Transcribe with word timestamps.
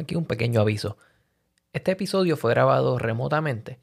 Aquí 0.00 0.16
un 0.16 0.24
pequeño 0.24 0.60
aviso. 0.60 0.96
Este 1.72 1.92
episodio 1.92 2.36
fue 2.36 2.52
grabado 2.52 2.98
remotamente 2.98 3.78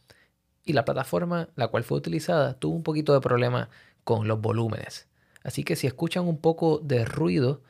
y 0.63 0.73
la 0.73 0.83
plataforma 0.83 1.49
la 1.55 1.67
cual 1.67 1.83
fue 1.83 1.97
utilizada 1.97 2.55
tuvo 2.55 2.75
un 2.75 2.83
poquito 2.83 3.13
de 3.13 3.21
problema 3.21 3.69
con 4.03 4.27
los 4.27 4.41
volúmenes. 4.41 5.07
Así 5.43 5.63
que 5.63 5.75
si 5.75 5.85
escuchan 5.85 6.27
un 6.27 6.39
poco 6.39 6.79
de 6.79 7.05
ruido, 7.05 7.61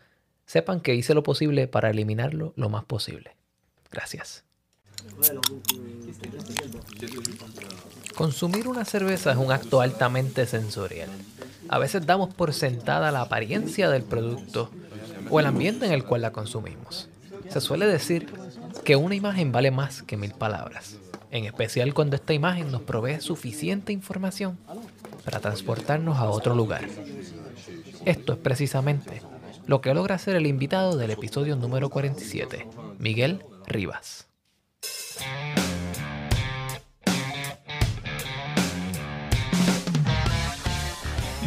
sepan 0.45 0.79
que 0.79 0.95
hice 0.95 1.13
lo 1.13 1.23
posible 1.23 1.67
para 1.67 1.89
eliminarlo 1.89 2.53
lo 2.55 2.69
más 2.69 2.85
posible. 2.85 3.35
Gracias. 3.91 4.45
Consumir 8.15 8.67
una 8.67 8.85
cerveza 8.85 9.31
es 9.31 9.37
un 9.37 9.51
acto 9.51 9.81
altamente 9.81 10.45
sensorial. 10.45 11.09
A 11.67 11.79
veces 11.79 12.05
damos 12.05 12.33
por 12.33 12.53
sentada 12.53 13.11
la 13.11 13.21
apariencia 13.21 13.89
del 13.89 14.03
producto 14.03 14.71
o 15.29 15.39
el 15.39 15.45
ambiente 15.45 15.85
en 15.85 15.91
el 15.91 16.05
cual 16.05 16.21
la 16.21 16.31
consumimos. 16.31 17.09
Se 17.49 17.61
suele 17.61 17.85
decir 17.85 18.27
que 18.83 18.95
una 18.95 19.15
imagen 19.15 19.51
vale 19.51 19.71
más 19.71 20.01
que 20.03 20.17
mil 20.17 20.31
palabras, 20.31 20.97
en 21.31 21.45
especial 21.45 21.93
cuando 21.93 22.15
esta 22.15 22.33
imagen 22.33 22.71
nos 22.71 22.81
provee 22.81 23.19
suficiente 23.21 23.93
información 23.93 24.57
para 25.25 25.39
transportarnos 25.39 26.17
a 26.17 26.29
otro 26.29 26.55
lugar. 26.55 26.87
Esto 28.05 28.33
es 28.33 28.39
precisamente 28.39 29.21
lo 29.65 29.81
que 29.81 29.93
logra 29.93 30.15
hacer 30.15 30.35
el 30.35 30.47
invitado 30.47 30.97
del 30.97 31.11
episodio 31.11 31.55
número 31.55 31.89
47, 31.89 32.67
Miguel 32.99 33.43
Rivas. 33.67 34.27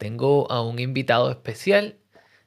tengo 0.00 0.50
a 0.50 0.62
un 0.62 0.78
invitado 0.78 1.30
especial 1.30 1.98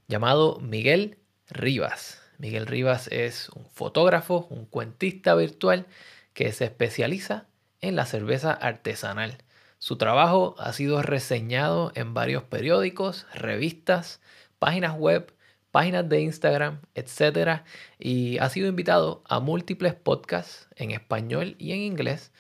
llamado 0.07 0.59
Miguel 0.59 1.19
Rivas. 1.49 2.19
Miguel 2.39 2.65
Rivas 2.65 3.07
es 3.09 3.49
un 3.49 3.67
fotógrafo, 3.67 4.47
un 4.49 4.65
cuentista 4.65 5.35
virtual 5.35 5.85
que 6.33 6.51
se 6.51 6.65
especializa 6.65 7.45
en 7.79 7.95
la 7.95 8.07
cerveza 8.07 8.53
artesanal. 8.53 9.37
Su 9.77 9.97
trabajo 9.97 10.55
ha 10.57 10.73
sido 10.73 11.03
reseñado 11.03 11.91
en 11.93 12.15
varios 12.15 12.41
periódicos, 12.41 13.27
revistas, 13.35 14.19
páginas 14.57 14.97
web, 14.97 15.31
páginas 15.69 16.09
de 16.09 16.21
Instagram, 16.21 16.81
etc. 16.95 17.61
Y 17.99 18.39
ha 18.39 18.49
sido 18.49 18.67
invitado 18.67 19.21
a 19.27 19.39
múltiples 19.39 19.93
podcasts 19.93 20.69
en 20.75 20.89
español 20.89 21.55
y 21.59 21.73
en 21.73 21.81
inglés, 21.81 22.31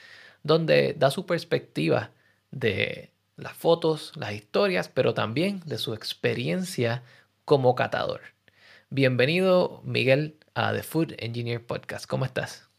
donde 0.41 0.95
da 0.97 1.11
su 1.11 1.27
perspectiva 1.27 2.09
de 2.49 3.12
las 3.35 3.53
fotos, 3.53 4.11
las 4.15 4.33
historias, 4.33 4.89
pero 4.89 5.13
también 5.13 5.61
de 5.65 5.77
su 5.77 5.93
experiencia 5.93 7.03
como 7.45 7.75
catador. 7.75 8.21
Bienvenido, 8.89 9.81
Miguel, 9.83 10.37
a 10.53 10.73
The 10.73 10.83
Food 10.83 11.13
Engineer 11.17 11.65
Podcast. 11.65 12.05
¿Cómo 12.05 12.25
estás? 12.25 12.69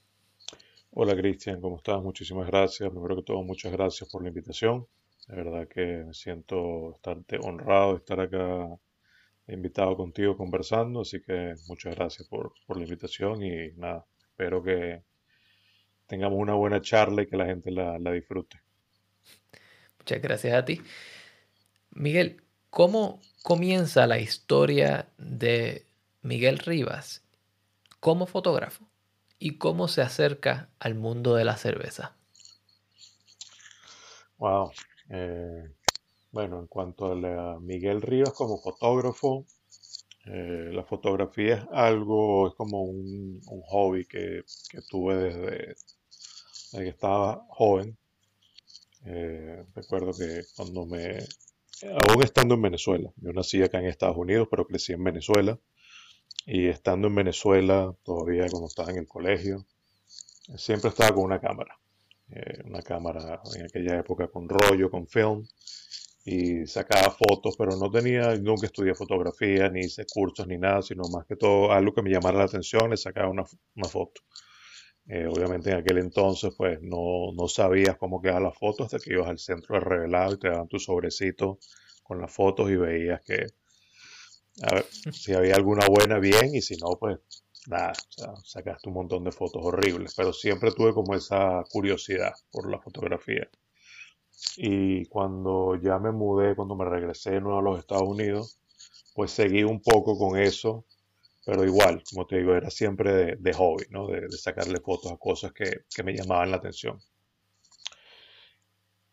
Hola, 0.92 1.16
Cristian, 1.16 1.60
¿cómo 1.60 1.78
estás? 1.78 2.00
Muchísimas 2.02 2.46
gracias. 2.46 2.88
Primero 2.88 3.16
que 3.16 3.22
todo, 3.22 3.42
muchas 3.42 3.72
gracias 3.72 4.08
por 4.08 4.22
la 4.22 4.28
invitación. 4.28 4.86
De 5.26 5.36
verdad 5.36 5.66
que 5.66 6.04
me 6.06 6.14
siento 6.14 6.92
bastante 6.92 7.38
honrado 7.42 7.92
de 7.92 7.98
estar 7.98 8.20
acá 8.20 8.68
invitado 9.48 9.96
contigo 9.96 10.36
conversando, 10.36 11.00
así 11.00 11.20
que 11.20 11.54
muchas 11.68 11.96
gracias 11.96 12.28
por, 12.28 12.52
la 12.68 12.82
invitación 12.82 13.42
y 13.42 13.72
nada, 13.76 14.06
espero 14.22 14.62
que 14.62 15.02
tengamos 16.06 16.38
una 16.38 16.54
buena 16.54 16.80
charla 16.80 17.22
y 17.22 17.26
que 17.26 17.36
la 17.36 17.46
gente 17.46 17.70
la, 17.70 17.98
la 17.98 18.12
disfrute. 18.12 18.63
Muchas 20.04 20.20
gracias 20.20 20.54
a 20.54 20.66
ti. 20.66 20.82
Miguel, 21.92 22.42
¿cómo 22.68 23.22
comienza 23.42 24.06
la 24.06 24.18
historia 24.18 25.08
de 25.16 25.86
Miguel 26.20 26.58
Rivas 26.58 27.22
como 28.00 28.26
fotógrafo 28.26 28.84
y 29.38 29.56
cómo 29.56 29.88
se 29.88 30.02
acerca 30.02 30.68
al 30.78 30.94
mundo 30.94 31.36
de 31.36 31.46
la 31.46 31.56
cerveza? 31.56 32.18
Wow. 34.36 34.72
Eh, 35.08 35.70
bueno, 36.30 36.60
en 36.60 36.66
cuanto 36.66 37.06
a 37.06 37.58
Miguel 37.60 38.02
Rivas 38.02 38.34
como 38.34 38.58
fotógrafo, 38.58 39.46
eh, 40.26 40.68
la 40.70 40.84
fotografía 40.84 41.54
es 41.54 41.66
algo, 41.72 42.48
es 42.48 42.54
como 42.56 42.82
un, 42.82 43.40
hobby 43.68 44.04
que, 44.04 44.44
tuve 44.90 45.16
desde, 45.16 45.76
desde, 46.72 46.84
que 46.84 46.88
estaba 46.90 47.46
joven. 47.48 47.96
Eh, 49.04 49.64
recuerdo 49.74 50.12
que 50.12 50.42
cuando 50.56 50.86
me, 50.86 51.18
aún 52.08 52.22
estando 52.22 52.54
en 52.54 52.62
Venezuela, 52.62 53.12
yo 53.16 53.32
nací 53.32 53.62
acá 53.62 53.78
en 53.78 53.86
Estados 53.86 54.16
Unidos, 54.16 54.48
pero 54.50 54.66
crecí 54.66 54.92
en 54.92 55.04
Venezuela. 55.04 55.58
Y 56.46 56.68
estando 56.68 57.08
en 57.08 57.14
Venezuela, 57.14 57.94
todavía 58.02 58.46
cuando 58.50 58.68
estaba 58.68 58.90
en 58.90 58.98
el 58.98 59.06
colegio, 59.06 59.66
siempre 60.56 60.90
estaba 60.90 61.14
con 61.14 61.24
una 61.24 61.40
cámara. 61.40 61.78
Eh, 62.30 62.62
una 62.64 62.82
cámara 62.82 63.40
en 63.54 63.64
aquella 63.64 63.98
época 63.98 64.28
con 64.28 64.48
rollo, 64.48 64.90
con 64.90 65.06
film. 65.06 65.46
Y 66.26 66.66
sacaba 66.66 67.10
fotos, 67.10 67.54
pero 67.58 67.76
no 67.76 67.90
tenía, 67.90 68.34
nunca 68.36 68.66
estudié 68.66 68.94
fotografía, 68.94 69.68
ni 69.68 69.80
hice 69.80 70.06
cursos, 70.06 70.46
ni 70.46 70.56
nada, 70.56 70.80
sino 70.80 71.02
más 71.12 71.26
que 71.26 71.36
todo 71.36 71.70
algo 71.70 71.94
que 71.94 72.00
me 72.00 72.10
llamara 72.10 72.38
la 72.38 72.44
atención, 72.44 72.90
le 72.90 72.96
sacaba 72.96 73.28
una, 73.28 73.44
una 73.76 73.88
foto. 73.88 74.22
Eh, 75.06 75.26
obviamente 75.26 75.70
en 75.70 75.76
aquel 75.78 75.98
entonces 75.98 76.54
pues 76.56 76.80
no, 76.82 77.32
no 77.34 77.48
sabías 77.48 77.96
cómo 77.98 78.20
quedaba 78.22 78.40
la 78.40 78.52
foto 78.52 78.84
hasta 78.84 78.98
que 78.98 79.12
ibas 79.14 79.28
al 79.28 79.38
centro 79.38 79.74
de 79.76 79.80
revelado 79.80 80.34
y 80.34 80.38
te 80.38 80.48
daban 80.48 80.68
tu 80.68 80.78
sobrecito 80.78 81.58
con 82.02 82.20
las 82.20 82.32
fotos 82.32 82.70
y 82.70 82.76
veías 82.76 83.22
que 83.22 83.46
a 84.62 84.74
ver, 84.74 84.86
si 85.12 85.32
había 85.32 85.54
alguna 85.54 85.86
buena 85.86 86.18
bien 86.18 86.54
y 86.54 86.60
si 86.60 86.76
no 86.76 86.96
pues 86.98 87.18
nada, 87.66 87.92
sacaste 88.44 88.88
un 88.88 88.94
montón 88.94 89.24
de 89.24 89.32
fotos 89.32 89.62
horribles, 89.64 90.14
pero 90.16 90.32
siempre 90.32 90.72
tuve 90.72 90.92
como 90.92 91.14
esa 91.14 91.62
curiosidad 91.70 92.32
por 92.50 92.70
la 92.70 92.78
fotografía. 92.78 93.48
Y 94.56 95.04
cuando 95.06 95.76
ya 95.76 95.98
me 95.98 96.10
mudé, 96.10 96.56
cuando 96.56 96.74
me 96.76 96.84
regresé 96.84 97.32
de 97.32 97.40
nuevo 97.40 97.58
a 97.58 97.62
los 97.62 97.78
Estados 97.78 98.08
Unidos, 98.08 98.58
pues 99.14 99.30
seguí 99.32 99.62
un 99.64 99.80
poco 99.80 100.18
con 100.18 100.38
eso 100.38 100.84
pero 101.44 101.64
igual, 101.64 102.02
como 102.10 102.26
te 102.26 102.38
digo, 102.38 102.54
era 102.54 102.70
siempre 102.70 103.36
de, 103.36 103.52
hobby, 103.52 103.84
¿no? 103.90 104.06
De, 104.06 104.30
sacarle 104.32 104.80
fotos 104.80 105.12
a 105.12 105.16
cosas 105.16 105.52
que, 105.52 105.84
me 106.02 106.14
llamaban 106.14 106.50
la 106.50 106.56
atención. 106.56 106.98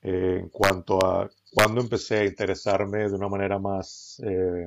Eh, 0.01 0.37
en 0.39 0.49
cuanto 0.49 1.05
a 1.05 1.29
cuando 1.53 1.81
empecé 1.81 2.19
a 2.19 2.25
interesarme 2.25 3.09
de 3.09 3.15
una 3.15 3.27
manera 3.27 3.59
más, 3.59 4.21
eh, 4.25 4.65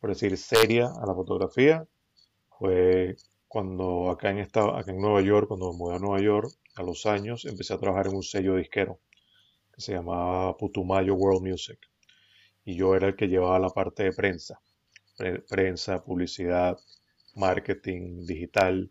por 0.00 0.10
decir, 0.10 0.36
seria 0.38 0.86
a 0.86 1.06
la 1.06 1.14
fotografía, 1.14 1.86
fue 2.58 3.16
cuando 3.46 4.10
acá 4.10 4.30
en, 4.30 4.38
esta, 4.38 4.78
acá 4.78 4.90
en 4.90 5.00
Nueva 5.00 5.20
York, 5.20 5.48
cuando 5.48 5.72
me 5.72 5.78
mudé 5.78 5.96
a 5.96 5.98
Nueva 5.98 6.20
York, 6.22 6.50
a 6.76 6.82
los 6.82 7.06
años, 7.06 7.44
empecé 7.44 7.74
a 7.74 7.78
trabajar 7.78 8.06
en 8.08 8.16
un 8.16 8.22
sello 8.22 8.56
disquero 8.56 8.98
que 9.74 9.82
se 9.82 9.92
llamaba 9.92 10.56
Putumayo 10.56 11.14
World 11.14 11.46
Music. 11.46 11.78
Y 12.64 12.76
yo 12.76 12.94
era 12.94 13.08
el 13.08 13.16
que 13.16 13.28
llevaba 13.28 13.58
la 13.58 13.70
parte 13.70 14.04
de 14.04 14.12
prensa 14.12 14.60
prensa, 15.48 16.02
publicidad, 16.02 16.78
marketing 17.34 18.26
digital. 18.26 18.90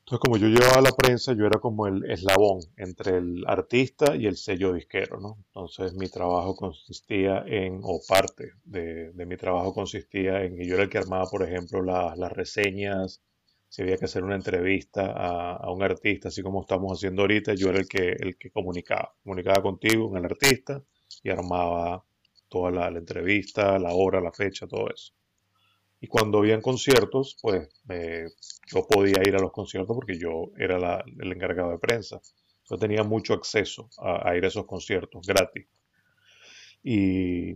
Entonces, 0.00 0.20
como 0.24 0.36
yo 0.38 0.48
llevaba 0.48 0.80
la 0.80 0.92
prensa, 0.92 1.34
yo 1.34 1.44
era 1.44 1.60
como 1.60 1.86
el 1.86 2.10
eslabón 2.10 2.60
entre 2.78 3.18
el 3.18 3.44
artista 3.46 4.16
y 4.16 4.26
el 4.26 4.36
sello 4.36 4.72
disquero, 4.72 5.20
¿no? 5.20 5.36
Entonces, 5.48 5.92
mi 5.94 6.08
trabajo 6.08 6.56
consistía 6.56 7.44
en, 7.46 7.80
o 7.82 8.00
parte 8.08 8.52
de, 8.64 9.12
mi 9.26 9.36
trabajo 9.36 9.74
consistía 9.74 10.44
en 10.44 10.56
que 10.56 10.66
yo 10.66 10.74
era 10.76 10.84
el 10.84 10.88
que 10.88 10.96
armaba, 10.96 11.26
por 11.30 11.42
ejemplo, 11.42 11.82
las 11.82 12.32
reseñas, 12.32 13.22
si 13.68 13.82
había 13.82 13.98
que 13.98 14.06
hacer 14.06 14.24
una 14.24 14.36
entrevista 14.36 15.12
a, 15.12 15.70
un 15.70 15.82
artista, 15.82 16.28
así 16.28 16.42
como 16.42 16.62
estamos 16.62 16.98
haciendo 16.98 17.22
ahorita, 17.22 17.52
yo 17.54 17.68
era 17.68 17.78
el 17.78 17.86
que, 17.86 18.12
el 18.18 18.38
que 18.38 18.50
comunicaba. 18.50 19.14
Comunicaba 19.22 19.62
contigo, 19.62 20.08
con 20.08 20.18
el 20.18 20.24
artista, 20.24 20.82
y 21.22 21.28
armaba 21.28 22.04
toda 22.48 22.70
la, 22.70 22.88
entrevista, 22.88 23.78
la 23.78 23.94
hora, 23.94 24.20
la 24.20 24.32
fecha, 24.32 24.66
todo 24.66 24.88
eso. 24.92 25.12
Y 26.00 26.06
cuando 26.06 26.38
habían 26.38 26.60
conciertos, 26.60 27.36
pues 27.42 27.68
yo 28.66 28.86
podía 28.86 29.20
ir 29.26 29.34
a 29.34 29.40
los 29.40 29.52
conciertos 29.52 29.96
porque 29.96 30.18
yo 30.18 30.52
era 30.56 31.04
el 31.18 31.32
encargado 31.32 31.70
de 31.70 31.78
prensa. 31.78 32.20
Yo 32.70 32.76
tenía 32.76 33.02
mucho 33.02 33.34
acceso 33.34 33.88
a, 33.98 34.36
ir 34.36 34.44
a 34.44 34.48
esos 34.48 34.66
conciertos 34.66 35.26
gratis. 35.26 35.66
Y 36.82 37.54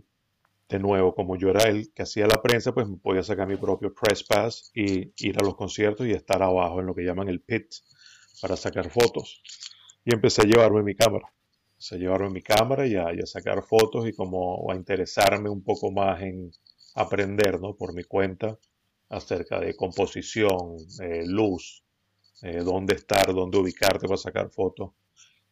de 0.69 0.79
nuevo, 0.79 1.13
como 1.13 1.37
yo 1.37 1.49
era 1.49 1.69
el 1.69 1.93
que 1.93 2.03
hacía 2.03 2.25
la 2.27 2.41
prensa, 2.41 2.73
pues 2.73 2.89
me 2.89 2.97
podía 2.97 3.23
sacar 3.23 3.47
mi 3.47 3.55
propio 3.55 3.93
press 3.93 4.23
pass 4.23 4.71
y 4.73 5.13
ir 5.17 5.37
a 5.39 5.43
los 5.43 5.55
conciertos 5.55 6.07
y 6.07 6.11
estar 6.11 6.41
abajo 6.41 6.79
en 6.79 6.87
lo 6.87 6.95
que 6.95 7.03
llaman 7.03 7.29
el 7.29 7.41
pit, 7.41 7.67
para 8.41 8.57
sacar 8.57 8.89
fotos. 8.89 9.41
Y 10.03 10.13
empecé 10.13 10.41
a 10.41 10.45
llevarme 10.45 10.83
mi 10.83 10.95
cámara. 10.95 11.31
A 11.91 11.95
llevarme 11.95 12.29
mi 12.29 12.41
cámara 12.41 12.87
y 12.87 12.95
a, 12.95 13.25
sacar 13.25 13.63
fotos 13.63 14.07
y 14.07 14.13
como 14.13 14.71
a 14.71 14.75
interesarme 14.75 15.49
un 15.49 15.63
poco 15.63 15.91
más 15.91 16.21
en 16.21 16.51
aprender, 16.95 17.59
¿no? 17.59 17.75
Por 17.75 17.93
mi 17.93 18.03
cuenta 18.03 18.57
acerca 19.09 19.59
de 19.59 19.75
composición, 19.75 20.77
eh, 21.01 21.23
luz, 21.25 21.83
eh, 22.41 22.61
dónde 22.63 22.95
estar, 22.95 23.33
dónde 23.33 23.57
ubicarte 23.57 24.07
para 24.07 24.17
sacar 24.17 24.49
fotos. 24.49 24.91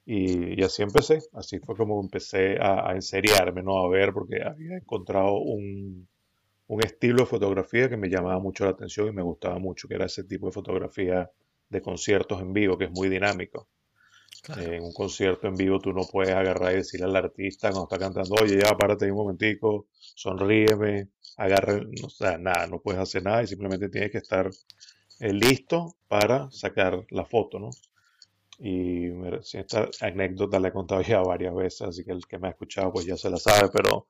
Y, 0.06 0.63
así 0.63 0.81
empecé, 0.81 1.19
así 1.33 1.60
fue 1.60 1.75
como 1.75 2.01
empecé 2.01 2.57
a, 2.60 2.89
a, 2.89 2.95
enseriarme, 2.95 3.62
¿no? 3.62 3.77
A 3.77 3.89
ver, 3.89 4.13
porque 4.13 4.42
había 4.44 4.77
encontrado 4.77 5.38
un, 5.39 6.07
un 6.68 6.84
estilo 6.84 7.24
de 7.24 7.25
fotografía 7.25 7.89
que 7.89 7.98
me 7.98 8.10
llamaba 8.10 8.39
mucho 8.39 8.63
la 8.63 8.72
atención 8.72 9.10
y 9.10 9.12
me 9.12 9.22
gustaba 9.22 9.60
mucho, 9.60 9.88
que 9.89 9.95
era 9.95 10.06
ese 10.06 10.24
tipo 10.24 10.45
de 10.45 10.54
fotografía 10.54 11.30
de 11.69 11.81
conciertos 11.81 12.42
en 12.42 12.54
vivo, 12.54 12.77
que 12.77 12.86
es 12.86 12.92
muy 12.92 13.10
dinámico. 13.10 13.68
En 14.47 14.83
un 14.83 14.93
concierto 14.93 15.47
en 15.47 15.55
vivo 15.55 15.79
tú 15.79 15.93
no 15.93 16.01
puedes 16.03 16.33
agarrar 16.33 16.73
y 16.73 16.77
decirle 16.77 17.05
al 17.05 17.15
artista 17.15 17.69
cuando 17.69 17.88
está 17.91 17.99
cantando, 17.99 18.35
oye, 18.41 18.59
ya 18.59 18.75
párate 18.75 19.11
un 19.11 19.17
momentico, 19.17 19.88
sonríeme, 20.15 21.09
agarre, 21.38 21.85
no, 22.01 22.09
sea, 22.09 22.38
nada, 22.38 22.67
no 22.67 22.79
puedes 22.79 23.01
hacer 23.01 23.23
nada 23.23 23.43
y 23.43 23.47
simplemente 23.47 23.89
tienes 23.89 24.11
que 24.11 24.17
estar 24.17 24.49
eh, 25.19 25.33
listo 25.33 25.95
para 26.07 26.49
sacar 26.51 27.05
la 27.09 27.25
foto, 27.25 27.59
¿no? 27.59 27.69
Y 28.59 29.09
esta 29.53 29.89
anécdota 30.01 30.59
la 30.59 30.67
he 30.67 30.71
contado 30.71 31.01
ya 31.01 31.21
varias 31.21 31.55
veces, 31.55 31.81
así 31.81 32.03
que 32.03 32.11
el 32.11 32.27
que 32.27 32.38
me 32.38 32.47
ha 32.47 32.51
escuchado 32.51 32.91
pues 32.91 33.05
ya 33.05 33.17
se 33.17 33.29
la 33.29 33.38
sabe, 33.38 33.69
pero 33.73 34.07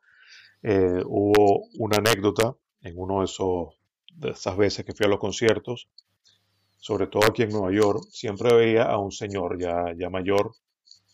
eh, 0.63 1.01
hubo 1.05 1.67
una 1.79 1.97
anécdota 1.97 2.55
en 2.81 2.97
uno 2.97 3.19
de, 3.19 3.25
esos, 3.25 3.69
de 4.13 4.31
esas 4.31 4.57
veces 4.57 4.85
que 4.85 4.93
fui 4.93 5.05
a 5.05 5.09
los 5.09 5.19
conciertos, 5.19 5.87
sobre 6.81 7.07
todo 7.07 7.23
aquí 7.27 7.43
en 7.43 7.49
Nueva 7.49 7.71
York, 7.71 8.03
siempre 8.11 8.53
veía 8.53 8.83
a 8.83 8.97
un 8.97 9.11
señor 9.11 9.61
ya, 9.61 9.93
ya 9.97 10.09
mayor, 10.09 10.51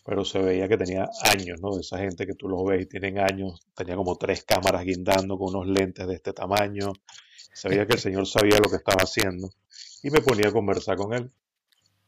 pero 0.04 0.24
se 0.24 0.38
veía 0.38 0.66
que 0.66 0.78
tenía 0.78 1.08
años, 1.24 1.60
¿no? 1.60 1.74
De 1.74 1.82
esa 1.82 1.98
gente 1.98 2.26
que 2.26 2.34
tú 2.34 2.48
los 2.48 2.64
ves 2.64 2.82
y 2.82 2.86
tienen 2.86 3.18
años, 3.18 3.60
tenía 3.76 3.94
como 3.94 4.16
tres 4.16 4.44
cámaras 4.44 4.82
guindando 4.82 5.36
con 5.36 5.54
unos 5.54 5.68
lentes 5.68 6.06
de 6.06 6.14
este 6.14 6.32
tamaño, 6.32 6.92
se 7.52 7.68
veía 7.68 7.86
que 7.86 7.94
el 7.94 8.00
señor 8.00 8.26
sabía 8.26 8.58
lo 8.62 8.70
que 8.70 8.76
estaba 8.76 9.02
haciendo 9.02 9.50
y 10.02 10.10
me 10.10 10.22
ponía 10.22 10.48
a 10.48 10.52
conversar 10.52 10.96
con 10.96 11.12
él. 11.12 11.30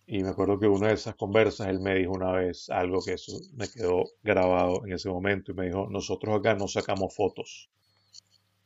Y 0.06 0.22
me 0.22 0.30
acuerdo 0.30 0.58
que 0.58 0.66
una 0.66 0.88
de 0.88 0.94
esas 0.94 1.14
conversas 1.14 1.68
él 1.68 1.80
me 1.80 1.94
dijo 1.96 2.12
una 2.12 2.32
vez 2.32 2.70
algo 2.70 3.02
que 3.04 3.12
eso 3.12 3.38
me 3.52 3.68
quedó 3.68 4.04
grabado 4.22 4.86
en 4.86 4.94
ese 4.94 5.10
momento 5.10 5.52
y 5.52 5.54
me 5.54 5.66
dijo, 5.66 5.86
nosotros 5.90 6.38
acá 6.38 6.54
no 6.54 6.66
sacamos 6.66 7.14
fotos. 7.14 7.68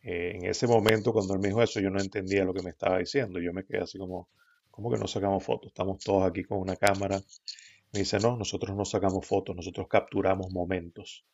Eh, 0.02 0.36
en 0.36 0.44
ese 0.44 0.68
momento 0.68 1.12
cuando 1.12 1.34
él 1.34 1.40
me 1.40 1.48
dijo 1.48 1.62
eso 1.62 1.80
yo 1.80 1.90
no 1.90 2.00
entendía 2.00 2.44
lo 2.44 2.54
que 2.54 2.62
me 2.62 2.70
estaba 2.70 2.98
diciendo. 2.98 3.40
Yo 3.40 3.52
me 3.52 3.64
quedé 3.64 3.82
así 3.82 3.98
como, 3.98 4.28
¿cómo 4.74 4.90
que 4.90 4.98
no 4.98 5.06
sacamos 5.06 5.44
fotos? 5.44 5.68
Estamos 5.68 6.02
todos 6.02 6.28
aquí 6.28 6.42
con 6.42 6.58
una 6.58 6.74
cámara. 6.74 7.22
Me 7.92 8.00
dice, 8.00 8.18
no, 8.18 8.36
nosotros 8.36 8.76
no 8.76 8.84
sacamos 8.84 9.24
fotos, 9.24 9.54
nosotros 9.54 9.86
capturamos 9.88 10.50
momentos. 10.50 11.24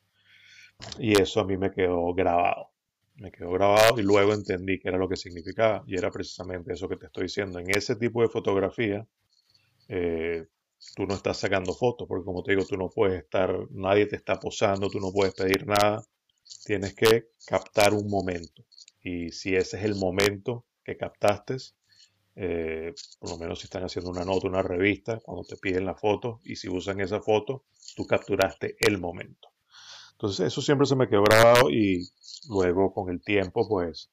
Y 0.99 1.19
eso 1.19 1.41
a 1.41 1.47
mí 1.47 1.57
me 1.57 1.71
quedó 1.71 2.13
grabado. 2.13 2.69
Me 3.15 3.33
quedó 3.33 3.53
grabado 3.53 3.99
y 3.99 4.03
luego 4.03 4.35
entendí 4.35 4.79
qué 4.79 4.91
era 4.91 4.99
lo 4.99 5.09
que 5.09 5.17
significaba. 5.17 5.83
Y 5.87 5.97
era 5.97 6.11
precisamente 6.11 6.75
eso 6.75 6.87
que 6.87 6.97
te 6.97 7.07
estoy 7.07 7.25
diciendo. 7.25 7.59
En 7.59 7.71
ese 7.71 7.97
tipo 7.97 8.21
de 8.21 8.29
fotografía, 8.29 9.07
eh, 9.89 10.47
tú 10.95 11.07
no 11.07 11.15
estás 11.15 11.39
sacando 11.39 11.73
fotos, 11.73 12.07
porque 12.07 12.27
como 12.27 12.43
te 12.43 12.53
digo, 12.53 12.67
tú 12.67 12.77
no 12.77 12.91
puedes 12.91 13.23
estar, 13.23 13.57
nadie 13.71 14.05
te 14.05 14.17
está 14.17 14.39
posando, 14.39 14.91
tú 14.91 15.01
no 15.01 15.13
puedes 15.13 15.35
pedir 15.35 15.67
nada, 15.67 16.03
tienes 16.67 16.95
que 16.95 17.31
captar 17.47 17.95
un 17.95 18.11
momento. 18.11 18.67
Y 19.03 19.31
si 19.31 19.57
ese 19.57 19.79
es 19.79 19.85
el 19.85 19.95
momento 19.95 20.67
que 20.85 20.99
captaste, 20.99 21.57
eh, 22.43 22.95
por 23.19 23.31
lo 23.31 23.37
menos 23.37 23.59
si 23.59 23.67
están 23.67 23.83
haciendo 23.85 24.11
una 24.11 24.25
nota, 24.25 24.49
una 24.49 24.63
revista, 24.63 25.21
cuando 25.23 25.45
te 25.45 25.59
piden 25.59 25.85
la 25.85 25.95
foto, 25.95 26.41
y 26.43 26.57
si 26.57 26.71
usan 26.71 26.99
esa 27.01 27.21
foto, 27.21 27.65
tú 27.95 28.07
capturaste 28.07 28.77
el 28.81 28.99
momento. 28.99 29.49
Entonces 30.13 30.47
eso 30.47 30.63
siempre 30.63 30.87
se 30.87 30.97
me 30.97 31.07
quedó 31.07 31.23
grabado 31.23 31.71
y 31.71 32.09
luego 32.49 32.95
con 32.95 33.11
el 33.11 33.21
tiempo, 33.23 33.69
pues 33.69 34.11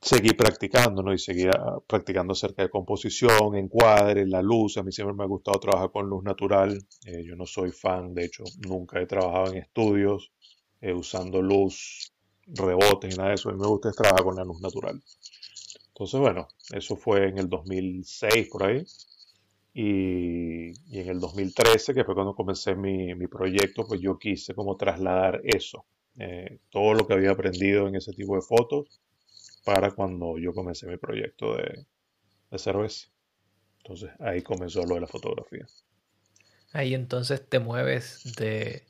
seguí 0.00 0.34
practicando, 0.34 1.02
¿no? 1.02 1.12
Y 1.12 1.18
seguía 1.18 1.52
practicando 1.88 2.32
acerca 2.32 2.62
de 2.62 2.70
composición, 2.70 3.56
encuadre, 3.56 4.24
la 4.24 4.40
luz. 4.40 4.76
A 4.76 4.84
mí 4.84 4.92
siempre 4.92 5.16
me 5.16 5.24
ha 5.24 5.26
gustado 5.26 5.58
trabajar 5.58 5.90
con 5.90 6.08
luz 6.08 6.22
natural. 6.22 6.78
Eh, 7.06 7.24
yo 7.24 7.34
no 7.34 7.46
soy 7.46 7.72
fan, 7.72 8.14
de 8.14 8.26
hecho, 8.26 8.44
nunca 8.68 9.00
he 9.00 9.06
trabajado 9.06 9.52
en 9.52 9.58
estudios 9.58 10.30
eh, 10.80 10.92
usando 10.92 11.42
luz, 11.42 12.12
rebotes 12.46 13.12
y 13.12 13.16
nada 13.16 13.30
de 13.30 13.34
eso. 13.34 13.48
A 13.48 13.52
mí 13.52 13.58
me 13.58 13.66
gusta 13.66 13.90
trabajar 13.90 14.22
con 14.22 14.36
la 14.36 14.44
luz 14.44 14.60
natural. 14.60 15.02
Entonces, 16.02 16.18
bueno, 16.18 16.48
eso 16.72 16.96
fue 16.96 17.28
en 17.28 17.38
el 17.38 17.48
2006 17.48 18.48
por 18.50 18.64
ahí. 18.64 18.84
Y, 19.72 20.72
en 20.98 21.08
el 21.08 21.20
2013, 21.20 21.94
que 21.94 22.02
fue 22.02 22.16
cuando 22.16 22.34
comencé 22.34 22.74
mi, 22.74 23.14
mi, 23.14 23.28
proyecto, 23.28 23.86
pues 23.86 24.00
yo 24.00 24.18
quise 24.18 24.52
como 24.52 24.76
trasladar 24.76 25.40
eso, 25.44 25.86
eh, 26.18 26.58
todo 26.70 26.94
lo 26.94 27.06
que 27.06 27.14
había 27.14 27.30
aprendido 27.30 27.86
en 27.86 27.94
ese 27.94 28.12
tipo 28.12 28.34
de 28.34 28.42
fotos 28.42 29.00
para 29.64 29.92
cuando 29.92 30.38
yo 30.38 30.52
comencé 30.52 30.88
mi 30.88 30.96
proyecto 30.96 31.54
de, 31.56 31.86
cerveza. 32.58 33.06
Entonces 33.78 34.10
ahí 34.18 34.42
comenzó 34.42 34.84
lo 34.84 34.96
de 34.96 35.02
la 35.02 35.06
fotografía. 35.06 35.66
Ahí 36.72 36.94
entonces 36.94 37.48
te 37.48 37.60
mueves 37.60 38.34
de 38.36 38.82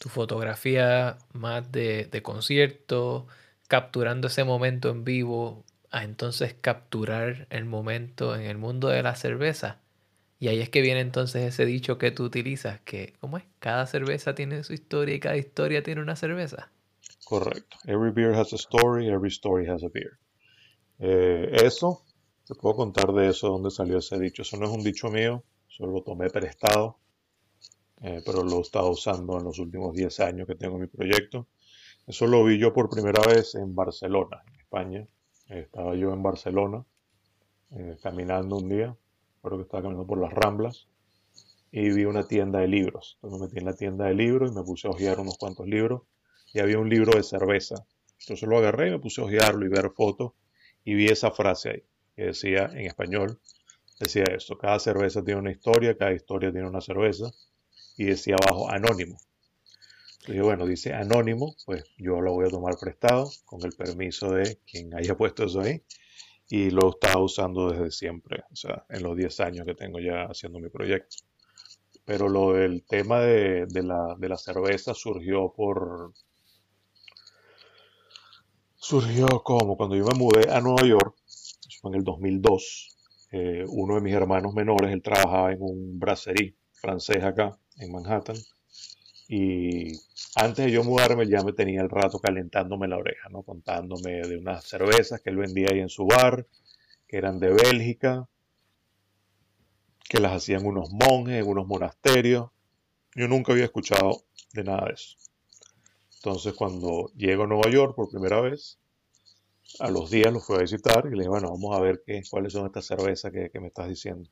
tu 0.00 0.08
fotografía 0.08 1.18
más 1.32 1.70
de, 1.70 2.06
de 2.06 2.20
concierto, 2.20 3.28
capturando 3.68 4.26
ese 4.26 4.42
momento 4.42 4.88
en 4.90 5.04
vivo, 5.04 5.64
a 5.90 6.04
entonces 6.04 6.54
capturar 6.60 7.46
el 7.50 7.64
momento 7.64 8.34
en 8.34 8.42
el 8.42 8.58
mundo 8.58 8.88
de 8.88 9.02
la 9.02 9.14
cerveza. 9.14 9.80
Y 10.40 10.48
ahí 10.48 10.60
es 10.60 10.68
que 10.68 10.82
viene 10.82 11.00
entonces 11.00 11.42
ese 11.42 11.66
dicho 11.66 11.98
que 11.98 12.10
tú 12.10 12.24
utilizas, 12.24 12.80
que, 12.82 13.14
¿cómo 13.20 13.38
es? 13.38 13.44
Cada 13.58 13.86
cerveza 13.86 14.34
tiene 14.34 14.62
su 14.62 14.72
historia 14.72 15.14
y 15.14 15.20
cada 15.20 15.36
historia 15.36 15.82
tiene 15.82 16.00
una 16.00 16.14
cerveza. 16.14 16.70
Correcto. 17.24 17.76
Every 17.84 18.12
beer 18.12 18.34
has 18.34 18.52
a 18.52 18.56
story, 18.56 19.08
every 19.08 19.28
story 19.28 19.66
has 19.68 19.82
a 19.82 19.88
beer. 19.88 20.18
Eh, 21.00 21.50
eso, 21.64 22.04
te 22.46 22.54
puedo 22.54 22.76
contar 22.76 23.12
de 23.12 23.28
eso, 23.28 23.48
dónde 23.48 23.70
salió 23.70 23.98
ese 23.98 24.18
dicho. 24.18 24.42
Eso 24.42 24.56
no 24.56 24.66
es 24.66 24.70
un 24.70 24.82
dicho 24.82 25.08
mío, 25.08 25.44
solo 25.66 25.92
lo 25.92 26.02
tomé 26.02 26.30
prestado, 26.30 26.98
eh, 28.00 28.22
pero 28.24 28.44
lo 28.44 28.58
he 28.58 28.60
estado 28.60 28.90
usando 28.90 29.38
en 29.38 29.44
los 29.44 29.58
últimos 29.58 29.92
10 29.94 30.20
años 30.20 30.46
que 30.46 30.54
tengo 30.54 30.78
mi 30.78 30.86
proyecto. 30.86 31.48
Eso 32.06 32.26
lo 32.26 32.44
vi 32.44 32.58
yo 32.58 32.72
por 32.72 32.88
primera 32.88 33.22
vez 33.22 33.54
en 33.56 33.74
Barcelona, 33.74 34.42
en 34.46 34.60
España. 34.60 35.06
Estaba 35.48 35.94
yo 35.94 36.12
en 36.12 36.22
Barcelona, 36.22 36.84
eh, 37.70 37.96
caminando 38.02 38.56
un 38.56 38.68
día, 38.68 38.96
creo 39.42 39.56
que 39.56 39.62
estaba 39.62 39.82
caminando 39.82 40.06
por 40.06 40.20
las 40.20 40.32
Ramblas, 40.32 40.88
y 41.70 41.90
vi 41.90 42.04
una 42.04 42.26
tienda 42.26 42.60
de 42.60 42.68
libros. 42.68 43.16
Entonces 43.16 43.40
me 43.40 43.46
metí 43.46 43.58
en 43.58 43.64
la 43.66 43.74
tienda 43.74 44.06
de 44.06 44.14
libros 44.14 44.50
y 44.50 44.54
me 44.54 44.62
puse 44.62 44.88
a 44.88 44.90
hojear 44.90 45.20
unos 45.20 45.36
cuantos 45.36 45.66
libros 45.66 46.02
y 46.52 46.60
había 46.60 46.78
un 46.78 46.88
libro 46.88 47.12
de 47.14 47.22
cerveza. 47.22 47.86
Entonces 48.20 48.48
lo 48.48 48.58
agarré 48.58 48.88
y 48.88 48.90
me 48.92 48.98
puse 48.98 49.20
a 49.20 49.24
ojearlo 49.24 49.66
y 49.66 49.68
ver 49.68 49.90
fotos 49.90 50.32
y 50.84 50.94
vi 50.94 51.06
esa 51.06 51.30
frase 51.30 51.70
ahí, 51.70 51.82
que 52.16 52.24
decía 52.24 52.70
en 52.72 52.86
español, 52.86 53.38
decía 54.00 54.24
esto, 54.24 54.56
cada 54.56 54.78
cerveza 54.78 55.22
tiene 55.22 55.40
una 55.40 55.50
historia, 55.50 55.96
cada 55.96 56.12
historia 56.12 56.50
tiene 56.50 56.66
una 56.66 56.80
cerveza, 56.80 57.30
y 57.98 58.04
decía 58.04 58.36
abajo 58.36 58.70
anónimo. 58.70 59.18
Entonces, 60.28 60.44
bueno, 60.44 60.66
dice 60.66 60.92
anónimo, 60.92 61.54
pues 61.64 61.84
yo 61.96 62.20
lo 62.20 62.34
voy 62.34 62.48
a 62.48 62.50
tomar 62.50 62.76
prestado 62.78 63.30
con 63.46 63.64
el 63.64 63.72
permiso 63.72 64.30
de 64.30 64.58
quien 64.70 64.94
haya 64.94 65.14
puesto 65.16 65.44
eso 65.44 65.62
ahí, 65.62 65.82
y 66.50 66.68
lo 66.68 66.90
estaba 66.90 67.22
usando 67.22 67.70
desde 67.70 67.90
siempre, 67.90 68.42
o 68.52 68.54
sea, 68.54 68.84
en 68.90 69.04
los 69.04 69.16
10 69.16 69.40
años 69.40 69.64
que 69.64 69.74
tengo 69.74 70.00
ya 70.00 70.24
haciendo 70.24 70.58
mi 70.60 70.68
proyecto. 70.68 71.16
Pero 72.04 72.28
lo 72.28 72.52
del 72.52 72.84
tema 72.84 73.20
de, 73.20 73.66
la, 73.82 74.16
de 74.18 74.28
la 74.28 74.36
cerveza 74.36 74.92
surgió 74.92 75.50
por, 75.50 76.12
surgió 78.76 79.28
como 79.42 79.78
cuando 79.78 79.96
yo 79.96 80.04
me 80.04 80.18
mudé 80.18 80.50
a 80.52 80.60
Nueva 80.60 80.86
York, 80.86 81.16
fue 81.80 81.90
en 81.92 81.94
el 81.96 82.04
2002. 82.04 82.98
Eh, 83.32 83.64
uno 83.66 83.94
de 83.94 84.02
mis 84.02 84.12
hermanos 84.12 84.52
menores, 84.52 84.92
él 84.92 85.00
trabajaba 85.00 85.52
en 85.52 85.62
un 85.62 85.98
brasserie 85.98 86.54
francés 86.74 87.24
acá, 87.24 87.58
en 87.78 87.92
Manhattan. 87.92 88.36
Y 89.28 89.92
antes 90.36 90.64
de 90.64 90.72
yo 90.72 90.82
mudarme 90.82 91.28
ya 91.28 91.42
me 91.42 91.52
tenía 91.52 91.82
el 91.82 91.90
rato 91.90 92.18
calentándome 92.18 92.88
la 92.88 92.96
oreja, 92.96 93.28
¿no? 93.28 93.42
Contándome 93.42 94.22
de 94.22 94.38
unas 94.38 94.64
cervezas 94.64 95.20
que 95.20 95.28
él 95.30 95.36
vendía 95.36 95.68
ahí 95.70 95.80
en 95.80 95.90
su 95.90 96.06
bar, 96.06 96.46
que 97.06 97.18
eran 97.18 97.38
de 97.38 97.50
Bélgica, 97.50 98.26
que 100.08 100.20
las 100.20 100.32
hacían 100.32 100.64
unos 100.66 100.90
monjes 100.90 101.44
unos 101.44 101.66
monasterios. 101.66 102.48
Yo 103.14 103.28
nunca 103.28 103.52
había 103.52 103.64
escuchado 103.64 104.24
de 104.54 104.64
nada 104.64 104.86
de 104.86 104.94
eso. 104.94 105.16
Entonces 106.16 106.54
cuando 106.54 107.12
llego 107.14 107.44
a 107.44 107.46
Nueva 107.46 107.70
York 107.70 107.94
por 107.94 108.08
primera 108.10 108.40
vez, 108.40 108.78
a 109.80 109.90
los 109.90 110.10
días 110.10 110.32
lo 110.32 110.40
fui 110.40 110.56
a 110.56 110.60
visitar 110.60 111.04
y 111.06 111.10
le 111.10 111.18
dije, 111.18 111.28
bueno, 111.28 111.50
vamos 111.50 111.76
a 111.76 111.80
ver 111.80 112.02
qué, 112.04 112.22
cuáles 112.30 112.54
son 112.54 112.66
estas 112.66 112.86
cervezas 112.86 113.30
que, 113.30 113.60
me 113.60 113.68
estás 113.68 113.88
diciendo. 113.88 114.28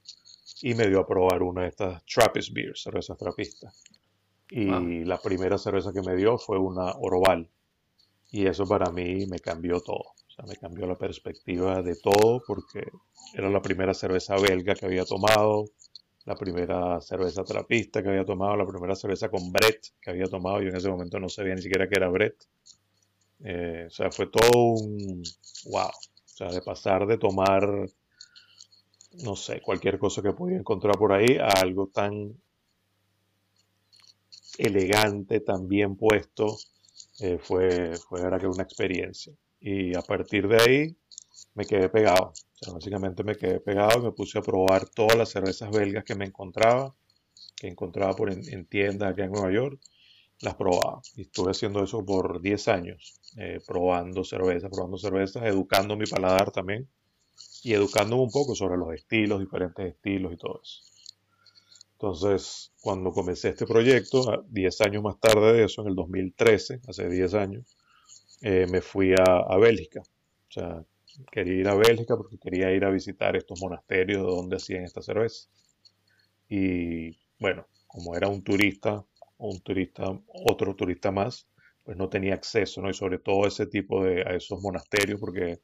Y 0.62 0.74
me 0.74 0.88
dio 0.88 1.00
a 1.00 1.06
probar 1.06 1.42
una 1.42 1.62
de 1.62 1.68
estas 1.68 2.04
Trappist 2.06 2.52
Beers, 2.52 2.82
cervezas 2.82 3.18
trapistas. 3.18 3.82
Y 4.48 5.04
la 5.04 5.18
primera 5.18 5.58
cerveza 5.58 5.92
que 5.92 6.02
me 6.02 6.16
dio 6.16 6.38
fue 6.38 6.58
una 6.58 6.92
Oroval. 6.92 7.50
Y 8.30 8.46
eso 8.46 8.66
para 8.66 8.90
mí 8.92 9.26
me 9.26 9.38
cambió 9.38 9.80
todo. 9.80 9.98
O 9.98 10.30
sea, 10.30 10.44
me 10.46 10.56
cambió 10.56 10.86
la 10.86 10.96
perspectiva 10.96 11.82
de 11.82 11.96
todo 11.96 12.42
porque 12.46 12.86
era 13.34 13.50
la 13.50 13.62
primera 13.62 13.94
cerveza 13.94 14.36
belga 14.36 14.74
que 14.74 14.86
había 14.86 15.04
tomado. 15.04 15.66
la 16.24 16.34
primera 16.34 17.00
cerveza 17.00 17.44
trapista 17.44 18.02
que 18.02 18.08
había 18.08 18.24
tomado, 18.24 18.56
la 18.56 18.66
primera 18.66 18.96
cerveza 18.96 19.28
con 19.28 19.52
Brett 19.52 19.94
que 20.00 20.10
había 20.10 20.26
tomado. 20.26 20.60
Yo 20.60 20.70
en 20.70 20.76
ese 20.76 20.88
momento 20.90 21.20
no 21.20 21.28
sabía 21.28 21.54
ni 21.54 21.62
siquiera 21.62 21.88
que 21.88 21.94
era 21.96 22.08
Brett. 22.08 22.36
Eh, 23.44 23.84
o 23.86 23.90
sea, 23.90 24.10
fue 24.10 24.26
todo 24.28 24.74
un 24.74 25.22
wow. 25.70 25.88
O 25.88 26.28
sea, 26.36 26.48
de 26.48 26.60
pasar 26.62 27.06
de 27.06 27.18
tomar, 27.18 27.62
no 29.24 29.36
sé, 29.36 29.60
cualquier 29.62 29.98
cosa 29.98 30.22
que 30.22 30.32
podía 30.32 30.58
encontrar 30.58 30.96
por 30.98 31.12
ahí 31.12 31.38
a 31.38 31.48
algo 31.60 31.88
tan 31.88 32.36
elegante, 34.58 35.40
tan 35.40 35.68
bien 35.68 35.96
puesto, 35.96 36.56
eh, 37.20 37.38
fue, 37.40 37.96
fue 37.96 38.20
era 38.20 38.38
que 38.38 38.46
una 38.46 38.62
experiencia. 38.62 39.32
Y 39.60 39.96
a 39.96 40.02
partir 40.02 40.48
de 40.48 40.60
ahí 40.60 40.96
me 41.54 41.64
quedé 41.64 41.88
pegado. 41.88 42.32
O 42.66 42.74
básicamente 42.74 43.24
me 43.24 43.36
quedé 43.36 43.60
pegado 43.60 44.00
y 44.00 44.04
me 44.04 44.12
puse 44.12 44.38
a 44.38 44.42
probar 44.42 44.88
todas 44.88 45.16
las 45.16 45.30
cervezas 45.30 45.70
belgas 45.70 46.04
que 46.04 46.14
me 46.14 46.26
encontraba, 46.26 46.94
que 47.56 47.68
encontraba 47.68 48.14
por 48.14 48.30
en, 48.30 48.66
tiendas 48.66 49.12
acá 49.12 49.24
en 49.24 49.32
Nueva 49.32 49.52
York, 49.52 49.80
las 50.40 50.54
probaba. 50.54 51.00
Y 51.16 51.22
estuve 51.22 51.50
haciendo 51.50 51.82
eso 51.82 52.04
por 52.04 52.40
10 52.40 52.68
años, 52.68 53.20
eh, 53.36 53.60
probando 53.66 54.24
cervezas, 54.24 54.70
probando 54.70 54.98
cervezas, 54.98 55.44
educando 55.44 55.96
mi 55.96 56.06
paladar 56.06 56.50
también 56.50 56.88
y 57.62 57.74
educándome 57.74 58.22
un 58.22 58.30
poco 58.30 58.54
sobre 58.54 58.76
los 58.76 58.94
estilos, 58.94 59.40
diferentes 59.40 59.86
estilos 59.86 60.32
y 60.32 60.36
todo 60.36 60.60
eso. 60.62 60.82
Entonces, 61.98 62.74
cuando 62.82 63.10
comencé 63.10 63.48
este 63.48 63.64
proyecto, 63.66 64.44
10 64.50 64.80
años 64.82 65.02
más 65.02 65.18
tarde 65.18 65.54
de 65.54 65.64
eso, 65.64 65.80
en 65.80 65.88
el 65.88 65.94
2013, 65.94 66.80
hace 66.86 67.08
10 67.08 67.32
años, 67.32 67.74
eh, 68.42 68.66
me 68.70 68.82
fui 68.82 69.14
a, 69.14 69.56
Bélgica. 69.56 70.02
O 70.02 70.52
sea, 70.52 70.84
quería 71.32 71.54
ir 71.54 71.68
a 71.68 71.74
Bélgica 71.74 72.14
porque 72.18 72.36
quería 72.38 72.70
ir 72.72 72.84
a 72.84 72.90
visitar 72.90 73.34
estos 73.34 73.58
monasterios 73.62 74.22
donde 74.22 74.56
hacían 74.56 74.84
esta 74.84 75.00
cerveza. 75.00 75.48
Y 76.50 77.18
bueno, 77.40 77.66
como 77.86 78.14
era 78.14 78.28
un 78.28 78.42
turista, 78.42 79.02
un 79.38 79.60
turista, 79.60 80.04
otro 80.26 80.76
turista 80.76 81.10
más, 81.10 81.48
pues 81.82 81.96
no 81.96 82.10
tenía 82.10 82.34
acceso, 82.34 82.82
¿no? 82.82 82.90
Y 82.90 82.94
sobre 82.94 83.18
todo 83.20 83.46
ese 83.46 83.66
tipo 83.66 84.04
de, 84.04 84.20
a 84.20 84.34
esos 84.34 84.60
monasterios, 84.60 85.18
porque 85.18 85.60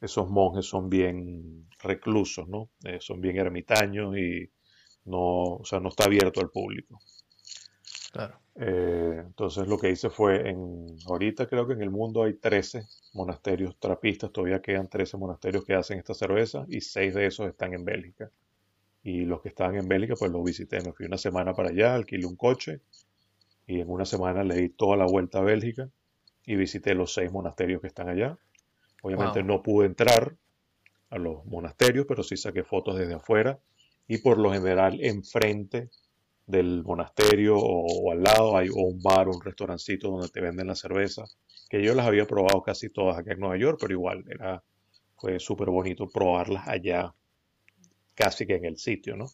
esos 0.00 0.30
monjes 0.30 0.64
son 0.64 0.88
bien 0.88 1.68
reclusos, 1.80 2.48
¿no? 2.48 2.70
Eh, 2.84 2.98
son 3.00 3.20
bien 3.20 3.36
ermitaños 3.36 4.16
y 4.16 4.50
no, 5.04 5.56
o 5.56 5.64
sea, 5.64 5.80
no 5.80 5.88
está 5.88 6.04
abierto 6.04 6.40
al 6.40 6.50
público. 6.50 7.00
Claro. 8.12 8.38
Eh, 8.60 9.22
entonces 9.24 9.68
lo 9.68 9.78
que 9.78 9.90
hice 9.90 10.10
fue, 10.10 10.50
en, 10.50 10.96
ahorita 11.06 11.46
creo 11.46 11.66
que 11.66 11.74
en 11.74 11.82
el 11.82 11.90
mundo 11.90 12.24
hay 12.24 12.34
13 12.34 12.84
monasterios 13.14 13.76
trapistas, 13.78 14.32
todavía 14.32 14.60
quedan 14.60 14.88
13 14.88 15.16
monasterios 15.16 15.64
que 15.64 15.74
hacen 15.74 15.98
esta 15.98 16.14
cerveza 16.14 16.64
y 16.68 16.80
6 16.80 17.14
de 17.14 17.26
esos 17.26 17.48
están 17.48 17.72
en 17.74 17.84
Bélgica. 17.84 18.30
Y 19.04 19.24
los 19.24 19.40
que 19.42 19.48
estaban 19.48 19.76
en 19.76 19.86
Bélgica 19.86 20.14
pues 20.18 20.32
los 20.32 20.42
visité, 20.42 20.80
me 20.80 20.92
fui 20.92 21.06
una 21.06 21.18
semana 21.18 21.54
para 21.54 21.68
allá, 21.68 21.94
alquilé 21.94 22.26
un 22.26 22.36
coche 22.36 22.80
y 23.66 23.80
en 23.80 23.88
una 23.88 24.04
semana 24.04 24.42
le 24.42 24.56
di 24.56 24.68
toda 24.70 24.96
la 24.96 25.06
vuelta 25.06 25.38
a 25.38 25.42
Bélgica 25.42 25.88
y 26.44 26.56
visité 26.56 26.94
los 26.94 27.14
6 27.14 27.30
monasterios 27.30 27.80
que 27.80 27.86
están 27.86 28.08
allá. 28.08 28.36
Obviamente 29.02 29.44
no 29.44 29.62
pude 29.62 29.86
entrar 29.86 30.34
a 31.10 31.18
los 31.18 31.46
monasterios, 31.46 32.06
pero 32.08 32.24
sí 32.24 32.36
saqué 32.36 32.64
fotos 32.64 32.98
desde 32.98 33.14
afuera 33.14 33.60
y 34.08 34.18
por 34.18 34.38
lo 34.38 34.50
general 34.50 34.98
enfrente 35.04 35.90
del 36.46 36.82
monasterio 36.82 37.56
o, 37.58 38.10
al 38.10 38.22
lado 38.22 38.56
hay 38.56 38.70
un 38.70 39.00
bar 39.02 39.28
o 39.28 39.32
un 39.32 39.42
restaurancito 39.42 40.08
donde 40.08 40.30
te 40.30 40.40
venden 40.40 40.66
la 40.66 40.74
cerveza, 40.74 41.24
que 41.68 41.82
yo 41.82 41.94
las 41.94 42.06
había 42.06 42.26
probado 42.26 42.62
casi 42.62 42.88
todas 42.88 43.18
acá 43.18 43.34
en 43.34 43.40
Nueva 43.40 43.58
York, 43.58 43.78
pero 43.80 43.92
igual 43.92 44.24
era, 44.30 44.64
fue 45.16 45.38
súper 45.38 45.68
bonito 45.68 46.08
probarlas 46.08 46.66
allá, 46.66 47.14
casi 48.14 48.46
que 48.46 48.56
en 48.56 48.64
el 48.64 48.78
sitio, 48.78 49.14
¿no? 49.14 49.26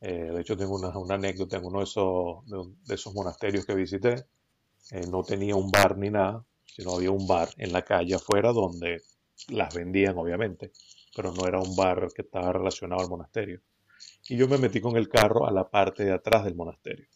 Eh, 0.00 0.32
de 0.32 0.40
hecho, 0.40 0.56
tengo 0.56 0.74
una, 0.74 1.14
anécdota 1.14 1.58
en 1.58 1.64
uno 1.64 1.78
de 1.78 1.84
esos, 1.84 2.44
de, 2.46 2.94
esos 2.94 3.14
monasterios 3.14 3.64
que 3.64 3.74
visité. 3.76 4.24
Eh, 4.90 5.06
no 5.08 5.22
tenía 5.22 5.54
un 5.54 5.70
bar 5.70 5.96
ni 5.96 6.10
nada, 6.10 6.44
sino 6.66 6.96
había 6.96 7.12
un 7.12 7.28
bar 7.28 7.50
en 7.56 7.72
la 7.72 7.82
calle 7.82 8.16
afuera 8.16 8.52
donde 8.52 9.00
las 9.48 9.72
vendían, 9.72 10.18
obviamente, 10.18 10.72
pero 11.14 11.32
no 11.32 11.46
era 11.46 11.60
un 11.60 11.76
bar 11.76 12.08
que 12.12 12.22
estaba 12.22 12.52
relacionado 12.52 13.00
al 13.00 13.08
monasterio 13.08 13.62
y 14.28 14.36
yo 14.36 14.48
me 14.48 14.58
metí 14.58 14.80
con 14.80 14.96
el 14.96 15.08
carro 15.08 15.46
a 15.46 15.52
la 15.52 15.68
parte 15.68 16.04
de 16.04 16.12
atrás 16.12 16.44
del 16.44 16.54
monasterio. 16.54 17.06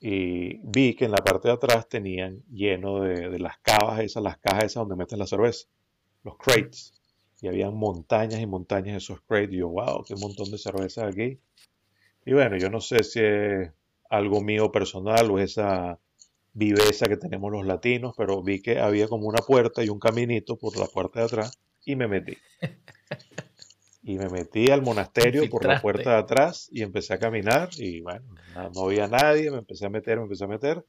Y 0.00 0.58
vi 0.58 0.94
que 0.94 1.06
en 1.06 1.12
la 1.12 1.24
parte 1.24 1.48
de 1.48 1.54
atrás 1.54 1.88
tenían 1.88 2.42
lleno 2.50 3.00
de, 3.00 3.38
las 3.38 3.58
cavas 3.58 4.00
esas, 4.00 4.22
las 4.22 4.38
cajas 4.38 4.64
esas 4.64 4.82
donde 4.82 4.96
meten 4.96 5.18
la 5.18 5.26
cerveza, 5.26 5.66
los 6.22 6.36
crates. 6.36 6.92
Y 7.40 7.48
habían 7.48 7.74
montañas 7.74 8.40
y 8.40 8.46
montañas 8.46 8.92
de 8.92 8.98
esos 8.98 9.22
crates. 9.22 9.54
Y 9.54 9.58
yo, 9.58 9.68
wow, 9.68 10.04
qué 10.04 10.14
montón 10.16 10.50
de 10.50 10.58
cerveza 10.58 11.06
aquí. 11.06 11.38
Y 12.26 12.32
bueno, 12.32 12.56
yo 12.58 12.70
no 12.70 12.80
sé 12.80 13.02
si 13.02 13.20
es 13.20 13.70
algo 14.10 14.40
mío 14.42 14.70
personal 14.70 15.30
o 15.30 15.38
esa 15.38 15.98
viveza 16.52 17.06
que 17.06 17.16
tenemos 17.16 17.50
los 17.50 17.66
latinos, 17.66 18.14
pero 18.16 18.42
vi 18.42 18.62
que 18.62 18.78
había 18.78 19.08
como 19.08 19.26
una 19.26 19.40
puerta 19.40 19.82
y 19.82 19.88
un 19.88 19.98
caminito 19.98 20.56
por 20.56 20.76
la 20.76 20.86
puerta 20.86 21.20
de 21.20 21.26
atrás 21.26 21.58
y 21.84 21.96
me 21.96 22.08
metí. 22.08 22.36
y 24.06 24.18
me 24.18 24.28
metí 24.28 24.70
al 24.70 24.82
monasterio 24.82 25.48
por 25.48 25.64
la 25.64 25.80
puerta 25.80 26.10
de 26.10 26.18
atrás 26.18 26.68
y 26.70 26.82
empecé 26.82 27.14
a 27.14 27.18
caminar 27.18 27.70
y 27.78 28.02
bueno, 28.02 28.34
no, 28.74 28.84
había 28.84 29.08
nadie, 29.08 29.50
me 29.50 29.58
empecé 29.58 29.86
a 29.86 29.88
meter, 29.88 30.18
me 30.18 30.24
empecé 30.24 30.44
a 30.44 30.48
meter. 30.48 30.84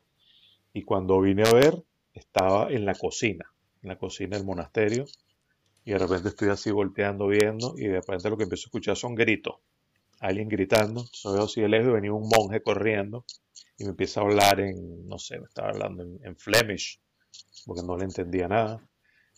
Y 0.74 0.84
cuando 0.84 1.22
vine 1.22 1.44
a 1.44 1.54
ver 1.54 1.82
estaba 2.14 2.70
en 2.70 2.86
la 2.86 2.94
cocina, 2.94 3.50
en 3.82 3.90
la 3.90 3.98
cocina 3.98 4.36
del 4.36 4.46
monasterio. 4.46 5.06
Y 5.86 5.92
de 5.92 5.98
repente 5.98 6.30
estoy 6.30 6.50
así 6.50 6.72
volteando, 6.72 7.28
viendo 7.28 7.76
y 7.78 7.88
de 7.88 8.02
repente 8.02 8.30
lo 8.30 8.36
que 8.36 8.44
empiezo 8.44 8.66
a 8.66 8.68
escuchar 8.68 8.98
son 8.98 9.16
gritos, 9.16 9.56
alguien 10.20 10.50
gritando, 10.50 11.06
veo 11.24 11.44
así 11.44 11.62
de 11.62 11.70
lejos 11.70 11.90
y 11.90 11.94
venía 11.94 12.12
un 12.12 12.28
monje 12.28 12.62
corriendo 12.62 13.24
y 13.78 13.86
me 13.86 13.92
empieza 13.92 14.20
a 14.20 14.24
hablar 14.24 14.60
en, 14.60 15.08
no 15.08 15.20
sé, 15.20 15.40
me 15.40 15.46
estaba 15.46 15.70
hablando 15.70 16.04
en, 16.04 16.20
en 16.22 16.36
Flemish 16.36 17.00
porque 17.66 17.84
no 17.84 17.96
le 17.98 18.06
entendía 18.06 18.50
nada 18.50 18.86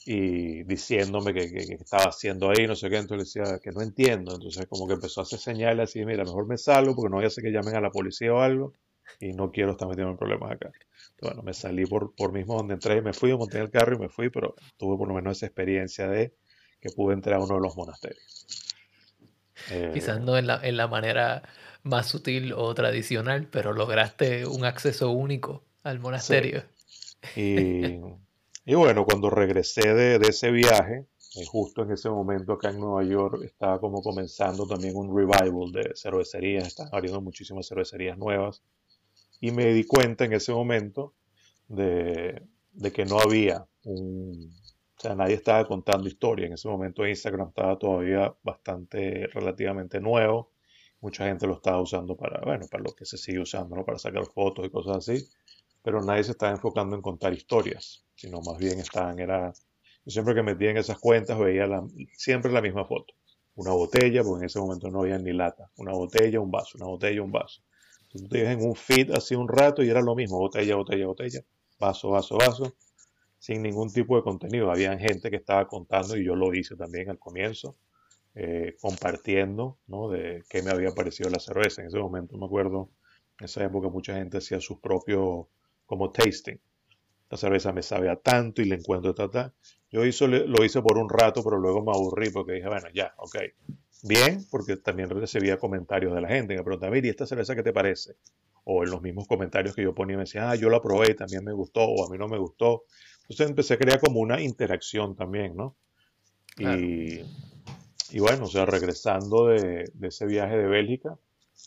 y 0.06 0.64
diciéndome 0.64 1.34
que, 1.34 1.44
estaba 1.80 2.06
haciendo 2.06 2.50
ahí, 2.50 2.68
no 2.68 2.76
sé 2.76 2.90
qué, 2.90 2.98
entonces 2.98 3.36
le 3.36 3.42
decía 3.42 3.60
que 3.60 3.72
no 3.72 3.82
entiendo, 3.82 4.36
entonces 4.36 4.66
como 4.68 4.88
que 4.88 4.94
empezó 4.94 5.22
a 5.22 5.24
hacer 5.24 5.40
señales 5.40 5.90
así, 5.90 6.06
mira, 6.06 6.24
mejor 6.24 6.48
me 6.48 6.58
salgo 6.58 6.96
porque 6.96 7.10
no 7.10 7.18
voy 7.18 7.26
a 7.26 7.28
hacer 7.28 7.44
que 7.44 7.52
llamen 7.52 7.76
a 7.76 7.82
la 7.82 7.90
policía 7.90 8.34
o 8.34 8.40
algo 8.40 8.74
y 9.20 9.34
no 9.34 9.52
quiero 9.52 9.72
estar 9.72 9.88
metiendo 9.88 10.12
en 10.12 10.18
problemas 10.18 10.52
acá. 10.52 10.72
bueno, 11.22 11.42
me 11.44 11.54
salí 11.54 11.86
por, 11.86 12.14
por 12.16 12.32
mismo 12.32 12.56
donde 12.56 12.76
entré 12.76 12.98
y 12.98 13.02
me 13.02 13.14
fui, 13.14 13.36
monté 13.36 13.58
en 13.58 13.64
el 13.64 13.72
carro 13.72 13.96
y 13.96 14.00
me 14.00 14.10
fui, 14.10 14.30
pero 14.30 14.56
tuve 14.78 14.98
por 14.98 15.08
lo 15.08 15.14
menos 15.14 15.38
esa 15.38 15.48
experiencia 15.48 16.08
de 16.08 16.34
que 16.80 16.90
pude 16.90 17.14
entrar 17.14 17.40
a 17.40 17.44
uno 17.44 17.56
de 17.56 17.62
los 17.62 17.76
monasterios. 17.76 18.46
Eh, 19.72 19.92
Quizás 19.94 20.22
no 20.22 20.38
en 20.38 20.48
la, 20.48 20.60
en 20.64 20.78
la 20.78 20.88
manera 20.88 21.44
más 21.84 22.08
sutil 22.08 22.54
o 22.54 22.74
tradicional, 22.76 23.48
pero 23.52 23.74
lograste 23.74 24.46
un 24.46 24.66
acceso 24.66 25.10
único 25.10 25.64
al 25.84 26.00
monasterio. 26.00 26.64
Y 27.36 28.00
Y 28.70 28.76
bueno, 28.76 29.06
cuando 29.06 29.30
regresé 29.30 29.94
de, 29.94 30.18
ese 30.28 30.52
viaje, 30.52 31.06
eh, 31.38 31.46
justo 31.46 31.84
en 31.84 31.92
ese 31.92 32.10
momento 32.10 32.52
acá 32.52 32.70
en 32.70 32.82
Nueva 32.82 33.02
York 33.02 33.42
estaba 33.46 33.80
como 33.80 34.02
comenzando 34.02 34.68
también 34.68 34.94
un 34.98 35.16
revival 35.16 35.72
de 35.72 35.94
cervecerías, 35.96 36.68
estaban 36.68 36.94
abriendo 36.94 37.22
muchísimas 37.22 37.66
cervecerías 37.66 38.18
nuevas. 38.18 38.62
Y 39.40 39.52
me 39.52 39.68
di 39.68 39.86
cuenta 39.86 40.26
en 40.26 40.34
ese 40.34 40.52
momento 40.52 41.14
de, 41.70 42.44
que 42.94 43.06
no 43.06 43.22
había 43.22 43.66
un... 43.86 44.52
O 44.98 45.00
sea, 45.00 45.16
nadie 45.16 45.36
estaba 45.36 45.66
contando 45.66 46.10
historia. 46.10 46.48
En 46.48 46.54
ese 46.54 46.68
momento 46.68 47.08
Instagram 47.08 47.48
estaba 47.48 47.80
todavía 47.80 48.36
bastante, 48.44 49.28
relativamente 49.28 50.02
nuevo. 50.02 50.52
Mucha 51.00 51.26
gente 51.26 51.48
lo 51.48 51.54
estaba 51.54 51.80
usando 51.82 52.18
para, 52.18 52.42
bueno, 52.42 52.66
para 52.70 52.84
lo 52.84 52.94
que 52.94 53.06
se 53.06 53.18
sigue 53.18 53.40
usando, 53.40 53.78
¿no? 53.78 53.86
Para 53.86 53.98
sacar 53.98 54.26
fotos 54.26 54.66
y 54.66 54.70
cosas 54.70 54.98
así 54.98 55.26
pero 55.88 56.04
nadie 56.04 56.26
se 56.26 56.32
estaba 56.32 56.52
enfocando 56.52 56.98
en 56.98 57.02
contar 57.02 57.32
historias, 57.32 58.04
sino 58.18 58.42
más 58.42 58.58
bien 58.58 58.80
estaban, 58.80 59.20
era, 59.20 59.54
yo 60.06 60.12
siempre 60.12 60.36
que 60.36 60.44
metía 60.44 60.72
en 60.72 60.78
esas 60.78 61.00
cuentas 61.00 61.40
veía 61.40 61.68
siempre 62.18 62.52
la 62.52 62.62
misma 62.62 62.86
foto, 62.86 63.14
una 63.56 63.72
botella, 63.72 64.24
porque 64.24 64.44
en 64.44 64.46
ese 64.48 64.60
momento 64.60 64.90
no 64.90 65.02
había 65.02 65.18
ni 65.20 65.32
lata, 65.32 65.72
una 65.78 65.94
botella, 65.94 66.40
un 66.42 66.52
vaso, 66.52 66.78
una 66.78 66.88
botella, 66.88 67.22
un 67.22 67.32
vaso. 67.32 67.62
Entonces 68.02 68.30
te 68.30 68.52
en 68.52 68.62
un 68.66 68.76
feed 68.76 69.12
así 69.12 69.36
un 69.36 69.48
rato 69.48 69.84
y 69.84 69.90
era 69.90 70.02
lo 70.02 70.16
mismo, 70.16 70.40
botella, 70.40 70.76
botella, 70.76 71.06
botella, 71.08 71.42
vaso, 71.80 72.10
vaso, 72.10 72.38
vaso, 72.38 72.74
sin 73.40 73.62
ningún 73.62 73.92
tipo 73.92 74.16
de 74.16 74.24
contenido. 74.24 74.72
Había 74.72 74.98
gente 74.98 75.30
que 75.30 75.38
estaba 75.38 75.68
contando 75.68 76.18
y 76.18 76.26
yo 76.26 76.36
lo 76.36 76.54
hice 76.54 76.76
también 76.76 77.10
al 77.10 77.20
comienzo, 77.20 77.76
eh, 78.36 78.76
compartiendo, 78.82 79.80
¿no? 79.88 80.10
De 80.10 80.44
qué 80.50 80.62
me 80.64 80.72
había 80.72 80.92
parecido 80.92 81.30
la 81.30 81.40
cerveza. 81.40 81.82
En 81.82 81.88
ese 81.88 82.00
momento 82.00 82.38
me 82.38 82.46
acuerdo, 82.46 82.90
en 83.40 83.46
esa 83.46 83.64
época 83.64 83.90
mucha 83.90 84.16
gente 84.16 84.38
hacía 84.38 84.60
sus 84.62 84.80
propios 84.80 85.48
como 85.86 86.12
tasting. 86.12 86.60
La 87.30 87.38
cerveza 87.38 87.74
me 87.74 87.84
sabe 87.84 88.10
a 88.10 88.16
tanto 88.16 88.62
y 88.62 88.66
le 88.66 88.76
encuentro 88.76 89.14
tata. 89.14 89.54
Yo 89.92 90.06
hizo, 90.06 90.28
lo 90.28 90.64
hice 90.64 90.82
por 90.82 90.98
un 90.98 91.10
rato, 91.10 91.44
pero 91.44 91.58
luego 91.58 91.84
me 91.84 91.92
aburrí 91.92 92.30
porque 92.30 92.54
dije, 92.54 92.68
bueno, 92.68 92.88
ya, 92.94 93.14
ok. 93.18 93.38
Bien, 94.04 94.46
porque 94.52 94.78
también 94.78 95.10
recibía 95.10 95.58
comentarios 95.58 96.14
de 96.14 96.22
la 96.22 96.28
gente 96.28 96.54
que 96.54 96.60
me 96.60 96.64
preguntaba, 96.64 96.92
mira, 96.92 97.08
¿y 97.08 97.10
esta 97.10 97.26
cerveza 97.26 97.56
qué 97.56 97.64
te 97.64 97.74
parece? 97.74 98.16
O 98.64 98.84
en 98.84 98.92
los 98.92 99.02
mismos 99.02 99.28
comentarios 99.28 99.76
que 99.76 99.84
yo 99.84 99.96
ponía 99.96 100.18
me 100.18 100.24
decían, 100.24 100.46
ah, 100.48 100.56
yo 100.56 100.70
la 100.70 100.82
probé 100.82 101.12
y 101.12 101.16
también 101.16 101.44
me 101.44 101.54
gustó, 101.54 101.82
o 101.84 102.06
a 102.06 102.10
mí 102.10 102.18
no 102.18 102.28
me 102.28 102.38
gustó. 102.38 102.84
Entonces 103.22 103.50
empecé 103.50 103.74
a 103.74 103.78
crear 103.78 104.00
como 104.00 104.20
una 104.20 104.42
interacción 104.42 105.16
también, 105.16 105.56
¿no? 105.56 105.76
Y, 106.58 107.22
y, 108.10 108.20
bueno, 108.20 108.46
o 108.46 108.48
sea, 108.48 108.66
regresando 108.66 109.48
de, 109.48 109.92
de 109.94 110.08
ese 110.08 110.26
viaje 110.26 110.58
de 110.58 110.68
Bélgica, 110.68 111.18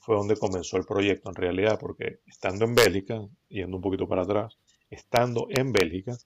fue 0.03 0.17
donde 0.17 0.37
comenzó 0.37 0.77
el 0.77 0.85
proyecto 0.85 1.31
en 1.31 1.37
realidad, 1.37 1.79
porque 1.79 2.21
estando 2.27 2.65
en 2.65 2.75
Bélgica, 2.75 3.21
yendo 3.49 3.77
un 3.77 3.83
poquito 3.83 4.09
para 4.09 4.23
atrás, 4.23 4.59
estando 4.91 5.47
en 5.51 5.73
Bélgica, 5.73 6.17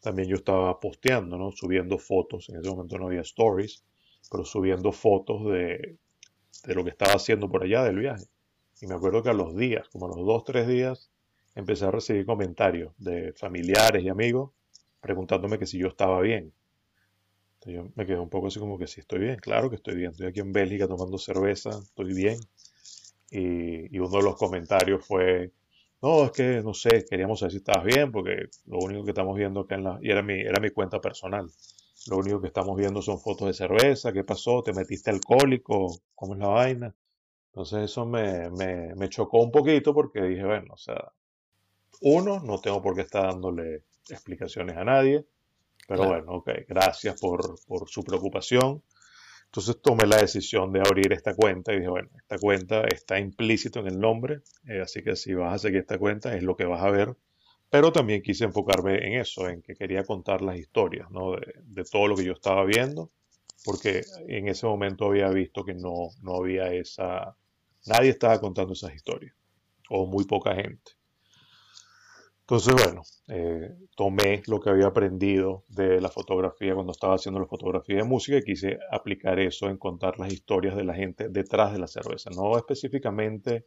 también 0.00 0.28
yo 0.28 0.36
estaba 0.36 0.78
posteando, 0.80 1.36
¿no? 1.36 1.52
Subiendo 1.52 1.98
fotos, 1.98 2.48
en 2.48 2.56
ese 2.56 2.70
momento 2.70 2.98
no 2.98 3.06
había 3.06 3.20
stories, 3.22 3.84
pero 4.30 4.44
subiendo 4.44 4.92
fotos 4.92 5.44
de, 5.46 5.98
de 6.64 6.74
lo 6.74 6.84
que 6.84 6.90
estaba 6.90 7.14
haciendo 7.14 7.50
por 7.50 7.64
allá 7.64 7.84
del 7.84 7.98
viaje. 7.98 8.24
Y 8.80 8.86
me 8.86 8.94
acuerdo 8.94 9.22
que 9.22 9.30
a 9.30 9.34
los 9.34 9.56
días, 9.56 9.88
como 9.88 10.06
a 10.06 10.08
los 10.08 10.26
dos, 10.26 10.44
tres 10.44 10.66
días, 10.66 11.10
empecé 11.54 11.84
a 11.84 11.90
recibir 11.90 12.24
comentarios 12.24 12.92
de 12.98 13.32
familiares 13.34 14.02
y 14.02 14.08
amigos 14.08 14.52
preguntándome 15.00 15.58
que 15.58 15.66
si 15.66 15.78
yo 15.78 15.88
estaba 15.88 16.20
bien. 16.20 16.52
Entonces 17.54 17.74
yo 17.74 17.92
me 17.94 18.06
quedé 18.06 18.18
un 18.18 18.30
poco 18.30 18.46
así 18.46 18.58
como 18.58 18.78
que 18.78 18.86
si 18.86 19.00
estoy 19.00 19.18
bien, 19.20 19.36
claro 19.36 19.68
que 19.68 19.76
estoy 19.76 19.94
bien, 19.94 20.12
estoy 20.12 20.26
aquí 20.28 20.40
en 20.40 20.52
Bélgica 20.52 20.88
tomando 20.88 21.18
cerveza, 21.18 21.70
estoy 21.70 22.14
bien. 22.14 22.38
Y 23.30 23.98
uno 23.98 24.18
de 24.18 24.22
los 24.22 24.36
comentarios 24.36 25.04
fue, 25.06 25.52
no, 26.02 26.24
es 26.24 26.32
que 26.32 26.62
no 26.62 26.74
sé, 26.74 27.04
queríamos 27.08 27.40
saber 27.40 27.52
si 27.52 27.58
estabas 27.58 27.84
bien, 27.84 28.10
porque 28.12 28.48
lo 28.66 28.78
único 28.78 29.04
que 29.04 29.10
estamos 29.10 29.36
viendo 29.36 29.60
acá 29.60 29.74
en 29.76 29.84
la, 29.84 29.98
y 30.02 30.10
era 30.10 30.22
mi, 30.22 30.40
era 30.40 30.60
mi 30.60 30.70
cuenta 30.70 31.00
personal, 31.00 31.46
lo 32.08 32.16
único 32.18 32.40
que 32.40 32.48
estamos 32.48 32.76
viendo 32.76 33.02
son 33.02 33.18
fotos 33.20 33.48
de 33.48 33.54
cerveza, 33.54 34.12
¿qué 34.12 34.24
pasó? 34.24 34.62
¿Te 34.62 34.72
metiste 34.72 35.10
alcohólico? 35.10 35.88
¿Cómo 36.14 36.34
es 36.34 36.40
la 36.40 36.48
vaina? 36.48 36.94
Entonces 37.48 37.84
eso 37.90 38.06
me, 38.06 38.50
me, 38.50 38.94
me 38.94 39.08
chocó 39.08 39.38
un 39.42 39.50
poquito 39.50 39.92
porque 39.92 40.22
dije, 40.22 40.44
bueno, 40.44 40.74
o 40.74 40.76
sea, 40.78 41.12
uno, 42.02 42.40
no 42.40 42.58
tengo 42.60 42.82
por 42.82 42.94
qué 42.94 43.02
estar 43.02 43.24
dándole 43.26 43.84
explicaciones 44.08 44.76
a 44.76 44.84
nadie, 44.84 45.26
pero 45.86 46.06
bueno, 46.06 46.32
ok, 46.34 46.50
gracias 46.68 47.20
por, 47.20 47.56
por 47.66 47.88
su 47.88 48.02
preocupación. 48.04 48.82
Entonces 49.50 49.82
tomé 49.82 50.06
la 50.06 50.16
decisión 50.16 50.72
de 50.72 50.80
abrir 50.80 51.12
esta 51.12 51.34
cuenta 51.34 51.72
y 51.72 51.76
dije, 51.76 51.88
bueno, 51.88 52.08
esta 52.16 52.38
cuenta 52.38 52.84
está 52.86 53.18
implícito 53.18 53.80
en 53.80 53.88
el 53.88 53.98
nombre, 54.00 54.42
eh, 54.66 54.80
así 54.80 55.02
que 55.02 55.16
si 55.16 55.34
vas 55.34 55.54
a 55.54 55.58
seguir 55.58 55.80
esta 55.80 55.98
cuenta 55.98 56.36
es 56.36 56.42
lo 56.42 56.56
que 56.56 56.64
vas 56.64 56.82
a 56.82 56.90
ver. 56.90 57.16
Pero 57.68 57.92
también 57.92 58.22
quise 58.22 58.44
enfocarme 58.44 59.06
en 59.06 59.20
eso, 59.20 59.48
en 59.48 59.62
que 59.62 59.74
quería 59.74 60.04
contar 60.04 60.42
las 60.42 60.56
historias, 60.58 61.10
¿no? 61.10 61.32
De, 61.32 61.54
de 61.64 61.84
todo 61.84 62.08
lo 62.08 62.16
que 62.16 62.24
yo 62.24 62.32
estaba 62.32 62.64
viendo, 62.64 63.10
porque 63.64 64.02
en 64.28 64.48
ese 64.48 64.66
momento 64.66 65.06
había 65.06 65.28
visto 65.30 65.64
que 65.64 65.74
no, 65.74 66.10
no 66.22 66.36
había 66.36 66.72
esa, 66.72 67.36
nadie 67.86 68.10
estaba 68.10 68.40
contando 68.40 68.72
esas 68.72 68.94
historias, 68.94 69.34
o 69.88 70.06
muy 70.06 70.24
poca 70.24 70.54
gente. 70.54 70.92
Entonces, 72.50 72.74
bueno, 72.84 73.02
eh, 73.28 73.76
tomé 73.94 74.42
lo 74.48 74.58
que 74.58 74.70
había 74.70 74.88
aprendido 74.88 75.62
de 75.68 76.00
la 76.00 76.08
fotografía 76.08 76.74
cuando 76.74 76.90
estaba 76.90 77.14
haciendo 77.14 77.38
la 77.38 77.46
fotografía 77.46 77.98
de 77.98 78.02
música 78.02 78.38
y 78.38 78.42
quise 78.42 78.76
aplicar 78.90 79.38
eso 79.38 79.68
en 79.68 79.76
contar 79.76 80.18
las 80.18 80.32
historias 80.32 80.74
de 80.74 80.82
la 80.82 80.92
gente 80.92 81.28
detrás 81.28 81.72
de 81.72 81.78
la 81.78 81.86
cerveza. 81.86 82.28
No 82.30 82.58
específicamente 82.58 83.66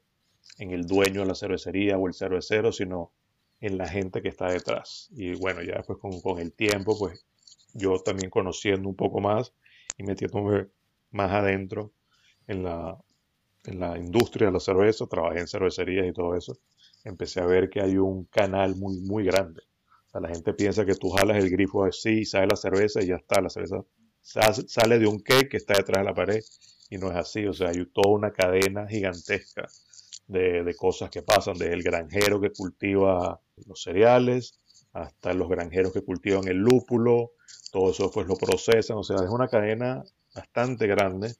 en 0.57 0.71
el 0.71 0.85
dueño 0.85 1.21
de 1.21 1.27
la 1.27 1.33
cervecería 1.33 1.97
o 1.97 2.09
el 2.09 2.13
cervecero, 2.13 2.73
sino 2.73 3.13
en 3.61 3.77
la 3.77 3.87
gente 3.87 4.21
que 4.21 4.27
está 4.27 4.51
detrás. 4.51 5.07
Y 5.15 5.33
bueno, 5.35 5.61
ya 5.63 5.77
después 5.77 5.97
con, 6.21 6.39
el 6.39 6.51
tiempo, 6.51 6.99
pues 6.99 7.25
yo 7.73 7.99
también 7.99 8.29
conociendo 8.29 8.89
un 8.89 8.97
poco 8.97 9.21
más 9.21 9.53
y 9.97 10.03
metiéndome 10.03 10.67
más 11.09 11.31
adentro 11.31 11.93
en 12.47 12.63
la, 12.65 12.97
en 13.63 13.79
la 13.79 13.97
industria 13.97 14.47
de 14.47 14.53
la 14.53 14.59
cerveza, 14.59 15.07
trabajé 15.07 15.39
en 15.39 15.47
cervecerías 15.47 16.05
y 16.05 16.11
todo 16.11 16.35
eso 16.35 16.59
empecé 17.03 17.41
a 17.41 17.45
ver 17.45 17.69
que 17.69 17.81
hay 17.81 17.97
un 17.97 18.25
canal 18.25 18.75
muy, 18.75 18.99
muy 19.01 19.23
grande. 19.23 19.61
O 20.07 20.09
sea, 20.09 20.21
la 20.21 20.29
gente 20.29 20.53
piensa 20.53 20.85
que 20.85 20.95
tú 20.95 21.09
jalas 21.09 21.37
el 21.37 21.49
grifo 21.49 21.85
así, 21.85 22.25
sale 22.25 22.47
la 22.47 22.55
cerveza 22.55 23.01
y 23.01 23.07
ya 23.07 23.15
está. 23.15 23.41
La 23.41 23.49
cerveza 23.49 23.83
sale 24.21 24.99
de 24.99 25.07
un 25.07 25.19
cake 25.19 25.49
que 25.49 25.57
está 25.57 25.73
detrás 25.73 26.01
de 26.01 26.05
la 26.05 26.13
pared 26.13 26.41
y 26.89 26.97
no 26.97 27.09
es 27.11 27.17
así. 27.17 27.45
O 27.45 27.53
sea, 27.53 27.69
hay 27.69 27.85
toda 27.87 28.13
una 28.13 28.31
cadena 28.31 28.87
gigantesca 28.87 29.67
de, 30.27 30.63
de 30.63 30.75
cosas 30.75 31.09
que 31.09 31.21
pasan, 31.21 31.57
desde 31.57 31.73
el 31.73 31.83
granjero 31.83 32.39
que 32.39 32.51
cultiva 32.51 33.41
los 33.65 33.81
cereales 33.81 34.59
hasta 34.93 35.33
los 35.33 35.49
granjeros 35.49 35.91
que 35.91 36.03
cultivan 36.03 36.47
el 36.47 36.57
lúpulo, 36.57 37.31
todo 37.71 37.91
eso 37.91 38.11
pues 38.11 38.27
lo 38.27 38.35
procesan, 38.35 38.97
o 38.97 39.03
sea, 39.03 39.17
es 39.17 39.29
una 39.29 39.47
cadena 39.47 40.03
bastante 40.35 40.87
grande 40.87 41.33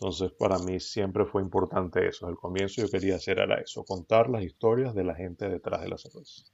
entonces, 0.00 0.30
para 0.30 0.60
mí 0.60 0.78
siempre 0.78 1.24
fue 1.24 1.42
importante 1.42 2.06
eso. 2.06 2.28
Al 2.28 2.36
comienzo 2.36 2.80
yo 2.80 2.88
quería 2.88 3.16
hacer 3.16 3.40
era 3.40 3.56
eso, 3.60 3.84
contar 3.84 4.30
las 4.30 4.44
historias 4.44 4.94
de 4.94 5.02
la 5.02 5.16
gente 5.16 5.48
detrás 5.48 5.80
de 5.80 5.88
la 5.88 5.98
cerveza. 5.98 6.44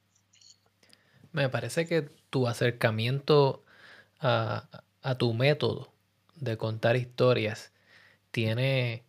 Me 1.33 1.51
parece 1.51 1.87
que 1.87 2.09
tu 2.31 2.47
acercamiento 2.47 3.63
a, 4.21 4.67
tu 5.19 5.35
método 5.35 5.93
de 6.37 6.57
contar 6.57 6.97
historias 6.97 7.75
tiene 8.31 9.05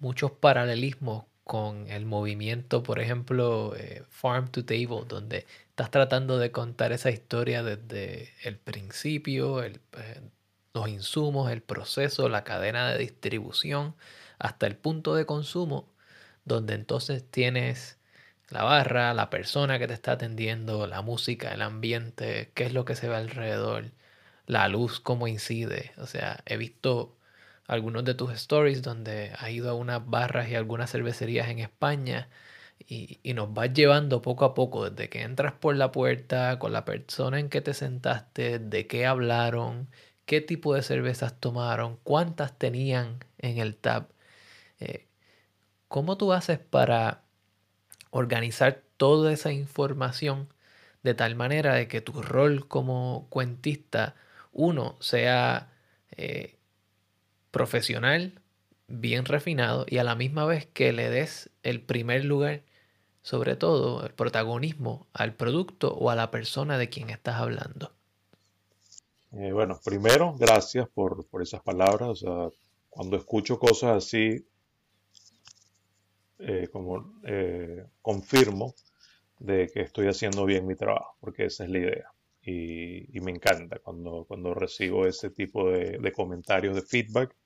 muchos 0.00 0.32
paralelismos 0.32 1.26
con 1.44 1.88
el 1.88 2.06
movimiento, 2.06 2.82
por 2.82 2.98
ejemplo, 2.98 3.76
eh, 3.76 4.02
Farm 4.08 4.48
to 4.50 4.64
Table, 4.64 5.04
donde 5.06 5.46
estás 5.68 5.92
tratando 5.92 6.38
de 6.38 6.50
contar 6.50 6.90
esa 6.90 7.12
historia 7.12 7.62
desde 7.62 8.30
el 8.42 8.58
principio, 8.58 9.62
el, 9.62 9.78
eh, 9.96 10.22
los 10.76 10.88
insumos, 10.88 11.50
el 11.50 11.62
proceso, 11.62 12.28
la 12.28 12.44
cadena 12.44 12.90
de 12.90 12.98
distribución, 12.98 13.96
hasta 14.38 14.66
el 14.66 14.76
punto 14.76 15.14
de 15.14 15.26
consumo, 15.26 15.88
donde 16.44 16.74
entonces 16.74 17.24
tienes 17.30 17.98
la 18.50 18.62
barra, 18.64 19.14
la 19.14 19.30
persona 19.30 19.78
que 19.78 19.88
te 19.88 19.94
está 19.94 20.12
atendiendo, 20.12 20.86
la 20.86 21.02
música, 21.02 21.52
el 21.52 21.62
ambiente, 21.62 22.52
qué 22.54 22.64
es 22.64 22.74
lo 22.74 22.84
que 22.84 22.94
se 22.94 23.08
ve 23.08 23.16
alrededor, 23.16 23.92
la 24.46 24.68
luz, 24.68 25.00
cómo 25.00 25.26
incide. 25.28 25.92
O 25.98 26.06
sea, 26.06 26.42
he 26.46 26.56
visto 26.58 27.16
algunos 27.66 28.04
de 28.04 28.14
tus 28.14 28.32
stories 28.32 28.82
donde 28.82 29.32
has 29.38 29.50
ido 29.50 29.70
a 29.70 29.74
unas 29.74 30.06
barras 30.06 30.48
y 30.48 30.54
algunas 30.56 30.90
cervecerías 30.92 31.48
en 31.48 31.58
España 31.60 32.28
y, 32.86 33.18
y, 33.22 33.34
nos 33.34 33.52
vas 33.54 33.72
llevando 33.72 34.22
poco 34.22 34.44
a 34.44 34.54
poco, 34.54 34.90
desde 34.90 35.08
que 35.08 35.22
entras 35.22 35.54
por 35.54 35.76
la 35.76 35.92
puerta, 35.92 36.58
con 36.58 36.72
la 36.72 36.84
persona 36.84 37.40
en 37.40 37.48
que 37.48 37.60
te 37.62 37.74
sentaste, 37.74 38.58
de 38.58 38.86
qué 38.86 39.06
hablaron, 39.06 39.88
qué 40.26 40.40
tipo 40.40 40.74
de 40.74 40.82
cervezas 40.82 41.40
tomaron, 41.40 41.98
cuántas 42.04 42.58
tenían 42.58 43.24
en 43.38 43.58
el 43.58 43.76
tab. 43.76 44.08
Eh, 44.80 45.06
¿Cómo 45.88 46.18
tú 46.18 46.32
haces 46.32 46.58
para 46.58 47.22
organizar 48.10 48.82
toda 48.96 49.32
esa 49.32 49.52
información 49.52 50.48
de 51.02 51.14
tal 51.14 51.36
manera 51.36 51.74
de 51.74 51.88
que 51.88 52.00
tu 52.00 52.22
rol 52.22 52.68
como 52.68 53.28
cuentista, 53.30 54.16
uno, 54.52 54.96
sea 55.00 55.70
eh, 56.16 56.58
profesional, 57.50 58.40
bien 58.88 59.24
refinado 59.24 59.86
y 59.88 59.98
a 59.98 60.04
la 60.04 60.14
misma 60.16 60.44
vez 60.46 60.66
que 60.66 60.92
le 60.92 61.10
des 61.10 61.50
el 61.62 61.80
primer 61.80 62.24
lugar, 62.24 62.62
sobre 63.22 63.56
todo 63.56 64.04
el 64.06 64.12
protagonismo 64.14 65.06
al 65.12 65.34
producto 65.34 65.94
o 65.94 66.10
a 66.10 66.16
la 66.16 66.30
persona 66.30 66.78
de 66.78 66.88
quien 66.88 67.10
estás 67.10 67.36
hablando? 67.36 67.95
Eh, 69.38 69.52
bueno, 69.52 69.78
primero, 69.84 70.34
gracias 70.38 70.88
por, 70.88 71.26
esas 71.42 71.62
palabras. 71.62 72.24
cuando 72.88 73.16
escucho 73.18 73.58
cosas 73.58 74.04
así, 74.04 74.46
eh, 76.38 76.68
como 76.72 77.20
eh, 77.24 77.84
confirmo 78.00 78.74
de 79.38 79.68
que 79.68 79.82
estoy 79.82 80.06
haciendo 80.08 80.46
bien 80.46 80.66
mi 80.66 80.74
trabajo, 80.74 81.16
porque 81.20 81.44
esa 81.46 81.64
es 81.64 81.70
la 81.70 81.78
idea. 81.78 82.10
Y, 82.42 83.20
me 83.20 83.32
encanta 83.32 83.78
cuando, 83.80 84.24
cuando 84.26 84.54
recibo 84.54 85.06
ese 85.06 85.30
tipo 85.30 85.70
de, 85.70 85.98
de, 85.98 86.12
comentarios, 86.12 86.74
de 86.74 86.82
feedback, 86.82 87.36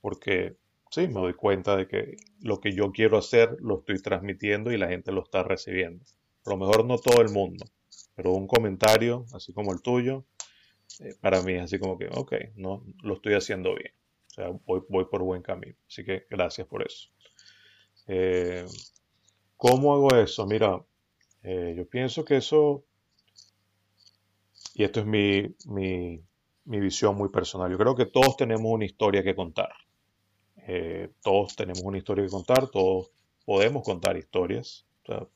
porque 0.00 0.56
sí, 0.90 1.08
me 1.08 1.20
doy 1.20 1.34
cuenta 1.34 1.76
de 1.76 1.88
que 1.88 2.16
lo 2.40 2.60
que 2.60 2.72
yo 2.72 2.92
quiero 2.92 3.18
hacer 3.18 3.56
lo 3.60 3.80
estoy 3.80 4.00
transmitiendo 4.00 4.70
y 4.70 4.76
la 4.78 4.88
gente 4.88 5.10
lo 5.10 5.22
está 5.24 5.42
recibiendo. 5.42 6.04
A 6.46 6.50
lo 6.50 6.56
mejor 6.58 6.84
no 6.84 6.98
todo 6.98 7.20
el 7.22 7.30
mundo, 7.30 7.64
pero 8.14 8.32
un 8.32 8.46
comentario, 8.46 9.26
así 9.32 9.52
como 9.52 9.72
el 9.72 9.82
tuyo, 9.82 10.24
eh, 11.00 11.14
para 11.20 11.42
mí 11.42 11.54
es 11.54 11.62
así 11.62 11.78
como 11.78 11.98
que, 11.98 12.08
ok, 12.12 12.32
no, 12.56 12.84
lo 13.02 13.14
estoy 13.14 13.34
haciendo 13.34 13.74
bien. 13.74 13.92
O 14.26 14.34
sea, 14.34 14.48
voy, 14.66 14.82
voy 14.88 15.04
por 15.06 15.22
buen 15.22 15.42
camino. 15.42 15.76
Así 15.86 16.04
que 16.04 16.26
gracias 16.30 16.66
por 16.66 16.86
eso. 16.86 17.08
Eh, 18.06 18.66
¿Cómo 19.56 19.94
hago 19.94 20.14
eso? 20.16 20.46
Mira, 20.46 20.84
eh, 21.42 21.74
yo 21.76 21.88
pienso 21.88 22.24
que 22.24 22.36
eso, 22.36 22.84
y 24.74 24.84
esto 24.84 25.00
es 25.00 25.06
mi, 25.06 25.54
mi, 25.66 26.20
mi, 26.64 26.80
visión 26.80 27.16
muy 27.16 27.28
personal, 27.28 27.70
yo 27.70 27.78
creo 27.78 27.94
que 27.94 28.06
todos 28.06 28.36
tenemos 28.36 28.66
una 28.66 28.84
historia 28.84 29.22
que 29.22 29.34
contar. 29.34 29.72
todos 31.22 31.54
tenemos 31.56 31.82
una 31.82 31.98
historia 31.98 32.24
que 32.24 32.30
contar, 32.30 32.68
todos 32.68 33.10
podemos 33.44 33.82
contar 33.82 34.16
historias, 34.16 34.86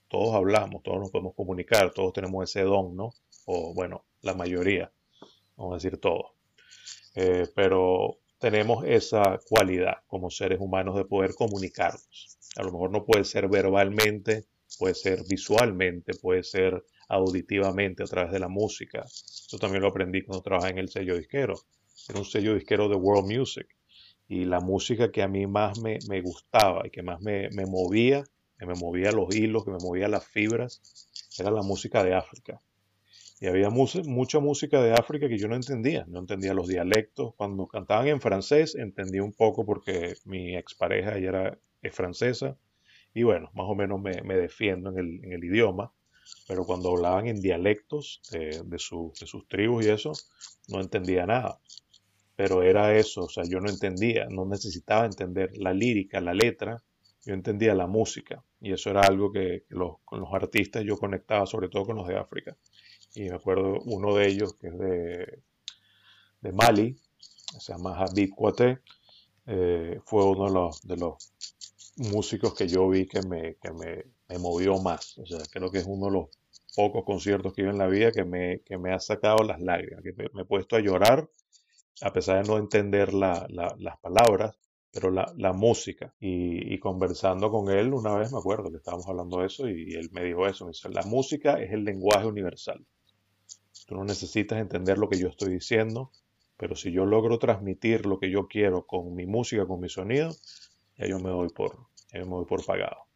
todos 0.09 0.35
hablamos, 0.35 0.83
todos 0.83 1.01
nos 1.01 1.11
podemos 1.11 1.35
comunicar, 1.35 1.93
todos 1.93 2.13
tenemos 2.13 2.49
ese 2.49 2.63
don, 2.63 2.97
¿no? 2.97 3.11
O 3.45 3.75
bueno, 3.75 4.05
la 4.23 4.35
mayoría 4.35 4.93
vamos 5.57 5.75
a 5.75 5.77
decir 5.77 5.99
todo. 5.99 6.35
Eh, 7.15 7.47
pero 7.55 8.19
tenemos 8.39 8.85
esa 8.87 9.41
cualidad 9.49 9.99
como 10.07 10.31
seres 10.31 10.61
humanos 10.61 10.97
de 10.97 11.05
poder 11.05 11.35
comunicarnos. 11.35 12.39
A 12.57 12.63
lo 12.63 12.73
mejor 12.73 12.91
no 12.91 13.05
puede 13.05 13.25
ser 13.25 13.49
verbalmente, 13.49 14.45
puede 14.79 14.95
ser 14.95 15.25
visualmente, 15.29 16.15
puede 16.15 16.43
ser 16.43 16.85
auditivamente 17.09 18.03
a 18.03 18.07
través 18.07 18.33
de 18.33 18.39
la 18.39 18.49
música. 18.49 19.05
Eso 19.05 19.59
también 19.59 19.83
lo 19.83 19.89
aprendí 19.89 20.23
cuando 20.23 20.43
trabajé 20.43 20.71
en 20.71 20.79
el 20.79 20.89
sello 20.89 21.17
disquero. 21.17 21.55
Era 22.09 22.19
un 22.19 22.25
sello 22.25 22.55
disquero 22.55 22.89
de 22.89 22.97
World 22.97 23.31
Music. 23.31 23.67
y 24.29 24.45
la 24.45 24.59
música 24.59 25.13
que 25.13 25.23
a 25.23 25.29
mí 25.29 25.47
más 25.47 25.79
me, 25.79 26.21
gustaba 26.21 26.85
y 26.85 26.91
que 26.91 27.03
más 27.03 27.21
me, 27.21 27.49
movía, 27.67 28.25
que 28.59 28.67
me 28.67 28.75
movía 28.75 29.13
los 29.13 29.33
hilos, 29.33 29.65
que 29.65 29.71
me 29.71 29.79
movía 29.79 30.09
las 30.09 30.27
fibras, 30.27 30.83
era 31.39 31.53
la 31.53 31.63
música 31.63 32.03
de 32.03 32.15
África. 32.15 32.61
Y 33.41 33.47
había 33.47 33.69
mucha 33.71 34.41
música 34.41 34.81
de 34.83 34.93
África 34.93 35.29
que 35.29 35.39
yo 35.39 35.49
no 35.49 35.57
entendía, 35.57 36.05
no 36.09 36.21
entendía 36.21 36.55
los 36.55 36.69
dialectos. 36.69 37.35
Cuando 37.37 37.67
cantaban 37.67 38.09
en 38.09 38.21
francés 38.21 38.75
entendí 38.75 39.21
un 39.21 39.33
poco 39.33 39.67
porque 39.67 40.15
mi 40.25 40.57
expareja 40.57 41.17
ella 41.17 41.29
era, 41.29 41.59
es 41.83 41.95
francesa 41.95 42.57
y 43.13 43.23
bueno, 43.23 43.51
más 43.55 43.67
o 43.69 43.75
menos 43.75 44.01
me, 44.01 44.37
defiendo 44.37 44.91
en 44.91 45.33
el, 45.33 45.45
idioma, 45.45 45.93
pero 46.49 46.65
cuando 46.65 46.91
hablaban 46.91 47.27
en 47.27 47.41
dialectos 47.41 48.21
de, 48.31 48.63
de 48.65 48.79
sus 48.79 49.49
tribus 49.49 49.87
y 49.87 49.91
eso, 49.91 50.13
no 50.69 50.81
entendía 50.81 51.27
nada 51.27 51.59
pero 52.37 52.63
era 52.63 52.95
eso, 52.95 53.23
o 53.23 53.29
sea, 53.29 53.45
yo 53.49 53.61
no 53.61 53.71
entendía, 53.71 54.27
no 54.29 54.45
necesitaba 54.45 55.07
entender 55.07 55.57
la 55.57 55.73
lírica, 55.73 56.21
la 56.21 56.35
letra, 56.35 56.83
yo 57.25 57.33
entendía 57.33 57.75
la 57.75 57.87
música 57.87 58.45
y 58.61 58.73
eso 58.73 58.91
era 58.91 59.01
algo 59.01 59.33
que, 59.33 59.65
con 60.05 60.21
los 60.21 60.33
artistas 60.33 60.85
yo 60.85 60.99
conectaba, 60.99 61.47
sobre 61.47 61.69
todo 61.69 61.87
con 61.87 61.97
los 61.97 62.07
de 62.07 62.17
África. 62.17 62.57
Y 63.17 63.29
me 63.29 63.37
acuerdo 63.37 63.81
uno 63.87 64.15
de 64.15 64.29
ellos 64.29 64.55
que 64.55 64.69
es 64.69 64.79
de, 64.79 65.43
de 66.41 66.53
Mali, 66.53 66.97
se 67.59 67.73
llama 67.73 67.99
Habib 67.99 68.31
Kouate, 68.35 68.81
eh, 69.47 70.01
fue 70.05 70.25
uno 70.25 70.47
de 70.47 70.53
los, 70.53 70.83
de 70.83 70.97
los 70.97 71.33
músicos 71.97 72.55
que 72.55 72.69
yo 72.69 72.89
vi 72.89 73.07
que 73.07 73.23
me, 73.23 73.57
que 73.57 73.73
me, 73.73 74.05
me, 74.29 74.39
movió 74.39 74.79
más. 74.79 75.19
O 75.19 75.27
sea, 75.27 75.41
creo 75.51 75.71
que 75.71 75.79
es 75.79 75.87
uno 75.87 76.07
de 76.07 76.13
los 76.13 76.29
pocos 76.77 77.05
conciertos 77.05 77.55
que 77.55 77.63
he 77.63 77.69
en 77.69 77.79
la 77.79 77.89
vida 77.89 78.13
que 78.13 78.25
me, 78.25 78.61
que 78.61 78.79
me 78.79 78.93
ha 78.93 79.01
sacado 79.01 79.45
las 79.45 79.61
lágrimas, 79.61 80.03
que 80.03 80.13
me, 80.13 80.29
me 80.35 80.43
he 80.43 80.45
puesto 80.45 80.77
a 80.77 80.81
llorar 80.81 81.29
a 82.03 82.13
pesar 82.13 82.43
de 82.43 82.49
no 82.49 82.59
entender 82.59 83.15
las 83.15 83.99
palabras, 84.01 84.57
pero 84.93 85.11
la, 85.11 85.53
música. 85.53 86.15
Y, 86.21 86.79
conversando 86.79 87.51
con 87.51 87.71
él 87.71 87.93
una 87.93 88.17
vez, 88.17 88.33
me 88.33 88.39
acuerdo 88.39 88.71
que 88.71 88.77
estábamos 88.79 89.07
hablando 89.09 89.41
de 89.41 89.47
eso 89.47 89.69
y, 89.69 89.95
él 89.95 90.11
me 90.13 90.25
dijo 90.25 90.47
eso, 90.47 90.65
me 90.65 90.73
dice, 90.73 90.89
la 90.91 91.03
música 91.03 91.61
es 91.63 91.73
el 91.73 91.85
lenguaje 91.85 92.27
universal. 92.27 92.85
Tú 93.87 93.95
no 93.95 94.05
necesitas 94.05 94.59
entender 94.59 94.99
lo 94.99 95.09
que 95.09 95.19
yo 95.19 95.29
estoy 95.29 95.53
diciendo, 95.53 96.11
pero 96.57 96.75
si 96.75 96.91
yo 96.91 97.07
logro 97.07 97.39
transmitir 97.39 98.07
lo 98.07 98.19
que 98.19 98.31
yo 98.31 98.49
quiero 98.49 98.87
con 98.87 99.15
mi 99.15 99.27
música, 99.27 99.67
con 99.67 99.81
mi 99.81 99.89
sonido, 99.89 100.35
ya 100.99 101.07
yo 101.07 101.19
me 101.19 101.31
doy 101.31 101.49
por, 101.49 101.87
me 102.13 102.25
doy 102.25 102.45
por 102.45 102.65
pagado. 102.65 103.07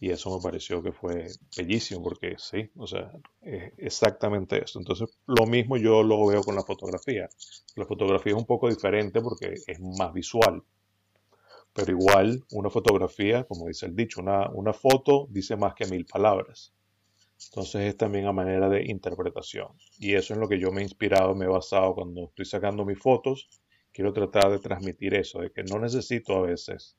Y 0.00 0.10
eso 0.10 0.36
me 0.36 0.42
pareció 0.42 0.82
que 0.82 0.92
fue 0.92 1.28
bellísimo, 1.56 2.02
porque 2.02 2.34
sí, 2.38 2.70
o 2.76 2.86
sea, 2.86 3.10
es 3.40 3.72
exactamente 3.78 4.62
eso. 4.62 4.78
Entonces, 4.78 5.08
lo 5.26 5.46
mismo 5.46 5.76
yo 5.76 6.02
lo 6.02 6.26
veo 6.26 6.42
con 6.42 6.54
la 6.54 6.62
fotografía. 6.62 7.28
La 7.76 7.86
fotografía 7.86 8.32
es 8.32 8.38
un 8.38 8.46
poco 8.46 8.68
diferente 8.68 9.20
porque 9.20 9.54
es 9.66 9.80
más 9.80 10.12
visual. 10.12 10.62
Pero 11.72 11.92
igual, 11.92 12.44
una 12.52 12.70
fotografía, 12.70 13.44
como 13.44 13.66
dice 13.66 13.86
el 13.86 13.96
dicho, 13.96 14.20
una, 14.20 14.48
una 14.50 14.72
foto 14.72 15.26
dice 15.30 15.56
más 15.56 15.74
que 15.74 15.86
mil 15.86 16.04
palabras. 16.06 16.72
Entonces 17.48 17.82
es 17.82 17.96
también 17.96 18.26
a 18.26 18.32
manera 18.32 18.68
de 18.68 18.84
interpretación. 18.84 19.68
Y 19.98 20.14
eso 20.14 20.34
es 20.34 20.40
lo 20.40 20.48
que 20.48 20.58
yo 20.58 20.70
me 20.72 20.80
he 20.80 20.84
inspirado, 20.84 21.34
me 21.34 21.44
he 21.44 21.48
basado 21.48 21.94
cuando 21.94 22.28
estoy 22.28 22.44
sacando 22.44 22.84
mis 22.84 22.98
fotos. 22.98 23.48
Quiero 23.92 24.12
tratar 24.12 24.50
de 24.50 24.58
transmitir 24.58 25.14
eso, 25.14 25.40
de 25.40 25.52
que 25.52 25.62
no 25.62 25.78
necesito 25.78 26.36
a 26.36 26.42
veces, 26.42 26.96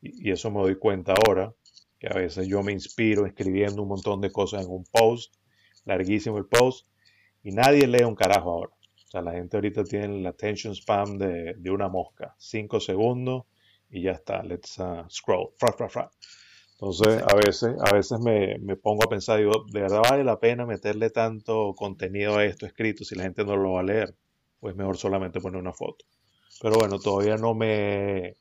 y, 0.00 0.30
eso 0.30 0.50
me 0.50 0.60
doy 0.60 0.76
cuenta 0.76 1.14
ahora, 1.26 1.54
que 1.98 2.08
a 2.08 2.14
veces 2.14 2.48
yo 2.48 2.62
me 2.62 2.72
inspiro 2.72 3.26
escribiendo 3.26 3.82
un 3.82 3.88
montón 3.88 4.20
de 4.20 4.32
cosas 4.32 4.64
en 4.64 4.70
un 4.70 4.84
post, 4.84 5.34
larguísimo 5.84 6.38
el 6.38 6.46
post, 6.46 6.88
y 7.42 7.52
nadie 7.52 7.86
lee 7.86 8.02
un 8.02 8.16
carajo 8.16 8.50
ahora. 8.50 8.72
O 8.72 9.08
sea, 9.08 9.22
la 9.22 9.32
gente 9.32 9.56
ahorita 9.56 9.84
tiene 9.84 10.18
el 10.18 10.26
attention 10.26 10.74
spam 10.74 11.16
de, 11.16 11.54
de 11.54 11.70
una 11.70 11.88
mosca, 11.88 12.34
cinco 12.38 12.80
segundos 12.80 13.44
y 13.88 14.02
ya 14.02 14.12
está, 14.12 14.42
let's 14.42 14.78
uh, 14.78 15.08
scroll, 15.08 15.50
fra, 15.58 15.72
fra, 15.72 15.88
fra. 15.88 16.10
Entonces, 16.78 17.22
a 17.22 17.34
veces, 17.34 17.74
a 17.80 17.94
veces 17.94 18.18
me, 18.20 18.58
me, 18.58 18.76
pongo 18.76 19.04
a 19.04 19.08
pensar, 19.08 19.38
digo, 19.38 19.64
¿de 19.72 19.80
verdad 19.80 20.02
vale 20.02 20.24
la 20.24 20.38
pena 20.38 20.66
meterle 20.66 21.08
tanto 21.10 21.74
contenido 21.74 22.36
a 22.36 22.44
esto 22.44 22.66
escrito 22.66 23.04
si 23.04 23.14
la 23.14 23.22
gente 23.22 23.44
no 23.44 23.56
lo 23.56 23.72
va 23.72 23.80
a 23.80 23.84
leer? 23.84 24.14
Pues 24.60 24.76
mejor 24.76 24.98
solamente 24.98 25.40
poner 25.40 25.60
una 25.60 25.72
foto. 25.72 26.04
Pero 26.60 26.76
bueno, 26.76 26.98
todavía 26.98 27.36
no 27.36 27.54
me, 27.54 28.36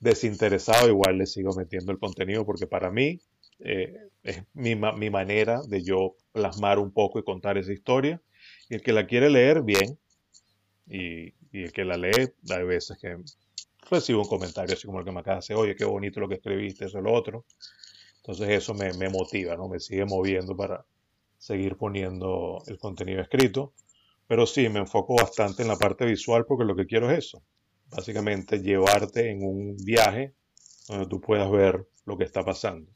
desinteresado, 0.00 0.88
igual 0.88 1.18
le 1.18 1.26
sigo 1.26 1.54
metiendo 1.54 1.92
el 1.92 1.98
contenido 1.98 2.44
porque 2.44 2.66
para 2.66 2.90
mí 2.90 3.20
eh, 3.60 3.94
es 4.22 4.42
mi, 4.54 4.74
mi, 4.74 5.10
manera 5.10 5.60
de 5.68 5.82
yo 5.82 6.16
plasmar 6.32 6.78
un 6.78 6.90
poco 6.90 7.18
y 7.18 7.22
contar 7.22 7.58
esa 7.58 7.72
historia. 7.72 8.20
Y 8.68 8.74
el 8.74 8.82
que 8.82 8.92
la 8.92 9.06
quiere 9.06 9.30
leer, 9.30 9.62
bien. 9.62 9.98
Y, 10.88 11.34
y 11.52 11.64
el 11.64 11.72
que 11.72 11.84
la 11.84 11.96
lee, 11.96 12.32
hay 12.50 12.64
veces 12.64 12.98
que 12.98 13.16
recibo 13.88 14.22
un 14.22 14.28
comentario 14.28 14.74
así 14.74 14.86
como 14.86 14.98
el 14.98 15.04
que 15.04 15.12
me 15.12 15.20
acaba 15.20 15.36
de 15.36 15.38
hacer, 15.40 15.56
oye, 15.56 15.76
qué 15.76 15.84
bonito 15.84 16.20
lo 16.20 16.28
que 16.28 16.36
escribiste, 16.36 16.86
eso 16.86 17.00
lo 17.00 17.12
otro. 17.12 17.44
Entonces 18.16 18.48
eso 18.50 18.74
me, 18.74 18.92
me 18.94 19.08
motiva, 19.08 19.56
¿no? 19.56 19.68
Me 19.68 19.80
sigue 19.80 20.04
moviendo 20.04 20.56
para 20.56 20.84
seguir 21.38 21.76
poniendo 21.76 22.62
el 22.66 22.78
contenido 22.78 23.20
escrito. 23.20 23.72
Pero 24.26 24.46
sí, 24.46 24.68
me 24.68 24.80
enfoco 24.80 25.16
bastante 25.16 25.62
en 25.62 25.68
la 25.68 25.76
parte 25.76 26.04
visual 26.04 26.44
porque 26.46 26.64
lo 26.64 26.76
que 26.76 26.86
quiero 26.86 27.10
es 27.10 27.18
eso, 27.18 27.42
básicamente 27.88 28.60
llevarte 28.60 29.30
en 29.30 29.42
un 29.42 29.76
viaje 29.76 30.34
donde 30.86 31.06
tú 31.06 31.20
puedas 31.20 31.50
ver 31.50 31.88
lo 32.04 32.16
que 32.16 32.24
está 32.24 32.44
pasando. 32.44 32.90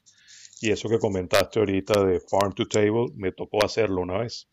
Y 0.61 0.71
eso 0.71 0.89
que 0.89 0.99
comentaste 0.99 1.59
ahorita 1.59 2.05
de 2.05 2.21
Farm 2.21 2.53
to 2.55 2.67
Table, 2.69 3.09
me 3.17 3.33
tocó 3.33 3.65
hacerlo 3.65 4.03
una 4.03 4.19
vez. 4.19 4.49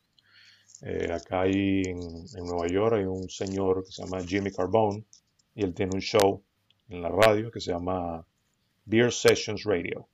Eh, 0.82 1.12
acá 1.14 1.42
hay 1.42 1.84
en, 1.86 2.26
Nueva 2.44 2.68
York 2.68 2.96
hay 2.96 3.06
un 3.06 3.30
señor 3.30 3.84
que 3.86 3.92
se 3.92 4.04
llama 4.04 4.26
Jimmy 4.26 4.52
Carbone 4.52 5.06
y 5.56 5.64
él 5.64 5.74
tiene 5.74 5.92
un 5.94 6.02
show 6.02 6.44
en 6.90 7.02
la 7.02 7.10
radio 7.10 7.52
que 7.52 7.60
se 7.60 7.72
llama 7.72 8.26
Beer 8.86 9.12
Sessions 9.12 9.64
Radio. 9.64 10.08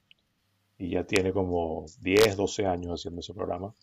Y 0.78 0.92
ya 0.92 1.06
tiene 1.06 1.34
como 1.34 1.86
10, 2.02 2.38
12 2.38 2.66
años 2.66 3.00
haciendo 3.00 3.22
ese 3.22 3.34
programa. 3.34 3.74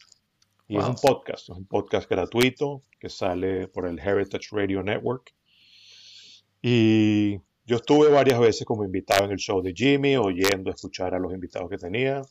Y 0.69 0.79
es 0.79 0.85
un 0.85 0.95
podcast, 0.95 1.51
es 1.51 1.57
un 1.57 1.67
podcast 1.67 2.09
gratuito 2.09 2.83
que 2.99 3.09
sale 3.09 3.69
por 3.69 3.87
el 3.87 3.99
Heritage 3.99 4.49
Radio 4.53 4.83
Network 4.83 5.35
y 6.67 7.35
yo 7.67 7.77
estuve 7.77 8.09
varias 8.09 8.41
veces 8.41 8.67
como 8.67 8.87
invitado 8.87 9.27
en 9.27 9.33
el 9.33 9.37
show 9.37 9.61
de 9.61 9.75
Jimmy, 9.75 10.17
oyendo, 10.17 10.71
escuchar 10.71 11.15
a 11.15 11.19
los 11.19 11.35
invitados 11.35 11.69
que 11.69 11.77
tenía. 11.77 12.23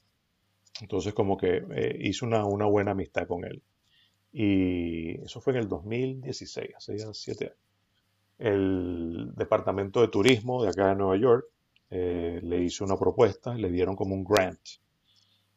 Entonces 0.81 1.13
como 1.13 1.37
que 1.37 1.63
eh, 1.69 1.97
hice 1.99 2.25
una, 2.25 2.43
una, 2.43 2.65
buena 2.65 2.91
amistad 2.91 3.27
con 3.27 3.45
él. 3.45 3.61
Y 4.31 5.21
eso 5.21 5.39
fue 5.39 5.53
en 5.53 5.59
el 5.59 5.67
2016, 5.67 6.69
hace 6.75 6.97
ya 6.97 7.13
siete 7.13 7.45
años. 7.45 7.57
El 8.43 9.31
departamento 9.35 10.01
de 10.01 10.09
turismo 10.09 10.63
de 10.63 10.69
acá 10.69 10.89
de 10.89 10.95
Nueva 10.95 11.17
York 11.17 11.45
eh, 11.89 12.39
le 12.43 12.63
hizo 12.63 12.83
una 12.83 12.97
propuesta, 12.97 13.53
le 13.55 13.69
dieron 13.69 13.95
como 13.95 14.15
un 14.15 14.23
grant. 14.23 14.59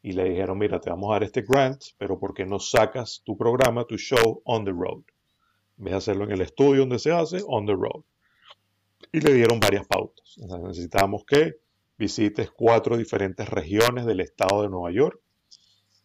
Y 0.02 0.12
le 0.12 0.24
dijeron, 0.24 0.58
mira, 0.58 0.80
te 0.80 0.90
vamos 0.90 1.10
a 1.10 1.14
dar 1.14 1.24
este 1.24 1.42
grant, 1.42 1.82
pero 1.98 2.18
¿por 2.18 2.32
qué 2.32 2.46
no 2.46 2.60
sacas 2.60 3.22
tu 3.24 3.36
programa, 3.36 3.84
tu 3.84 3.96
show 3.96 4.40
on 4.44 4.64
the 4.64 4.70
road? 4.70 5.02
En 5.78 5.84
vez 5.84 5.92
de 5.92 5.98
hacerlo 5.98 6.24
en 6.24 6.32
el 6.32 6.42
estudio 6.42 6.80
donde 6.80 6.98
se 6.98 7.12
hace, 7.12 7.42
on 7.46 7.66
the 7.66 7.74
road 7.74 8.04
y 9.12 9.20
le 9.20 9.32
dieron 9.32 9.60
varias 9.60 9.86
pautas. 9.86 10.36
necesitamos 10.36 11.24
que 11.24 11.56
visites 11.98 12.50
cuatro 12.50 12.96
diferentes 12.96 13.48
regiones 13.48 14.04
del 14.04 14.20
estado 14.20 14.62
de 14.62 14.68
Nueva 14.68 14.90
York 14.90 15.20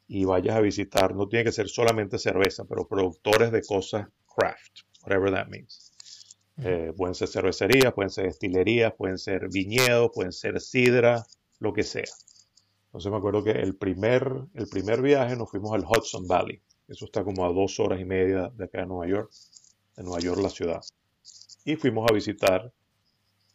y 0.08 0.26
vayas 0.26 0.56
a 0.56 0.62
visitar, 0.62 1.16
no 1.16 1.28
tiene 1.28 1.46
que 1.46 1.52
ser 1.52 1.70
solamente 1.70 2.18
cerveza, 2.18 2.66
pero 2.66 2.88
productores 2.88 3.52
de 3.52 3.62
cosas 3.64 4.08
craft, 4.34 4.82
whatever 5.04 5.32
that 5.32 5.48
means. 5.48 5.91
Eh, 6.58 6.94
pueden 6.96 7.16
ser 7.16 7.28
cervecerías, 7.28 7.94
pueden 7.94 8.10
ser 8.10 8.26
destilerías, 8.26 8.94
pueden 8.94 9.18
ser 9.18 9.50
viñedos, 9.50 10.12
pueden 10.14 10.32
ser 10.32 10.60
sidra, 10.60 11.24
lo 11.60 11.74
que 11.74 11.84
sea. 11.84 12.04
Entonces 12.88 13.12
me 13.12 13.18
acuerdo 13.18 13.44
que 13.44 13.52
el 13.52 13.76
primer, 13.76 14.44
el 14.54 14.68
primer 14.68 15.02
viaje 15.02 15.36
nos 15.36 15.50
fuimos 15.50 15.74
al 15.74 15.86
Hudson 15.86 16.28
Valley. 16.28 16.62
Eso 16.88 17.06
está 17.06 17.24
como 17.24 17.46
a 17.46 17.54
dos 17.54 17.80
horas 17.80 18.00
y 18.00 18.06
media 18.06 18.52
de 18.56 18.66
acá 18.66 18.82
de 18.82 18.88
Nueva 18.88 19.08
York, 19.08 19.32
de 19.96 20.04
Nueva 20.04 20.20
York 20.20 20.42
la 20.42 20.50
ciudad. 20.50 20.82
Y 21.64 21.78
fuimos 21.78 22.10
a 22.10 22.14
visitar 22.14 22.72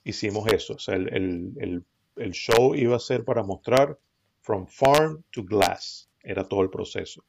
hicimos 0.07 0.47
eso. 0.53 0.75
O 0.75 0.79
sea, 0.79 0.95
el, 0.95 1.85
show 2.33 2.75
iba 2.75 2.97
a 2.97 3.01
ser 3.01 3.25
para 3.25 3.43
mostrar 3.43 3.99
from 4.41 4.67
farm 4.67 5.23
to 5.31 5.45
glass. 5.45 6.09
Era 6.23 6.49
todo 6.49 6.63
el 6.63 6.71
proceso. 6.71 7.25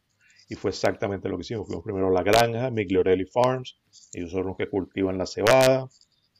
Y 0.49 0.55
fue 0.55 0.71
exactamente 0.71 1.27
lo 1.29 1.37
que 1.37 1.41
hicimos. 1.41 1.67
Fuimos 1.67 1.83
primero 1.83 2.07
a 2.07 2.11
la 2.11 2.23
granja, 2.23 2.69
Migliorelli 2.71 3.25
Farms. 3.25 3.77
Ellos 4.13 4.31
son 4.31 4.47
los 4.47 4.57
que 4.57 4.69
cultivan 4.69 5.17
la 5.17 5.25
cebada. 5.25 5.89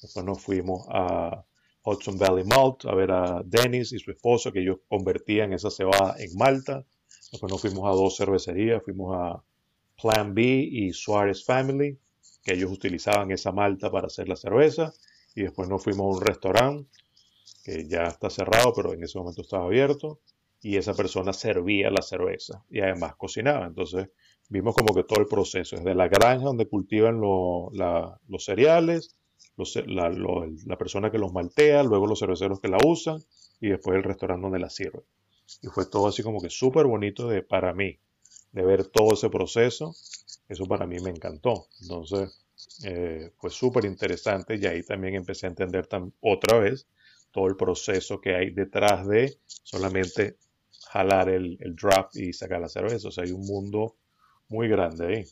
Después 0.02 0.26
nos 0.26 0.42
fuimos 0.42 0.88
a 0.90 1.44
Hudson 1.84 2.18
Valley 2.18 2.46
Malt 2.46 2.86
a 2.86 2.96
ver 2.96 3.12
a 3.12 3.42
Dennis 3.44 3.92
y 3.94 4.00
su 4.00 4.12
esposo, 4.12 4.52
que 4.52 4.62
ellos 4.62 4.78
convertían 4.88 5.54
esa 5.54 5.70
cebada 5.70 6.16
en 6.20 6.36
malta. 6.38 6.86
Después 7.32 7.52
nos 7.52 7.60
fuimos 7.60 7.86
a 7.86 7.96
dos 7.96 8.16
cervecerías. 8.16 8.84
Fuimos 8.84 9.16
a 9.16 9.44
Plan 10.02 10.34
B 10.34 10.44
y 10.44 10.94
Suarez 10.94 11.44
Family, 11.44 11.98
que 12.44 12.54
ellos 12.54 12.72
utilizaban 12.72 13.32
esa 13.32 13.52
malta 13.52 13.92
para 13.92 14.08
hacer 14.08 14.30
la 14.30 14.36
cerveza 14.36 14.94
y 15.38 15.44
después 15.44 15.70
nos 15.70 15.84
fuimos 15.84 16.02
a 16.02 16.18
un 16.18 16.26
restaurante 16.26 16.90
que 17.64 17.88
ya 17.88 18.08
está 18.08 18.28
cerrado, 18.30 18.74
pero 18.76 18.94
en 18.94 19.04
ese 19.04 19.20
momento 19.20 19.42
estaba 19.42 19.66
abierto 19.66 20.20
y 20.62 20.78
esa 20.78 20.94
persona 20.94 21.34
servía 21.34 21.90
la 21.90 22.02
cerveza 22.02 22.64
y 22.70 22.82
además 22.82 23.16
cocinaba. 23.16 23.68
Entonces 23.68 24.10
vimos 24.50 24.76
como 24.76 24.94
que 24.94 25.04
todo 25.04 25.20
el 25.20 25.28
proceso, 25.28 25.76
desde 25.76 25.96
la 25.96 26.08
granja 26.08 26.46
donde 26.46 26.68
cultivan 26.68 27.20
los 27.20 28.44
cereales 28.44 29.16
la, 29.88 30.10
la, 30.10 30.78
persona 30.78 31.12
que 31.12 31.18
los 31.18 31.34
maltea, 31.34 31.84
luego 31.84 32.08
los 32.08 32.20
cerveceros 32.20 32.60
que 32.60 32.68
la 32.68 32.78
usan 32.86 33.24
y 33.60 33.70
después 33.70 33.98
el 33.98 34.04
restaurante 34.04 34.44
donde 34.44 34.60
la 34.60 34.70
sirve. 34.70 35.04
Y 35.62 35.68
fue 35.68 35.86
todo 35.86 36.08
así 36.08 36.22
como 36.24 36.40
que 36.40 36.50
súper 36.50 36.86
bonito 36.86 37.28
de, 37.28 37.42
para 37.42 37.74
mí, 37.74 38.00
de 38.52 38.64
ver 38.64 38.86
todo 38.86 39.14
ese 39.14 39.30
proceso. 39.30 39.96
Eso 40.48 40.66
para 40.66 40.86
mí 40.86 40.98
me 41.00 41.10
encantó. 41.10 41.68
Entonces, 41.82 42.46
eh, 42.84 43.32
fue 43.38 43.50
súper 43.50 43.86
interesante 43.86 44.56
y 44.56 44.66
ahí 44.66 44.84
también 44.84 45.16
empecé 45.16 45.48
a 45.48 45.50
entender 45.50 45.88
otra 46.22 46.60
vez 46.60 46.88
todo 47.32 47.48
el 47.48 47.56
proceso 47.56 48.20
que 48.22 48.36
hay 48.36 48.52
detrás 48.52 49.08
de 49.08 49.38
solamente 49.64 50.38
jalar 50.92 51.30
el, 51.30 51.58
el 51.62 51.76
draft 51.76 52.16
y 52.16 52.34
sacar 52.34 52.62
la 52.62 52.70
cerveza. 52.70 53.08
O 53.08 53.12
sea, 53.12 53.24
hay 53.24 53.32
un 53.32 53.46
mundo 53.46 53.96
muy 54.50 54.68
grande 54.68 55.08
ahí. 55.08 55.26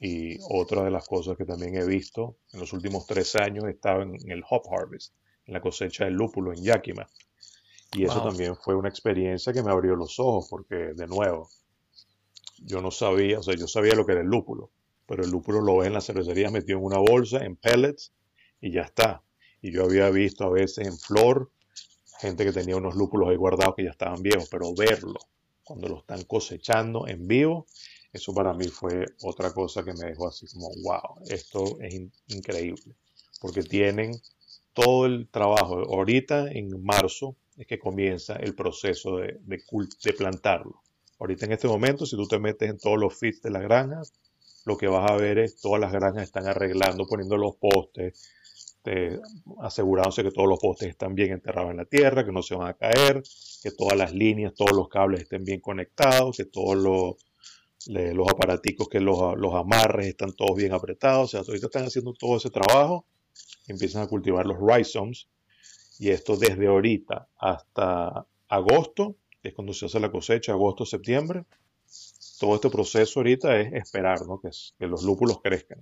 Y 0.00 0.38
otra 0.48 0.84
de 0.84 0.90
las 0.90 1.06
cosas 1.08 1.36
que 1.36 1.44
también 1.44 1.76
he 1.76 1.84
visto 1.84 2.36
en 2.52 2.60
los 2.60 2.72
últimos 2.72 3.06
tres 3.06 3.34
años 3.34 3.64
estaba 3.64 4.04
en, 4.04 4.30
el 4.30 4.44
Hop 4.48 4.62
Harvest, 4.72 5.12
en 5.46 5.54
la 5.54 5.60
cosecha 5.60 6.04
del 6.04 6.14
lúpulo 6.14 6.52
en 6.52 6.62
Yakima. 6.62 7.08
Y 7.94 8.04
eso 8.04 8.22
también 8.22 8.54
fue 8.54 8.74
una 8.74 8.90
experiencia 8.90 9.52
que 9.52 9.62
me 9.62 9.70
abrió 9.70 9.96
los 9.96 10.20
ojos, 10.20 10.46
porque 10.50 10.92
de 10.94 11.06
nuevo, 11.06 11.48
yo 12.58 12.82
no 12.82 12.90
sabía, 12.90 13.38
o 13.38 13.42
sea, 13.42 13.54
yo 13.56 13.66
sabía 13.66 13.94
lo 13.94 14.04
que 14.04 14.12
era 14.12 14.20
el 14.20 14.26
lúpulo, 14.26 14.70
pero 15.06 15.24
el 15.24 15.30
lúpulo 15.30 15.62
lo 15.62 15.78
ves 15.78 15.86
en 15.86 15.94
la 15.94 16.02
cervecería 16.02 16.50
metido 16.50 16.78
en 16.78 16.84
una 16.84 16.98
bolsa, 16.98 17.38
en 17.44 17.56
pellets, 17.56 18.12
y 18.60 18.72
ya 18.72 18.82
está. 18.82 19.22
Y 19.62 19.72
yo 19.72 19.84
había 19.84 20.10
visto 20.10 20.44
a 20.44 20.50
veces 20.50 20.86
en 20.86 20.98
flor 20.98 21.50
gente 22.18 22.44
que 22.44 22.52
tenía 22.52 22.76
unos 22.76 22.94
lúpulos 22.94 23.28
ahí 23.28 23.36
guardados 23.36 23.74
que 23.76 23.84
ya 23.84 23.90
estaban 23.90 24.22
viejos, 24.22 24.48
pero 24.50 24.74
verlo 24.74 25.18
cuando 25.62 25.88
lo 25.88 25.98
están 25.98 26.24
cosechando 26.24 27.06
en 27.06 27.28
vivo, 27.28 27.66
eso 28.12 28.32
para 28.32 28.54
mí 28.54 28.68
fue 28.68 29.04
otra 29.22 29.52
cosa 29.52 29.84
que 29.84 29.92
me 29.92 30.08
dejó 30.08 30.28
así 30.28 30.46
como, 30.46 30.70
wow, 30.82 31.22
esto 31.28 31.78
es 31.80 31.94
increíble, 32.28 32.96
porque 33.40 33.62
tienen 33.62 34.12
todo 34.72 35.04
el 35.04 35.28
trabajo. 35.28 35.78
Ahorita 35.80 36.50
en 36.50 36.82
marzo 36.82 37.36
es 37.58 37.66
que 37.66 37.78
comienza 37.78 38.36
el 38.36 38.54
proceso 38.54 39.18
de, 39.18 39.38
de, 39.42 39.62
de 40.02 40.12
plantarlo. 40.14 40.82
Ahorita 41.18 41.44
en 41.44 41.52
este 41.52 41.68
momento, 41.68 42.06
si 42.06 42.16
tú 42.16 42.26
te 42.26 42.38
metes 42.38 42.70
en 42.70 42.78
todos 42.78 42.98
los 42.98 43.18
feeds 43.18 43.42
de 43.42 43.50
las 43.50 43.62
granjas, 43.62 44.12
lo 44.64 44.76
que 44.76 44.86
vas 44.86 45.10
a 45.10 45.16
ver 45.16 45.38
es 45.38 45.60
todas 45.60 45.80
las 45.80 45.92
granjas 45.92 46.22
están 46.22 46.46
arreglando, 46.46 47.06
poniendo 47.06 47.36
los 47.36 47.56
postes, 47.56 48.30
asegurándose 49.60 50.22
que 50.22 50.30
todos 50.30 50.48
los 50.48 50.58
postes 50.58 50.88
están 50.88 51.14
bien 51.14 51.32
enterrados 51.32 51.70
en 51.70 51.78
la 51.78 51.84
tierra, 51.84 52.24
que 52.24 52.32
no 52.32 52.42
se 52.42 52.54
van 52.54 52.68
a 52.68 52.74
caer, 52.74 53.22
que 53.62 53.70
todas 53.70 53.96
las 53.96 54.12
líneas, 54.12 54.54
todos 54.54 54.72
los 54.72 54.88
cables 54.88 55.22
estén 55.22 55.44
bien 55.44 55.60
conectados, 55.60 56.36
que 56.36 56.44
todos 56.44 56.76
los, 56.76 57.16
los 57.86 58.28
aparaticos 58.28 58.88
que 58.88 59.00
los, 59.00 59.36
los, 59.38 59.54
amarres 59.54 60.06
están 60.06 60.32
todos 60.32 60.56
bien 60.56 60.72
apretados. 60.72 61.24
O 61.24 61.28
sea, 61.28 61.40
ahorita 61.40 61.66
están 61.66 61.84
haciendo 61.84 62.12
todo 62.14 62.36
ese 62.36 62.50
trabajo, 62.50 63.06
empiezan 63.66 64.02
a 64.02 64.06
cultivar 64.08 64.46
los 64.46 64.58
rhizomes, 64.60 65.28
y 65.98 66.10
esto 66.10 66.36
desde 66.36 66.68
ahorita 66.68 67.28
hasta 67.38 68.26
agosto, 68.48 69.16
que 69.42 69.48
es 69.48 69.54
cuando 69.54 69.72
se 69.72 69.86
hace 69.86 70.00
la 70.00 70.10
cosecha, 70.10 70.52
agosto, 70.52 70.86
septiembre. 70.86 71.44
Todo 72.38 72.54
este 72.54 72.70
proceso 72.70 73.20
ahorita 73.20 73.60
es 73.60 73.72
esperar 73.72 74.24
¿no? 74.26 74.40
que, 74.40 74.50
que 74.78 74.86
los 74.86 75.02
lúpulos 75.02 75.40
crezcan 75.42 75.80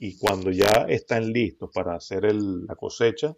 y 0.00 0.16
cuando 0.16 0.50
ya 0.50 0.86
están 0.88 1.30
listos 1.30 1.70
para 1.74 1.94
hacer 1.94 2.34
la 2.34 2.74
cosecha, 2.74 3.36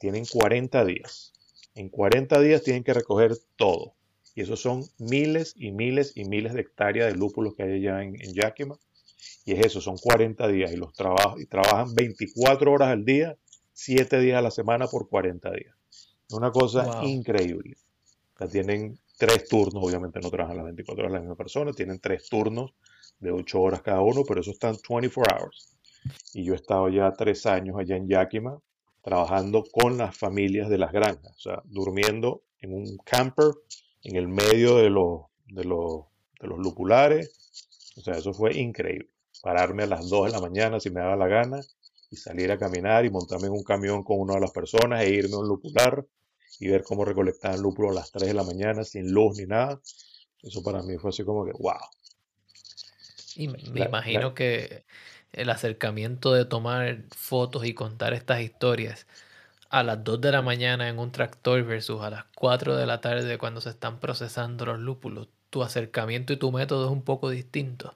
tienen 0.00 0.24
40 0.24 0.82
días. 0.86 1.34
En 1.74 1.90
40 1.90 2.40
días 2.40 2.62
tienen 2.62 2.82
que 2.82 2.94
recoger 2.94 3.36
todo. 3.56 3.94
Y 4.34 4.40
esos 4.40 4.58
son 4.58 4.84
miles 4.96 5.52
y 5.54 5.70
miles 5.70 6.12
y 6.16 6.24
miles 6.24 6.54
de 6.54 6.62
hectáreas 6.62 7.12
de 7.12 7.18
lúpulos 7.18 7.54
que 7.54 7.64
hay 7.64 7.72
allá 7.74 8.02
en, 8.02 8.16
Yakima. 8.32 8.78
Y 9.44 9.52
es 9.52 9.66
eso, 9.66 9.82
son 9.82 9.98
40 9.98 10.48
días. 10.48 10.72
Y, 10.72 10.76
los 10.76 10.94
y 11.36 11.46
trabajan 11.46 11.94
24 11.94 12.72
horas 12.72 12.88
al 12.88 13.04
día, 13.04 13.36
7 13.74 14.18
días 14.18 14.38
a 14.38 14.42
la 14.42 14.50
semana 14.50 14.86
por 14.86 15.10
40 15.10 15.50
días. 15.50 15.76
Es 15.90 16.34
una 16.34 16.50
cosa 16.50 17.04
increíble. 17.04 17.76
O 18.40 18.48
tienen 18.48 18.98
tres 19.18 19.46
turnos, 19.46 19.84
obviamente 19.84 20.20
no 20.20 20.30
trabajan 20.30 20.56
las 20.56 20.64
24 20.64 21.02
horas 21.02 21.12
la 21.12 21.20
misma 21.20 21.36
persona, 21.36 21.72
tienen 21.72 22.00
tres 22.00 22.30
turnos 22.30 22.72
de 23.18 23.30
8 23.30 23.60
horas 23.60 23.82
cada 23.82 24.00
uno, 24.00 24.22
pero 24.26 24.40
eso 24.40 24.52
están 24.52 24.76
24 24.88 25.36
hours. 25.36 25.77
Y 26.34 26.44
yo 26.44 26.52
he 26.52 26.56
estado 26.56 26.88
ya 26.88 27.12
tres 27.12 27.46
años 27.46 27.76
allá 27.78 27.96
en 27.96 28.08
Yakima 28.08 28.58
trabajando 29.02 29.64
con 29.70 29.96
las 29.96 30.16
familias 30.16 30.68
de 30.68 30.78
las 30.78 30.92
granjas, 30.92 31.36
o 31.36 31.40
sea, 31.40 31.62
durmiendo 31.64 32.42
en 32.60 32.74
un 32.74 32.98
camper 32.98 33.52
en 34.02 34.16
el 34.16 34.28
medio 34.28 34.76
de 34.76 34.90
los, 34.90 35.22
de 35.46 35.64
los, 35.64 36.04
de 36.40 36.48
los 36.48 36.58
lupulares. 36.58 37.94
O 37.96 38.00
sea, 38.00 38.14
eso 38.14 38.32
fue 38.32 38.56
increíble. 38.56 39.08
Pararme 39.42 39.84
a 39.84 39.86
las 39.86 40.08
2 40.08 40.26
de 40.26 40.32
la 40.32 40.40
mañana 40.40 40.80
si 40.80 40.90
me 40.90 41.00
daba 41.00 41.16
la 41.16 41.28
gana 41.28 41.60
y 42.10 42.16
salir 42.16 42.50
a 42.50 42.58
caminar 42.58 43.04
y 43.04 43.10
montarme 43.10 43.46
en 43.46 43.52
un 43.52 43.62
camión 43.62 44.02
con 44.02 44.20
una 44.20 44.34
de 44.34 44.40
las 44.40 44.50
personas 44.50 45.02
e 45.02 45.10
irme 45.10 45.34
a 45.34 45.38
un 45.38 45.48
lupular 45.48 46.04
y 46.58 46.68
ver 46.68 46.82
cómo 46.82 47.04
recolectaban 47.04 47.62
lúpulo 47.62 47.90
a 47.90 47.94
las 47.94 48.10
3 48.10 48.28
de 48.28 48.34
la 48.34 48.42
mañana 48.42 48.84
sin 48.84 49.12
luz 49.12 49.38
ni 49.38 49.46
nada. 49.46 49.80
Eso 50.42 50.62
para 50.62 50.82
mí 50.82 50.96
fue 50.98 51.10
así 51.10 51.24
como 51.24 51.44
que, 51.44 51.52
wow. 51.52 51.74
Y 53.36 53.48
me, 53.48 53.58
imagino 53.84 54.34
que 54.34 54.84
el 55.32 55.50
acercamiento 55.50 56.32
de 56.32 56.44
tomar 56.44 57.02
fotos 57.16 57.64
y 57.64 57.74
contar 57.74 58.14
estas 58.14 58.40
historias 58.40 59.06
a 59.70 59.82
las 59.82 60.02
2 60.02 60.20
de 60.20 60.32
la 60.32 60.42
mañana 60.42 60.88
en 60.88 60.98
un 60.98 61.12
tractor 61.12 61.62
versus 61.64 62.00
a 62.00 62.10
las 62.10 62.24
4 62.34 62.76
de 62.76 62.86
la 62.86 63.00
tarde 63.00 63.38
cuando 63.38 63.60
se 63.60 63.70
están 63.70 64.00
procesando 64.00 64.64
los 64.66 64.78
lúpulos, 64.78 65.28
tu 65.50 65.62
acercamiento 65.62 66.32
y 66.32 66.36
tu 66.38 66.50
método 66.52 66.86
es 66.86 66.92
un 66.92 67.02
poco 67.02 67.30
distinto. 67.30 67.94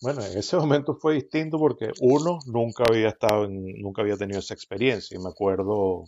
Bueno, 0.00 0.24
en 0.24 0.38
ese 0.38 0.56
momento 0.56 0.94
fue 0.94 1.14
distinto 1.14 1.58
porque 1.58 1.90
uno 2.00 2.38
nunca 2.46 2.84
había 2.88 3.08
estado 3.08 3.44
en, 3.44 3.82
nunca 3.82 4.00
había 4.00 4.16
tenido 4.16 4.38
esa 4.38 4.54
experiencia 4.54 5.14
y 5.14 5.22
me 5.22 5.28
acuerdo, 5.28 6.04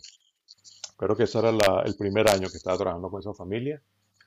creo 0.97 1.15
que 1.15 1.23
ese 1.23 1.37
era 1.37 1.51
el 1.85 1.95
primer 1.95 2.27
año 2.29 2.49
que 2.49 2.57
estaba 2.57 2.77
trabajando 2.77 3.09
con 3.09 3.19
esa 3.19 3.33
familia. 3.33 3.81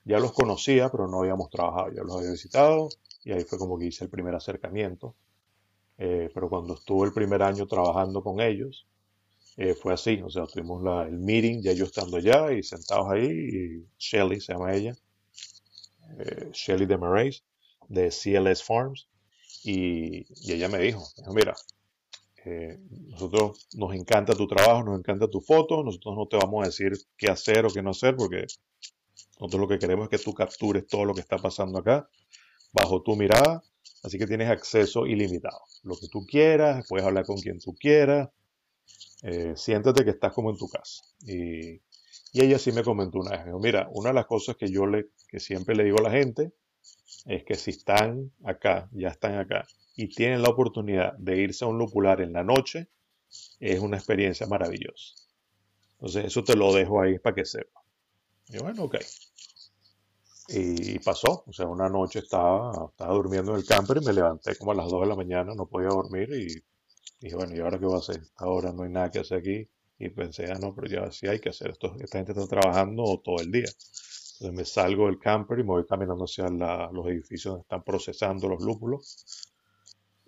Ya 0.05 0.19
los 0.19 0.31
conocía, 0.31 0.89
pero 0.89 1.09
no 1.09 1.19
habíamos 1.19 1.49
trabajado, 1.49 1.91
ya 1.91 2.01
los 2.01 2.15
había 2.15 2.31
visitado 2.31 2.87
y 3.25 3.33
ahí 3.33 3.43
fue 3.43 3.59
como 3.59 3.77
que 3.77 3.87
hice 3.87 4.05
el 4.05 4.09
primer 4.09 4.33
acercamiento. 4.35 5.15
Eh, 5.97 6.29
pero 6.33 6.49
cuando 6.49 6.75
estuve 6.75 7.07
el 7.07 7.13
primer 7.13 7.41
año 7.41 7.65
trabajando 7.65 8.21
con 8.21 8.39
ellos, 8.39 8.85
eh, 9.57 9.73
fue 9.73 9.93
así, 9.93 10.21
o 10.23 10.29
sea, 10.29 10.45
tuvimos 10.45 10.83
el 11.07 11.17
meeting, 11.17 11.61
ya 11.61 11.73
yo 11.73 11.85
estando 11.85 12.17
allá 12.17 12.51
y 12.51 12.61
sentados 12.61 13.09
ahí, 13.09 13.83
Shelly 13.97 14.39
se 14.39 14.53
llama 14.53 14.75
ella, 14.75 14.95
eh, 16.19 16.49
Shelly 16.53 16.85
de 16.85 16.97
Marais, 16.97 17.43
de 17.89 18.11
CLS 18.11 18.63
Farms, 18.63 19.07
y, 19.63 20.25
y, 20.47 20.53
ella 20.53 20.69
me 20.69 20.77
dijo, 20.79 21.03
mira, 21.33 21.55
nosotros 23.09 23.67
nos 23.73 23.93
encanta 23.93 24.33
tu 24.33 24.47
trabajo, 24.47 24.83
nos 24.83 24.99
encanta 24.99 25.27
tu 25.27 25.41
foto, 25.41 25.83
nosotros 25.83 26.15
no 26.15 26.27
te 26.27 26.37
vamos 26.37 26.63
a 26.63 26.67
decir 26.67 26.93
qué 27.17 27.27
hacer 27.29 27.65
o 27.65 27.69
qué 27.69 27.81
no 27.81 27.89
hacer, 27.89 28.15
porque 28.15 28.45
nosotros 29.39 29.61
lo 29.61 29.67
que 29.67 29.79
queremos 29.79 30.05
es 30.05 30.09
que 30.17 30.23
tú 30.23 30.33
captures 30.33 30.87
todo 30.87 31.03
lo 31.03 31.13
que 31.13 31.21
está 31.21 31.37
pasando 31.37 31.79
acá, 31.79 32.07
bajo 32.71 33.01
tu 33.01 33.15
mirada, 33.15 33.63
Así 34.07 34.17
que 34.17 34.25
tienes 34.25 34.49
acceso 34.49 35.05
ilimitado. 35.05 35.59
Lo 35.83 35.97
que 35.97 36.07
tú 36.07 36.25
quieras, 36.25 36.85
puedes 36.87 37.05
hablar 37.05 37.25
con 37.25 37.35
quien 37.35 37.59
tú 37.59 37.75
quieras. 37.75 38.29
Eh, 39.21 39.51
siéntate 39.57 40.05
que 40.05 40.11
estás 40.11 40.31
como 40.31 40.49
en 40.49 40.57
tu 40.57 40.69
casa. 40.69 41.03
Y, 41.25 41.81
ella 42.33 42.57
sí 42.57 42.71
me 42.71 42.83
comentó 42.83 43.19
una 43.19 43.31
vez, 43.31 43.53
mira, 43.59 43.89
una 43.91 44.09
de 44.09 44.13
las 44.13 44.27
cosas 44.27 44.55
que 44.55 44.69
yo 44.69 44.85
le, 44.85 45.07
que 45.27 45.39
siempre 45.39 45.75
le 45.75 45.83
digo 45.83 45.97
a 45.99 46.03
la 46.03 46.11
gente 46.11 46.51
es 47.25 47.43
que 47.43 47.55
si 47.55 47.71
están 47.71 48.31
acá, 48.45 48.89
ya 48.91 49.09
están 49.09 49.39
acá, 49.39 49.65
y 49.95 50.07
tienen 50.07 50.43
la 50.43 50.49
oportunidad 50.49 51.13
de 51.17 51.41
irse 51.41 51.65
a 51.65 51.67
un 51.67 51.79
lupular 51.79 52.21
en 52.21 52.31
la 52.31 52.43
noche, 52.43 52.89
es 53.59 53.79
una 53.79 53.97
experiencia 53.97 54.45
maravillosa. 54.45 55.15
Entonces 55.93 56.25
eso 56.25 56.43
te 56.43 56.55
lo 56.55 56.71
dejo 56.73 57.01
ahí 57.01 57.17
para 57.17 57.35
que 57.35 57.45
sepa. 57.45 57.81
Y 58.49 58.59
bueno, 58.59 58.83
ok. 58.83 58.97
Y 60.49 60.99
pasó, 60.99 61.43
o 61.45 61.53
sea, 61.53 61.67
una 61.67 61.89
noche 61.89 62.19
estaba, 62.19 62.89
estaba 62.91 63.13
durmiendo 63.13 63.51
en 63.51 63.57
el 63.57 63.65
camper 63.65 63.97
y 64.01 64.05
me 64.05 64.13
levanté 64.13 64.55
como 64.55 64.71
a 64.71 64.75
las 64.75 64.89
2 64.89 65.01
de 65.01 65.07
la 65.07 65.15
mañana, 65.15 65.53
no 65.53 65.65
podía 65.67 65.89
dormir 65.89 66.29
y 66.33 66.63
dije, 67.19 67.35
bueno, 67.35 67.55
¿y 67.55 67.59
ahora 67.59 67.77
qué 67.79 67.85
voy 67.85 67.95
a 67.95 67.99
hacer? 67.99 68.21
Ahora 68.37 68.71
no 68.71 68.83
hay 68.83 68.89
nada 68.89 69.11
que 69.11 69.19
hacer 69.19 69.39
aquí. 69.39 69.69
Y 69.99 70.09
pensé, 70.09 70.45
ah, 70.51 70.59
no, 70.61 70.75
pero 70.75 70.87
ya 70.87 71.11
sí 71.11 71.27
hay 71.27 71.39
que 71.39 71.49
hacer 71.49 71.71
esto. 71.71 71.95
Esta 71.99 72.19
gente 72.19 72.31
está 72.31 72.47
trabajando 72.47 73.19
todo 73.23 73.39
el 73.41 73.51
día. 73.51 73.65
Entonces 73.65 74.53
me 74.53 74.65
salgo 74.65 75.07
del 75.07 75.17
camper 75.19 75.59
y 75.59 75.63
me 75.63 75.69
voy 75.69 75.85
caminando 75.85 76.25
hacia 76.25 76.47
los 76.49 77.07
edificios 77.07 77.53
donde 77.53 77.61
están 77.63 77.83
procesando 77.83 78.47
los 78.47 78.61
lúpulos 78.61 79.47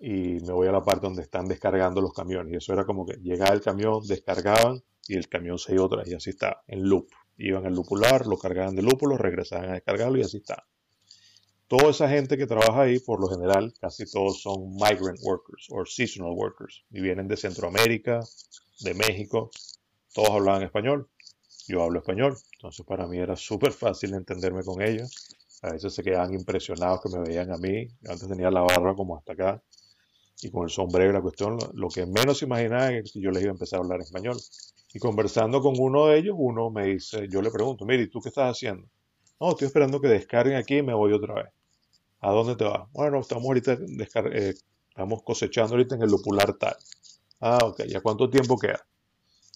y 0.00 0.40
me 0.40 0.52
voy 0.52 0.66
a 0.66 0.72
la 0.72 0.82
parte 0.82 1.06
donde 1.06 1.22
están 1.22 1.46
descargando 1.46 2.00
los 2.00 2.12
camiones. 2.12 2.52
Y 2.52 2.56
eso 2.56 2.72
era 2.72 2.84
como 2.84 3.06
que 3.06 3.18
llegaba 3.18 3.54
el 3.54 3.60
camión, 3.60 4.04
descargaban 4.06 4.82
y 5.06 5.16
el 5.16 5.28
camión 5.28 5.58
se 5.58 5.74
iba 5.74 5.84
otra 5.84 5.98
vez 5.98 6.08
y 6.08 6.14
así 6.14 6.30
está, 6.30 6.62
en 6.66 6.88
loop. 6.88 7.06
Iban 7.42 7.66
al 7.66 7.74
lupular, 7.74 8.26
lo 8.26 8.36
cargaban 8.36 8.76
de 8.76 8.82
lúpulo, 8.82 9.16
regresaban 9.16 9.70
a 9.70 9.72
descargarlo 9.72 10.18
y 10.18 10.22
así 10.22 10.36
está. 10.36 10.66
Toda 11.68 11.90
esa 11.90 12.08
gente 12.08 12.36
que 12.36 12.46
trabaja 12.46 12.82
ahí, 12.82 12.98
por 12.98 13.20
lo 13.20 13.28
general, 13.28 13.72
casi 13.80 14.04
todos 14.04 14.42
son 14.42 14.74
migrant 14.74 15.18
workers 15.22 15.68
o 15.70 15.86
seasonal 15.86 16.32
workers 16.32 16.84
y 16.90 17.00
vienen 17.00 17.28
de 17.28 17.36
Centroamérica, 17.36 18.20
de 18.80 18.92
México. 18.92 19.50
Todos 20.12 20.30
hablaban 20.30 20.64
español. 20.64 21.08
Yo 21.66 21.82
hablo 21.82 22.00
español, 22.00 22.36
entonces 22.54 22.84
para 22.84 23.06
mí 23.06 23.18
era 23.18 23.36
súper 23.36 23.72
fácil 23.72 24.14
entenderme 24.14 24.62
con 24.62 24.82
ellos. 24.82 25.28
A 25.62 25.72
veces 25.72 25.94
se 25.94 26.02
quedaban 26.02 26.34
impresionados 26.34 27.00
que 27.02 27.08
me 27.08 27.20
veían 27.20 27.52
a 27.52 27.56
mí. 27.56 27.86
Antes 28.08 28.28
tenía 28.28 28.50
la 28.50 28.62
barba 28.62 28.94
como 28.94 29.16
hasta 29.16 29.32
acá. 29.32 29.62
y 30.42 30.50
con 30.50 30.64
el 30.64 30.70
sombrero 30.70 31.12
la 31.12 31.22
cuestión, 31.22 31.58
lo, 31.74 31.88
que 31.88 32.04
menos 32.04 32.42
imaginaba 32.42 32.92
es 32.92 33.12
que 33.12 33.20
yo 33.20 33.30
les 33.30 33.42
iba 33.42 33.52
a 33.52 33.54
empezar 33.54 33.78
a 33.78 33.82
hablar 33.82 34.00
español. 34.00 34.36
Y 34.92 34.98
conversando 34.98 35.60
con 35.60 35.74
uno 35.78 36.06
de 36.06 36.18
ellos, 36.18 36.34
uno 36.36 36.70
me 36.70 36.86
dice, 36.86 37.28
yo 37.28 37.42
le 37.42 37.50
pregunto, 37.50 37.84
mire, 37.84 38.04
¿y 38.04 38.08
tú 38.08 38.20
qué 38.20 38.28
estás 38.28 38.56
haciendo? 38.56 38.88
No, 39.38 39.50
estoy 39.50 39.66
esperando 39.66 40.00
que 40.00 40.08
descarguen 40.08 40.56
aquí 40.56 40.78
y 40.78 40.82
me 40.82 40.94
voy 40.94 41.12
otra 41.12 41.34
vez. 41.34 41.46
¿A 42.20 42.30
dónde 42.32 42.56
te 42.56 42.64
vas? 42.64 42.90
Bueno, 42.92 43.20
estamos 43.20 43.44
ahorita 43.44 43.78
eh, 44.32 44.54
estamos 44.90 45.22
cosechando 45.22 45.74
ahorita 45.74 45.94
en 45.94 46.02
el 46.02 46.10
lupular 46.10 46.52
tal. 46.54 46.76
Ah, 47.40 47.58
ok, 47.62 47.84
¿y 47.86 47.94
a 47.94 48.02
cuánto 48.02 48.28
tiempo 48.28 48.58
queda? 48.58 48.86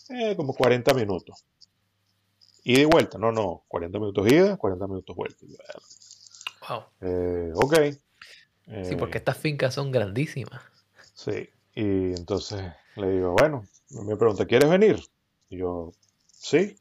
Eh, 0.09 0.35
como 0.37 0.55
40 0.55 0.95
minutos. 0.95 1.45
Ida 2.63 2.81
y 2.81 2.85
vuelta, 2.87 3.19
no, 3.19 3.31
no, 3.31 3.65
40 3.69 3.99
minutos 3.99 4.33
ida, 4.33 4.57
40 4.57 4.87
minutos 4.87 5.15
vuelta. 5.15 5.45
Wow. 6.67 6.85
Eh, 7.03 7.53
ok. 7.55 7.75
sí, 8.85 8.97
porque 8.97 9.19
estas 9.19 9.37
fincas 9.37 9.75
son 9.75 9.91
grandísimas. 9.91 10.63
Sí, 11.13 11.51
y 11.75 12.15
entonces 12.15 12.73
le 12.97 13.11
digo, 13.11 13.33
bueno, 13.39 13.67
me 13.91 14.17
pregunta, 14.17 14.47
¿quieres 14.47 14.71
venir? 14.71 14.99
Y 15.55 15.59
yo, 15.59 15.93
sí. 16.33 16.77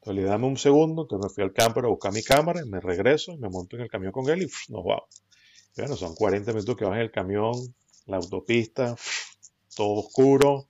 Entonces 0.00 0.22
le 0.22 0.22
dame 0.22 0.46
un 0.46 0.56
segundo, 0.56 1.02
entonces 1.02 1.30
me 1.30 1.34
fui 1.34 1.44
al 1.44 1.52
camper 1.52 1.84
a 1.84 1.88
buscar 1.88 2.12
mi 2.12 2.22
cámara, 2.22 2.60
y 2.64 2.68
me 2.68 2.80
regreso, 2.80 3.32
y 3.32 3.38
me 3.38 3.48
monto 3.48 3.76
en 3.76 3.82
el 3.82 3.90
camión 3.90 4.12
con 4.12 4.28
él 4.30 4.42
y 4.42 4.72
nos 4.72 4.84
vamos. 4.84 5.22
bueno, 5.76 5.96
son 5.96 6.14
40 6.14 6.52
minutos 6.52 6.76
que 6.76 6.84
vas 6.84 6.94
en 6.94 7.02
el 7.02 7.10
camión, 7.10 7.52
la 8.06 8.16
autopista, 8.16 8.94
todo 9.74 9.94
oscuro, 9.94 10.68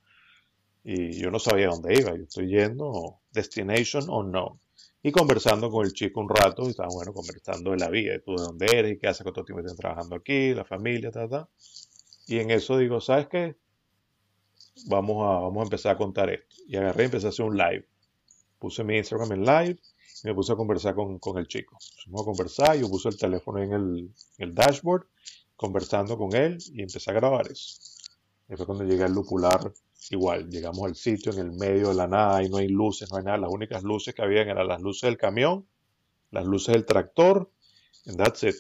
y 0.83 1.13
yo 1.13 1.31
no 1.31 1.39
sabía 1.39 1.69
dónde 1.69 1.95
iba. 1.99 2.17
Yo 2.17 2.25
estoy 2.25 2.49
yendo, 2.49 3.21
destination 3.31 4.07
o 4.09 4.23
no. 4.23 4.61
Y 5.03 5.13
conversando 5.13 5.71
con 5.71 5.85
el 5.87 5.93
chico 5.93 6.21
un 6.21 6.29
rato, 6.29 6.65
y 6.65 6.71
estaba 6.71 6.89
bueno, 6.93 7.13
conversando 7.13 7.73
de 7.73 7.77
la 7.77 7.91
vida, 7.91 8.19
tú 8.25 8.35
de 8.37 8.43
dónde 8.43 8.67
eres, 8.73 8.93
y 8.95 8.99
qué 8.99 9.09
hace 9.09 9.23
cuánto 9.23 9.45
tiempo 9.45 9.61
estás 9.61 9.77
trabajando 9.77 10.17
aquí, 10.17 10.55
la 10.55 10.65
familia, 10.65 11.11
ta, 11.13 11.29
ta. 11.29 11.49
Y 12.27 12.39
en 12.39 12.51
eso 12.51 12.79
digo, 12.79 13.01
¿sabes 13.01 13.29
qué? 13.29 13.57
Vamos 14.85 15.23
a, 15.23 15.41
vamos 15.41 15.61
a 15.61 15.65
empezar 15.65 15.95
a 15.95 15.99
contar 15.99 16.31
esto. 16.31 16.57
Y 16.69 16.77
agarré 16.77 17.05
y 17.05 17.07
empecé 17.07 17.27
a 17.27 17.31
hacer 17.31 17.45
un 17.45 17.57
live. 17.57 17.87
Puse 18.59 18.85
mi 18.85 18.97
Instagram 18.97 19.33
en 19.33 19.45
live 19.45 19.79
y 20.23 20.29
me 20.29 20.35
puse 20.35 20.53
a 20.53 20.57
conversar 20.57 20.95
con, 20.95 21.19
con 21.19 21.39
el 21.39 21.49
chico. 21.49 21.79
Vamos 22.07 22.23
a 22.23 22.25
conversar, 22.25 22.77
yo 22.77 22.89
puse 22.89 23.09
el 23.09 23.17
teléfono 23.17 23.63
en 23.63 23.73
el, 23.73 24.11
el 24.39 24.55
dashboard, 24.55 25.07
conversando 25.57 26.17
con 26.17 26.35
él 26.35 26.59
y 26.73 26.83
empecé 26.83 27.11
a 27.11 27.15
grabar 27.15 27.51
eso. 27.51 27.79
Y 28.49 28.57
fue 28.57 28.67
cuando 28.67 28.85
llegué 28.85 29.05
al 29.05 29.13
lupular, 29.13 29.73
igual, 30.11 30.49
llegamos 30.49 30.85
al 30.85 30.95
sitio 30.95 31.33
en 31.33 31.39
el 31.39 31.53
medio 31.53 31.89
de 31.89 31.95
la 31.95 32.07
nada, 32.07 32.43
y 32.43 32.49
no 32.49 32.59
hay 32.59 32.69
luces, 32.69 33.11
no 33.11 33.19
hay 33.19 33.25
nada. 33.25 33.39
Las 33.39 33.51
únicas 33.51 33.83
luces 33.83 34.15
que 34.15 34.23
habían 34.23 34.49
eran 34.49 34.69
las 34.69 34.81
luces 34.81 35.09
del 35.09 35.17
camión, 35.17 35.67
las 36.31 36.45
luces 36.45 36.75
del 36.75 36.85
tractor, 36.85 37.51
and 38.07 38.17
that's 38.17 38.45
it. 38.45 38.55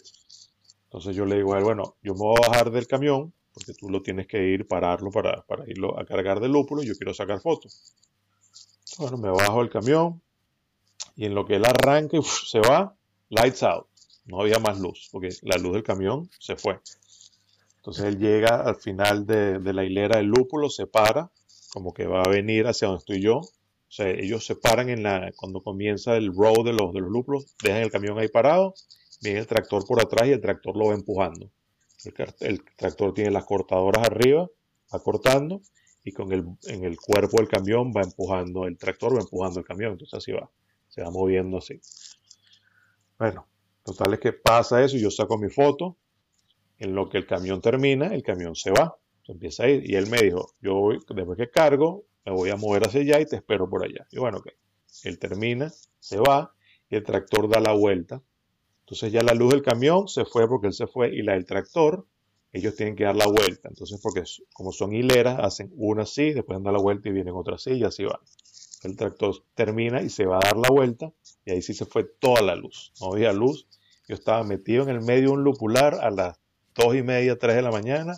Entonces 0.84 1.14
yo 1.14 1.24
le 1.24 1.36
digo 1.36 1.54
a 1.54 1.58
él, 1.58 1.64
bueno, 1.64 1.96
yo 2.02 2.14
me 2.14 2.20
voy 2.20 2.36
a 2.42 2.48
bajar 2.48 2.70
del 2.70 2.86
camión, 2.86 3.32
porque 3.56 3.72
tú 3.72 3.88
lo 3.88 4.02
tienes 4.02 4.26
que 4.26 4.48
ir, 4.48 4.68
pararlo 4.68 5.10
para, 5.10 5.40
para 5.46 5.64
irlo 5.66 5.98
a 5.98 6.04
cargar 6.04 6.40
de 6.40 6.48
lúpulo, 6.48 6.82
yo 6.82 6.94
quiero 6.94 7.14
sacar 7.14 7.40
fotos. 7.40 7.94
Bueno, 8.98 9.16
me 9.16 9.30
bajo 9.30 9.60
del 9.60 9.70
camión 9.70 10.20
y 11.16 11.24
en 11.24 11.34
lo 11.34 11.46
que 11.46 11.56
él 11.56 11.64
arranca 11.64 12.18
y 12.18 12.22
se 12.22 12.60
va, 12.60 12.94
lights 13.30 13.62
out. 13.62 13.86
No 14.26 14.42
había 14.42 14.58
más 14.58 14.78
luz, 14.78 15.08
porque 15.10 15.30
la 15.40 15.56
luz 15.56 15.72
del 15.72 15.82
camión 15.82 16.28
se 16.38 16.56
fue. 16.56 16.80
Entonces 17.76 18.04
él 18.04 18.18
llega 18.18 18.60
al 18.60 18.76
final 18.76 19.24
de, 19.24 19.58
de 19.58 19.72
la 19.72 19.84
hilera 19.84 20.18
del 20.18 20.26
lúpulo, 20.26 20.68
se 20.68 20.86
para, 20.86 21.30
como 21.72 21.94
que 21.94 22.06
va 22.06 22.24
a 22.24 22.28
venir 22.28 22.66
hacia 22.66 22.88
donde 22.88 22.98
estoy 22.98 23.22
yo. 23.22 23.36
O 23.38 23.50
sea, 23.88 24.10
ellos 24.10 24.44
se 24.44 24.56
paran 24.56 24.90
en 24.90 25.02
la, 25.02 25.32
cuando 25.34 25.62
comienza 25.62 26.14
el 26.18 26.30
row 26.34 26.62
de 26.62 26.74
los, 26.74 26.92
de 26.92 27.00
los 27.00 27.10
lúpulos, 27.10 27.46
dejan 27.62 27.80
el 27.80 27.90
camión 27.90 28.18
ahí 28.18 28.28
parado, 28.28 28.74
viene 29.22 29.38
el 29.38 29.46
tractor 29.46 29.86
por 29.86 30.02
atrás 30.02 30.28
y 30.28 30.32
el 30.32 30.42
tractor 30.42 30.76
lo 30.76 30.88
va 30.88 30.94
empujando. 30.94 31.50
El, 32.40 32.64
tractor 32.76 33.14
tiene 33.14 33.30
las 33.30 33.44
cortadoras 33.44 34.06
arriba, 34.06 34.48
va 34.94 35.02
cortando 35.02 35.62
y 36.04 36.12
con 36.12 36.32
el, 36.32 36.44
en 36.64 36.84
el 36.84 36.96
cuerpo 36.96 37.38
del 37.38 37.48
camión 37.48 37.92
va 37.96 38.02
empujando, 38.02 38.66
el 38.66 38.78
tractor 38.78 39.16
va 39.16 39.20
empujando 39.20 39.60
el 39.60 39.66
camión, 39.66 39.92
entonces 39.92 40.14
así 40.14 40.32
va, 40.32 40.50
se 40.88 41.02
va 41.02 41.10
moviendo 41.10 41.58
así. 41.58 41.80
Bueno, 43.18 43.46
total 43.82 44.14
es 44.14 44.20
que 44.20 44.32
pasa 44.32 44.84
eso, 44.84 44.96
yo 44.96 45.10
saco 45.10 45.38
mi 45.38 45.48
foto, 45.48 45.96
en 46.78 46.94
lo 46.94 47.08
que 47.08 47.18
el 47.18 47.26
camión 47.26 47.60
termina, 47.60 48.14
el 48.14 48.22
camión 48.22 48.54
se 48.54 48.70
va, 48.70 48.96
se 49.24 49.32
empieza 49.32 49.64
a 49.64 49.68
ir, 49.68 49.88
y 49.90 49.96
él 49.96 50.08
me 50.08 50.18
dijo, 50.18 50.54
yo 50.60 50.74
voy, 50.74 50.98
después 51.14 51.38
que 51.38 51.50
cargo, 51.50 52.06
me 52.24 52.32
voy 52.32 52.50
a 52.50 52.56
mover 52.56 52.86
hacia 52.86 53.00
allá 53.00 53.20
y 53.20 53.26
te 53.26 53.36
espero 53.36 53.68
por 53.68 53.84
allá. 53.84 54.06
Y 54.10 54.18
bueno, 54.18 54.38
ok, 54.38 54.48
él 55.04 55.18
termina, 55.18 55.72
se 55.98 56.18
va, 56.18 56.54
y 56.88 56.96
el 56.96 57.02
tractor 57.02 57.48
da 57.48 57.60
la 57.60 57.72
vuelta, 57.72 58.22
entonces 58.86 59.10
ya 59.10 59.24
la 59.24 59.34
luz 59.34 59.50
del 59.50 59.62
camión 59.62 60.06
se 60.06 60.24
fue 60.24 60.46
porque 60.46 60.68
él 60.68 60.72
se 60.72 60.86
fue 60.86 61.12
y 61.12 61.22
la 61.22 61.32
del 61.32 61.44
tractor, 61.44 62.06
ellos 62.52 62.76
tienen 62.76 62.94
que 62.94 63.02
dar 63.02 63.16
la 63.16 63.26
vuelta. 63.26 63.68
Entonces, 63.68 63.98
porque 64.00 64.22
como 64.52 64.70
son 64.70 64.94
hileras, 64.94 65.40
hacen 65.40 65.72
una 65.74 66.04
así, 66.04 66.32
después 66.32 66.62
dan 66.62 66.72
la 66.72 66.80
vuelta 66.80 67.08
y 67.08 67.12
vienen 67.12 67.34
otra 67.34 67.56
así 67.56 67.72
y 67.72 67.82
así 67.82 68.04
van. 68.04 68.20
El 68.84 68.96
tractor 68.96 69.34
termina 69.56 70.02
y 70.02 70.08
se 70.08 70.24
va 70.24 70.36
a 70.36 70.40
dar 70.40 70.56
la 70.56 70.68
vuelta 70.68 71.12
y 71.44 71.50
ahí 71.50 71.62
sí 71.62 71.74
se 71.74 71.84
fue 71.84 72.04
toda 72.04 72.42
la 72.42 72.54
luz. 72.54 72.92
No 73.00 73.12
había 73.12 73.32
luz. 73.32 73.66
Yo 74.06 74.14
estaba 74.14 74.44
metido 74.44 74.84
en 74.84 74.90
el 74.90 75.00
medio 75.02 75.30
de 75.30 75.30
un 75.30 75.42
lupular 75.42 75.94
a 76.00 76.12
las 76.12 76.38
dos 76.76 76.94
y 76.94 77.02
media, 77.02 77.36
tres 77.36 77.56
de 77.56 77.62
la 77.62 77.72
mañana, 77.72 78.16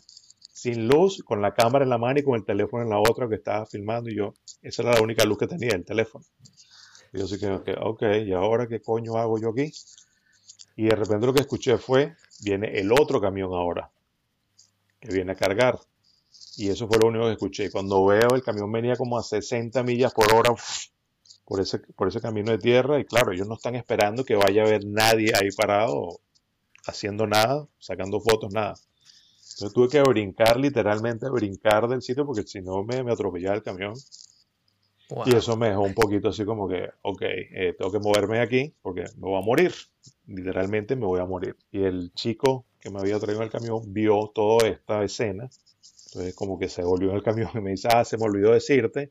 sin 0.53 0.87
luz, 0.87 1.23
con 1.25 1.41
la 1.41 1.55
cámara 1.55 1.85
en 1.85 1.89
la 1.89 1.97
mano 1.97 2.21
y 2.21 2.25
con 2.25 2.35
el 2.35 2.45
teléfono 2.45 2.83
en 2.83 2.91
la 2.91 3.01
otra 3.01 3.27
que 3.27 3.37
estaba 3.37 3.65
filmando 3.65 4.11
y 4.11 4.17
yo, 4.17 4.35
esa 4.61 4.83
era 4.83 4.93
la 4.93 5.01
única 5.01 5.25
luz 5.25 5.39
que 5.39 5.47
tenía, 5.47 5.71
el 5.71 5.87
teléfono. 5.87 6.27
Y 7.15 7.21
yo 7.21 7.25
así 7.25 7.39
que, 7.39 7.75
ok, 7.81 8.03
¿y 8.27 8.33
ahora 8.33 8.67
qué 8.69 8.83
coño 8.83 9.17
hago 9.17 9.41
yo 9.41 9.49
aquí? 9.49 9.73
Y 10.79 10.85
de 10.85 10.95
repente 10.95 11.27
lo 11.27 11.35
que 11.35 11.41
escuché 11.41 11.77
fue, 11.77 12.15
viene 12.41 12.79
el 12.79 12.93
otro 12.93 13.21
camión 13.21 13.53
ahora, 13.53 13.91
que 15.01 15.13
viene 15.13 15.33
a 15.33 15.35
cargar. 15.35 15.77
Y 16.57 16.69
eso 16.69 16.87
fue 16.87 16.99
lo 16.99 17.09
único 17.09 17.25
que 17.25 17.33
escuché. 17.33 17.65
Y 17.65 17.71
cuando 17.71 18.07
veo 18.07 18.29
el 18.37 18.45
camión 18.45 18.71
venía 18.71 18.95
como 18.95 19.19
a 19.19 19.25
60 19.25 19.83
millas 19.83 20.15
por 20.15 20.33
hora 20.33 20.55
por 21.45 21.61
ese, 21.61 21.81
por 21.81 22.07
ese 22.07 22.21
camino 22.21 22.53
de 22.53 22.59
tierra. 22.59 23.01
Y 23.01 23.05
claro, 23.05 23.33
ellos 23.33 23.49
no 23.49 23.55
están 23.55 23.75
esperando 23.75 24.25
que 24.25 24.37
vaya 24.37 24.63
a 24.63 24.67
haber 24.67 24.85
nadie 24.87 25.33
ahí 25.35 25.49
parado, 25.51 26.21
haciendo 26.87 27.27
nada, 27.27 27.67
sacando 27.81 28.21
fotos, 28.21 28.53
nada. 28.53 28.75
Entonces 29.55 29.73
tuve 29.75 29.89
que 29.89 30.01
brincar, 30.03 30.61
literalmente 30.61 31.29
brincar 31.29 31.89
del 31.89 32.03
sitio, 32.03 32.25
porque 32.25 32.45
si 32.45 32.61
no 32.61 32.85
me, 32.85 33.03
me 33.03 33.11
atropellaba 33.11 33.57
el 33.57 33.65
camión. 33.65 33.95
Y 35.27 35.35
eso 35.35 35.57
me 35.57 35.71
dejó 35.71 35.83
un 35.83 35.95
poquito 35.95 36.29
así 36.29 36.45
como 36.45 36.69
que, 36.69 36.89
ok, 37.03 37.23
eh, 37.23 37.75
tengo 37.77 37.91
que 37.91 37.99
moverme 37.99 38.37
de 38.37 38.43
aquí 38.43 38.75
porque 38.81 39.07
me 39.17 39.23
voy 39.29 39.43
a 39.43 39.45
morir. 39.45 39.75
Literalmente 40.29 40.95
me 40.95 41.07
voy 41.07 41.21
a 41.21 41.25
morir. 41.25 41.57
Y 41.73 41.83
el 41.83 42.13
chico 42.15 42.67
que 42.81 42.91
me 42.91 43.01
había 43.01 43.19
traído 43.19 43.43
el 43.43 43.51
camión 43.51 43.83
vio 43.93 44.31
toda 44.35 44.69
esta 44.69 45.03
escena. 45.03 45.49
Entonces 46.07 46.35
como 46.35 46.59
que 46.59 46.69
se 46.69 46.83
volvió 46.83 47.11
en 47.11 47.17
el 47.17 47.23
camión 47.23 47.51
y 47.55 47.61
me 47.61 47.71
dice, 47.71 47.89
ah, 47.91 48.05
se 48.05 48.17
me 48.17 48.25
olvidó 48.25 48.53
decirte 48.53 49.11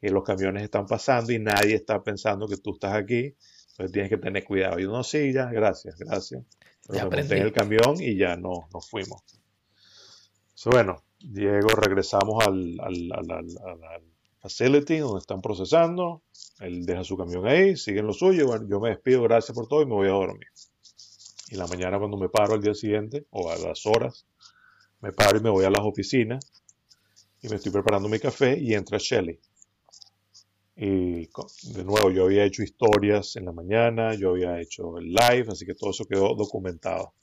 que 0.00 0.10
los 0.10 0.22
camiones 0.24 0.62
están 0.62 0.86
pasando 0.86 1.32
y 1.32 1.38
nadie 1.38 1.74
está 1.74 2.02
pensando 2.02 2.46
que 2.46 2.56
tú 2.56 2.74
estás 2.74 2.94
aquí. 2.94 3.34
Entonces 3.70 3.92
tienes 3.92 4.10
que 4.10 4.18
tener 4.18 4.44
cuidado. 4.44 4.78
Y 4.78 4.84
uno, 4.84 5.02
sí, 5.02 5.32
ya, 5.32 5.46
gracias, 5.46 5.98
gracias. 5.98 6.42
Pero 6.86 6.98
ya 6.98 7.08
me 7.08 7.16
monté 7.16 7.36
en 7.36 7.42
el 7.42 7.52
camión 7.52 7.96
y 7.98 8.16
ya 8.16 8.36
no, 8.36 8.68
nos 8.72 8.88
fuimos. 8.88 9.22
bueno, 10.66 11.02
Diego, 11.18 11.68
regresamos 11.68 12.46
al, 12.46 12.76
al, 12.80 13.12
al 13.12 14.02
facility 14.40 14.98
donde 14.98 15.18
están 15.18 15.40
procesando. 15.40 16.22
Él 16.60 16.84
deja 16.86 17.04
su 17.04 17.16
camión 17.16 17.46
ahí, 17.46 17.76
siguen 17.76 18.06
lo 18.06 18.12
suyo. 18.12 18.48
Yo 18.68 18.80
me 18.80 18.90
despido, 18.90 19.22
gracias 19.22 19.54
por 19.54 19.68
todo 19.68 19.82
y 19.82 19.86
me 19.86 19.94
voy 19.94 20.08
a 20.08 20.12
dormir. 20.12 20.48
Y 21.50 21.56
la 21.56 21.66
mañana 21.66 21.98
cuando 21.98 22.16
me 22.16 22.28
paro 22.28 22.54
al 22.54 22.62
día 22.62 22.74
siguiente, 22.74 23.26
o 23.30 23.50
a 23.50 23.56
las 23.56 23.86
horas, 23.86 24.26
me 25.00 25.12
paro 25.12 25.38
y 25.38 25.42
me 25.42 25.50
voy 25.50 25.64
a 25.64 25.70
las 25.70 25.82
oficinas 25.82 26.52
y 27.40 27.48
me 27.48 27.56
estoy 27.56 27.72
preparando 27.72 28.08
mi 28.08 28.18
café 28.18 28.58
y 28.58 28.74
entra 28.74 28.98
Shelly. 28.98 29.38
Y 30.76 31.26
de 31.26 31.84
nuevo, 31.84 32.10
yo 32.10 32.24
había 32.24 32.44
hecho 32.44 32.62
historias 32.62 33.34
en 33.36 33.46
la 33.46 33.52
mañana, 33.52 34.14
yo 34.14 34.30
había 34.30 34.60
hecho 34.60 34.98
el 34.98 35.12
live, 35.12 35.46
así 35.48 35.66
que 35.66 35.74
todo 35.74 35.90
eso 35.90 36.04
quedó 36.04 36.34
documentado. 36.34 37.14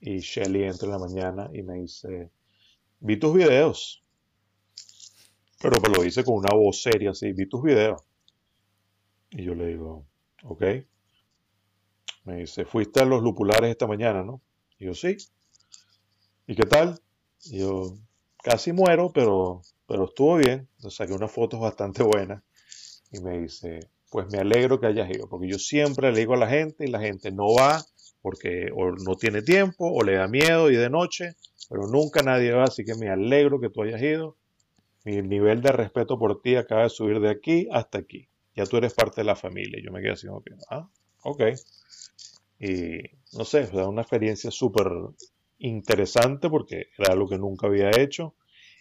Y 0.00 0.18
Shelly 0.18 0.64
entra 0.64 0.86
en 0.86 0.92
la 0.92 0.98
mañana 0.98 1.50
y 1.52 1.62
me 1.62 1.80
dice, 1.80 2.30
vi 3.00 3.18
tus 3.18 3.34
videos, 3.34 4.04
pero 5.60 5.80
me 5.80 5.88
lo 5.88 6.02
dice 6.02 6.24
con 6.24 6.36
una 6.36 6.54
voz 6.54 6.82
seria, 6.82 7.10
así, 7.10 7.32
vi 7.32 7.46
tus 7.46 7.62
videos. 7.62 8.00
Y 9.30 9.44
yo 9.44 9.54
le 9.54 9.66
digo, 9.66 10.06
ok. 10.44 10.62
Me 12.24 12.36
dice, 12.36 12.64
fuiste 12.64 13.00
a 13.00 13.04
los 13.04 13.22
lupulares 13.22 13.70
esta 13.70 13.86
mañana, 13.86 14.22
¿no? 14.22 14.40
Y 14.78 14.86
yo, 14.86 14.94
sí. 14.94 15.16
¿Y 16.46 16.54
qué 16.54 16.64
tal? 16.64 17.00
Y 17.44 17.58
yo, 17.58 17.96
casi 18.42 18.72
muero, 18.72 19.12
pero, 19.12 19.62
pero 19.86 20.04
estuvo 20.04 20.36
bien. 20.36 20.68
O 20.82 20.90
saqué 20.90 21.12
unas 21.12 21.32
fotos 21.32 21.60
bastante 21.60 22.02
buenas. 22.02 22.42
Y 23.10 23.20
me 23.20 23.38
dice, 23.38 23.80
pues 24.10 24.30
me 24.30 24.38
alegro 24.38 24.78
que 24.78 24.86
hayas 24.86 25.10
ido, 25.10 25.28
porque 25.28 25.48
yo 25.48 25.58
siempre 25.58 26.12
le 26.12 26.18
digo 26.18 26.34
a 26.34 26.38
la 26.38 26.48
gente 26.48 26.84
y 26.84 26.90
la 26.90 27.00
gente 27.00 27.32
no 27.32 27.54
va 27.54 27.82
porque 28.20 28.68
o 28.74 28.90
no 28.90 29.16
tiene 29.16 29.42
tiempo 29.42 29.90
o 29.90 30.02
le 30.02 30.14
da 30.14 30.28
miedo 30.28 30.70
y 30.70 30.76
de 30.76 30.90
noche, 30.90 31.36
pero 31.68 31.86
nunca 31.86 32.22
nadie 32.22 32.52
va, 32.52 32.64
así 32.64 32.84
que 32.84 32.94
me 32.94 33.08
alegro 33.08 33.60
que 33.60 33.70
tú 33.70 33.82
hayas 33.82 34.02
ido 34.02 34.36
mi 35.08 35.22
nivel 35.22 35.62
de 35.62 35.72
respeto 35.72 36.18
por 36.18 36.42
ti 36.42 36.56
acaba 36.56 36.82
de 36.82 36.90
subir 36.90 37.18
de 37.20 37.30
aquí 37.30 37.66
hasta 37.72 37.98
aquí. 37.98 38.28
Ya 38.54 38.66
tú 38.66 38.76
eres 38.76 38.92
parte 38.92 39.22
de 39.22 39.24
la 39.24 39.36
familia. 39.36 39.80
Yo 39.82 39.90
me 39.90 40.02
quedé 40.02 40.12
así 40.12 40.26
como 40.26 40.42
ah, 40.68 40.86
ok. 41.22 41.42
Y 42.60 42.98
no 43.32 43.44
sé, 43.44 43.66
fue 43.66 43.86
una 43.86 44.02
experiencia 44.02 44.50
súper, 44.50 44.88
interesante 45.58 46.48
porque 46.48 46.88
era 46.98 47.12
algo 47.12 47.28
que 47.28 47.38
nunca 47.38 47.66
había 47.66 47.90
hecho 47.90 48.34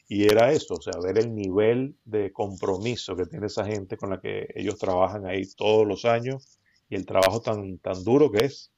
y 0.07 0.25
era 0.25 0.51
eso, 0.51 0.75
o 0.75 0.82
sea, 0.82 0.93
ver 1.01 1.17
el 1.17 1.34
nivel 1.34 1.95
de 2.05 2.32
compromiso 2.32 3.15
que 3.15 3.25
tiene 3.25 3.47
esa 3.47 3.65
gente 3.65 3.97
con 3.97 4.09
la 4.09 4.21
que 4.21 4.47
ellos 4.55 4.78
trabajan 4.78 5.25
ahí 5.25 5.43
todos 5.55 5.86
los 5.86 6.05
años 6.05 6.59
y 6.89 6.95
el 6.95 7.05
trabajo 7.05 7.41
tan, 7.41 7.78
tan 7.80 8.03
duro 8.03 8.32
que 8.32 8.45
es. 8.45 8.71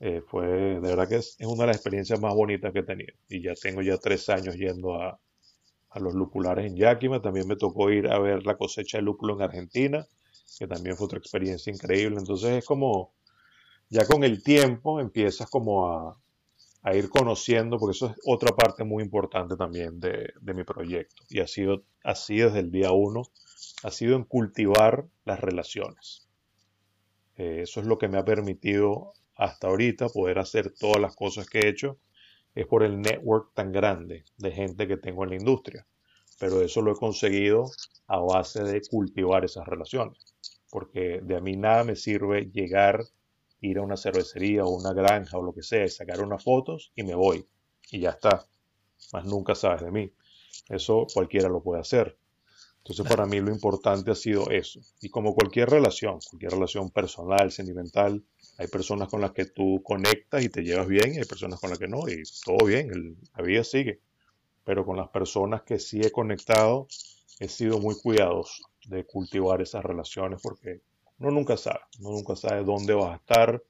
Eh, 0.00 0.20
fue, 0.26 0.46
de 0.46 0.80
verdad 0.80 1.08
que 1.08 1.16
es, 1.16 1.36
una 1.40 1.62
de 1.62 1.66
las 1.68 1.76
experiencias 1.76 2.20
más 2.20 2.34
bonitas 2.34 2.72
que 2.72 2.80
he 2.80 2.84
tenido. 2.84 3.14
Y 3.28 3.42
ya 3.42 3.54
tengo 3.54 3.82
ya 3.82 3.98
tres 3.98 4.28
años 4.28 4.56
yendo 4.56 4.94
a, 5.00 5.20
a 5.92 6.00
los 6.00 6.14
lupulares 6.14 6.66
en 6.66 6.76
Yakima. 6.76 7.20
También 7.20 7.46
me 7.46 7.56
tocó 7.56 7.90
ir 7.90 8.08
a 8.08 8.18
ver 8.18 8.44
la 8.44 8.56
cosecha 8.56 8.98
de 8.98 9.02
lúpulo 9.02 9.34
en 9.34 9.42
Argentina, 9.42 10.06
que 10.58 10.66
también 10.66 10.96
fue 10.96 11.06
otra 11.06 11.18
experiencia 11.18 11.72
increíble. 11.72 12.16
Entonces 12.18 12.50
es 12.50 12.64
como, 12.64 13.12
ya 13.88 14.06
con 14.06 14.24
el 14.24 14.42
tiempo 14.42 15.00
empiezas 15.00 15.48
como 15.48 15.88
a, 15.88 16.20
a 16.82 16.94
ir 16.94 17.08
conociendo, 17.08 17.78
porque 17.78 17.96
eso 17.96 18.06
es 18.06 18.16
otra 18.26 18.54
parte 18.54 18.84
muy 18.84 19.02
importante 19.02 19.56
también 19.56 20.00
de, 20.00 20.32
de, 20.40 20.54
mi 20.54 20.64
proyecto. 20.64 21.22
Y 21.28 21.40
ha 21.40 21.46
sido 21.46 21.84
así 22.02 22.38
desde 22.38 22.58
el 22.58 22.70
día 22.70 22.90
uno, 22.92 23.22
ha 23.84 23.90
sido 23.90 24.16
en 24.16 24.24
cultivar 24.24 25.06
las 25.24 25.40
relaciones. 25.40 26.26
Eh, 27.36 27.60
eso 27.62 27.80
es 27.80 27.86
lo 27.86 27.98
que 27.98 28.08
me 28.08 28.18
ha 28.18 28.24
permitido 28.24 29.12
hasta 29.36 29.68
ahorita 29.68 30.08
poder 30.08 30.38
hacer 30.38 30.72
todas 30.72 31.00
las 31.00 31.14
cosas 31.14 31.48
que 31.48 31.60
he 31.60 31.68
hecho. 31.68 31.98
Es 32.54 32.66
por 32.66 32.82
el 32.82 33.00
network 33.00 33.52
tan 33.54 33.72
grande 33.72 34.24
de 34.38 34.52
gente 34.52 34.88
que 34.88 34.96
tengo 34.96 35.24
en 35.24 35.30
la 35.30 35.36
industria. 35.36 35.86
Pero 36.38 36.62
eso 36.62 36.82
lo 36.82 36.92
he 36.92 36.96
conseguido 36.96 37.70
a 38.06 38.18
base 38.20 38.62
de 38.64 38.80
cultivar 38.82 39.44
esas 39.44 39.66
relaciones. 39.66 40.34
Porque 40.70 41.20
de 41.22 41.36
a 41.36 41.40
mí 41.40 41.56
nada 41.56 41.84
me 41.84 41.96
sirve 41.96 42.50
llegar 42.52 43.04
ir 43.60 43.78
a 43.78 43.82
una 43.82 43.96
cervecería 43.96 44.64
o 44.64 44.70
una 44.70 44.92
granja 44.92 45.38
o 45.38 45.42
lo 45.42 45.54
que 45.54 45.62
sea, 45.62 45.88
sacar 45.88 46.20
unas 46.22 46.42
fotos 46.42 46.92
y 46.96 47.02
me 47.04 47.14
voy. 47.14 47.46
Y 47.90 48.00
ya 48.00 48.10
está. 48.10 48.44
Más 49.12 49.24
nunca 49.24 49.54
sabes 49.54 49.82
de 49.82 49.90
mí. 49.90 50.12
Eso 50.68 51.06
cualquiera 51.12 51.48
lo 51.48 51.62
puede 51.62 51.80
hacer. 51.80 52.18
Entonces 52.84 53.06
para 53.06 53.26
mí 53.26 53.40
lo 53.40 53.52
importante 53.52 54.10
ha 54.10 54.14
sido 54.16 54.50
eso. 54.50 54.80
Y 55.00 55.08
como 55.08 55.34
cualquier 55.34 55.70
relación, 55.70 56.18
cualquier 56.28 56.52
relación 56.52 56.90
personal, 56.90 57.52
sentimental, 57.52 58.24
hay 58.58 58.66
personas 58.66 59.08
con 59.08 59.20
las 59.20 59.30
que 59.30 59.44
tú 59.44 59.80
conectas 59.84 60.42
y 60.42 60.48
te 60.48 60.62
llevas 60.62 60.88
bien 60.88 61.14
y 61.14 61.18
hay 61.18 61.24
personas 61.24 61.60
con 61.60 61.70
las 61.70 61.78
que 61.78 61.86
no. 61.86 62.08
Y 62.08 62.22
todo 62.44 62.66
bien, 62.66 63.16
la 63.36 63.44
vida 63.44 63.62
sigue. 63.62 64.00
Pero 64.64 64.84
con 64.84 64.96
las 64.96 65.08
personas 65.10 65.62
que 65.62 65.78
sí 65.78 66.00
he 66.00 66.10
conectado, 66.10 66.88
he 67.38 67.48
sido 67.48 67.78
muy 67.78 67.94
cuidadoso 67.94 68.64
de 68.86 69.04
cultivar 69.06 69.62
esas 69.62 69.84
relaciones 69.84 70.40
porque 70.42 70.80
uno 71.20 71.30
nunca 71.30 71.56
sabe, 71.56 71.80
uno 72.00 72.10
nunca 72.10 72.34
sabe 72.34 72.64
dónde 72.64 72.94
vas 72.94 73.12
a 73.12 73.16
estar, 73.16 73.62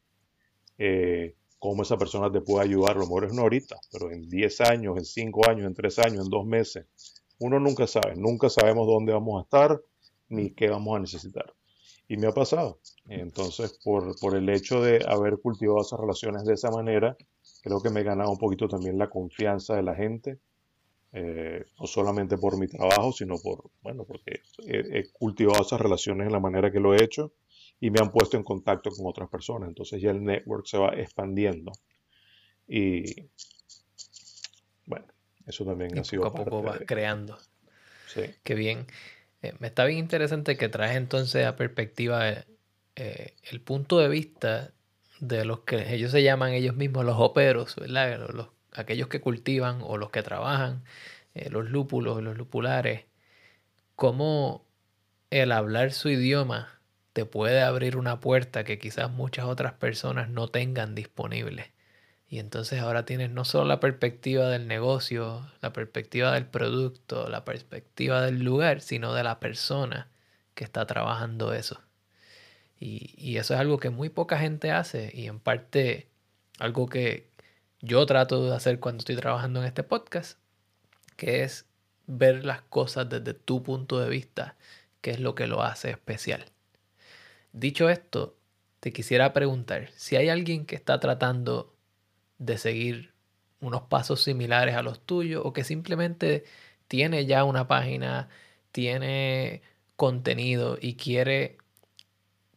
eh, 0.79 1.35
cómo 1.59 1.83
esa 1.83 1.99
persona 1.99 2.33
te 2.33 2.41
puede 2.41 2.65
ayudar. 2.65 2.97
lo 2.97 3.03
mejor 3.03 3.27
es 3.27 3.35
no 3.35 3.43
ahorita, 3.43 3.77
pero 3.93 4.11
en 4.11 4.29
10 4.29 4.61
años, 4.63 4.97
en 4.97 5.05
5 5.05 5.51
años, 5.51 5.67
en 5.67 5.75
3 5.75 5.99
años, 5.99 6.25
en 6.25 6.31
2 6.31 6.47
meses. 6.47 6.87
Uno 7.39 7.59
nunca 7.59 7.87
sabe, 7.87 8.15
nunca 8.17 8.49
sabemos 8.49 8.87
dónde 8.87 9.13
vamos 9.13 9.41
a 9.41 9.45
estar 9.45 9.81
ni 10.29 10.51
qué 10.51 10.69
vamos 10.69 10.97
a 10.97 11.01
necesitar. 11.01 11.53
Y 12.09 12.17
me 12.17 12.27
ha 12.27 12.33
pasado. 12.33 12.79
Entonces, 13.09 13.79
por, 13.85 14.19
por 14.19 14.37
el 14.37 14.49
hecho 14.49 14.83
de 14.83 15.05
haber 15.07 15.39
cultivado 15.39 15.81
esas 15.81 16.01
relaciones 16.01 16.45
de 16.45 16.55
esa 16.55 16.71
manera, 16.71 17.17
creo 17.63 17.81
que 17.83 17.91
me 17.91 18.01
he 18.01 18.05
ganado 18.05 18.31
un 18.31 18.39
poquito 18.39 18.69
también 18.69 18.99
la 18.99 19.11
confianza 19.11 19.77
de 19.77 19.83
la 19.83 19.95
gente. 19.95 20.39
Eh, 21.15 21.67
no 21.79 21.87
solamente 21.87 22.39
por 22.39 22.59
mi 22.59 22.67
trabajo, 22.67 23.13
sino 23.13 23.37
por, 23.37 23.71
bueno, 23.83 24.05
porque 24.05 24.41
he, 24.67 25.13
cultivado 25.13 25.63
esas 25.63 25.79
relaciones 25.79 26.27
en 26.27 26.33
la 26.33 26.41
manera 26.41 26.73
que 26.73 26.81
lo 26.81 26.95
he 26.95 27.05
hecho 27.05 27.35
y 27.79 27.91
me 27.91 28.01
han 28.01 28.11
puesto 28.11 28.39
en 28.39 28.43
contacto 28.43 28.91
con 28.91 29.07
otras 29.07 29.29
personas. 29.29 29.69
Entonces 29.69 30.01
ya 30.01 30.11
el 30.11 30.25
network 30.25 30.65
se 30.67 30.79
va 30.79 30.95
expandiendo. 30.95 31.73
Y 32.67 33.05
bueno, 34.87 35.07
eso 35.47 35.65
también 35.65 35.99
ha 35.99 36.05
sido. 36.05 36.23
Poco 36.23 36.43
a 36.43 36.45
poco 36.45 36.63
va 36.63 36.79
creando. 36.79 37.39
Sí. 38.07 38.23
Qué 38.43 38.55
bien. 38.55 38.87
Eh, 39.43 39.55
me 39.59 39.69
está 39.69 39.85
bien 39.85 39.99
interesante 39.99 40.57
que 40.57 40.69
traes 40.69 40.97
entonces 40.97 41.47
a 41.47 41.57
perspectiva 41.57 42.29
eh, 42.97 43.35
el 43.51 43.61
punto 43.61 43.99
de 43.99 44.09
vista 44.09 44.73
de 45.21 45.45
los 45.45 45.61
que 45.61 45.95
ellos 45.95 46.11
se 46.11 46.23
llaman 46.23 46.53
ellos 46.53 46.77
mismos 46.77 47.05
los 47.05 47.17
operos, 47.19 47.77
¿verdad? 47.77 48.29
Los, 48.33 48.49
aquellos 48.73 49.09
que 49.09 49.21
cultivan 49.21 49.81
o 49.83 49.97
los 49.97 50.11
que 50.11 50.23
trabajan, 50.23 50.85
eh, 51.35 51.51
los 51.51 51.71
lúpulos, 51.71 52.23
los 52.23 52.37
lupulares, 52.37 53.05
cómo 53.97 54.67
el 55.31 55.53
hablar 55.53 55.93
su 55.93 56.09
idioma 56.09 56.81
te 57.13 57.25
puede 57.25 57.63
abrir 57.63 57.97
una 57.97 58.21
puerta 58.21 58.65
que 58.65 58.79
quizás 58.79 59.11
muchas 59.11 59.47
otras 59.47 59.75
personas 59.75 60.29
no 60.31 60.49
tengan 60.49 60.95
disponible. 60.95 61.72
Y 62.33 62.39
entonces 62.39 62.81
ahora 62.81 63.05
tienes 63.05 63.31
no 63.31 63.45
solo 63.45 63.67
la 63.67 63.79
perspectiva 63.79 64.49
del 64.49 64.67
negocio, 64.67 65.47
la 65.61 65.75
perspectiva 65.75 66.33
del 66.33 66.47
producto, 66.47 67.29
la 67.29 67.45
perspectiva 67.45 68.23
del 68.23 68.43
lugar, 68.43 68.81
sino 68.81 69.13
de 69.13 69.23
la 69.23 69.39
persona 69.39 70.11
que 70.55 70.65
está 70.65 70.87
trabajando 70.87 71.53
eso. 71.53 71.83
Y, 72.81 73.13
y 73.19 73.37
eso 73.37 73.53
es 73.53 73.61
algo 73.61 73.77
que 73.77 73.91
muy 73.91 74.09
poca 74.09 74.39
gente 74.39 74.71
hace 74.71 75.11
y 75.13 75.27
en 75.27 75.41
parte 75.41 76.09
algo 76.59 76.87
que 76.87 77.29
yo 77.83 78.07
trato 78.07 78.49
de 78.49 78.57
hacer 78.57 78.81
cuando 78.81 79.01
estoy 79.01 79.17
trabajando 79.17 79.61
en 79.61 79.67
este 79.67 79.83
podcast, 79.83 80.39
que 81.17 81.43
es 81.43 81.67
ver 82.07 82.47
las 82.47 82.63
cosas 82.63 83.11
desde 83.11 83.35
tu 83.35 83.63
punto 83.63 84.01
de 84.01 84.09
vista, 84.09 84.57
que 85.03 85.11
es 85.11 85.21
lo 85.21 85.35
que 85.35 85.47
lo 85.47 85.63
hace 85.63 85.91
especial. 85.91 86.47
Dicho 87.53 87.91
esto, 87.91 88.39
te 88.81 88.91
quisiera 88.91 89.35
preguntar 89.35 89.91
si 89.97 90.17
hay 90.17 90.31
alguien 90.31 90.65
que 90.65 90.77
está 90.77 90.99
tratando 90.99 91.72
de 92.45 92.59
seguir 92.59 93.13
unos 93.61 93.83
pasos 93.83 94.23
similares 94.23 94.75
a 94.75 94.83
los 94.83 95.01
tuyos 95.07 95.43
o 95.45 95.53
que 95.53 95.65
simplemente 95.65 96.45
tiene 96.89 97.27
ya 97.27 97.45
una 97.45 97.69
página, 97.69 98.29
tiene 98.73 99.63
contenido 99.97 100.79
y 100.81 100.97
quiere 100.97 101.59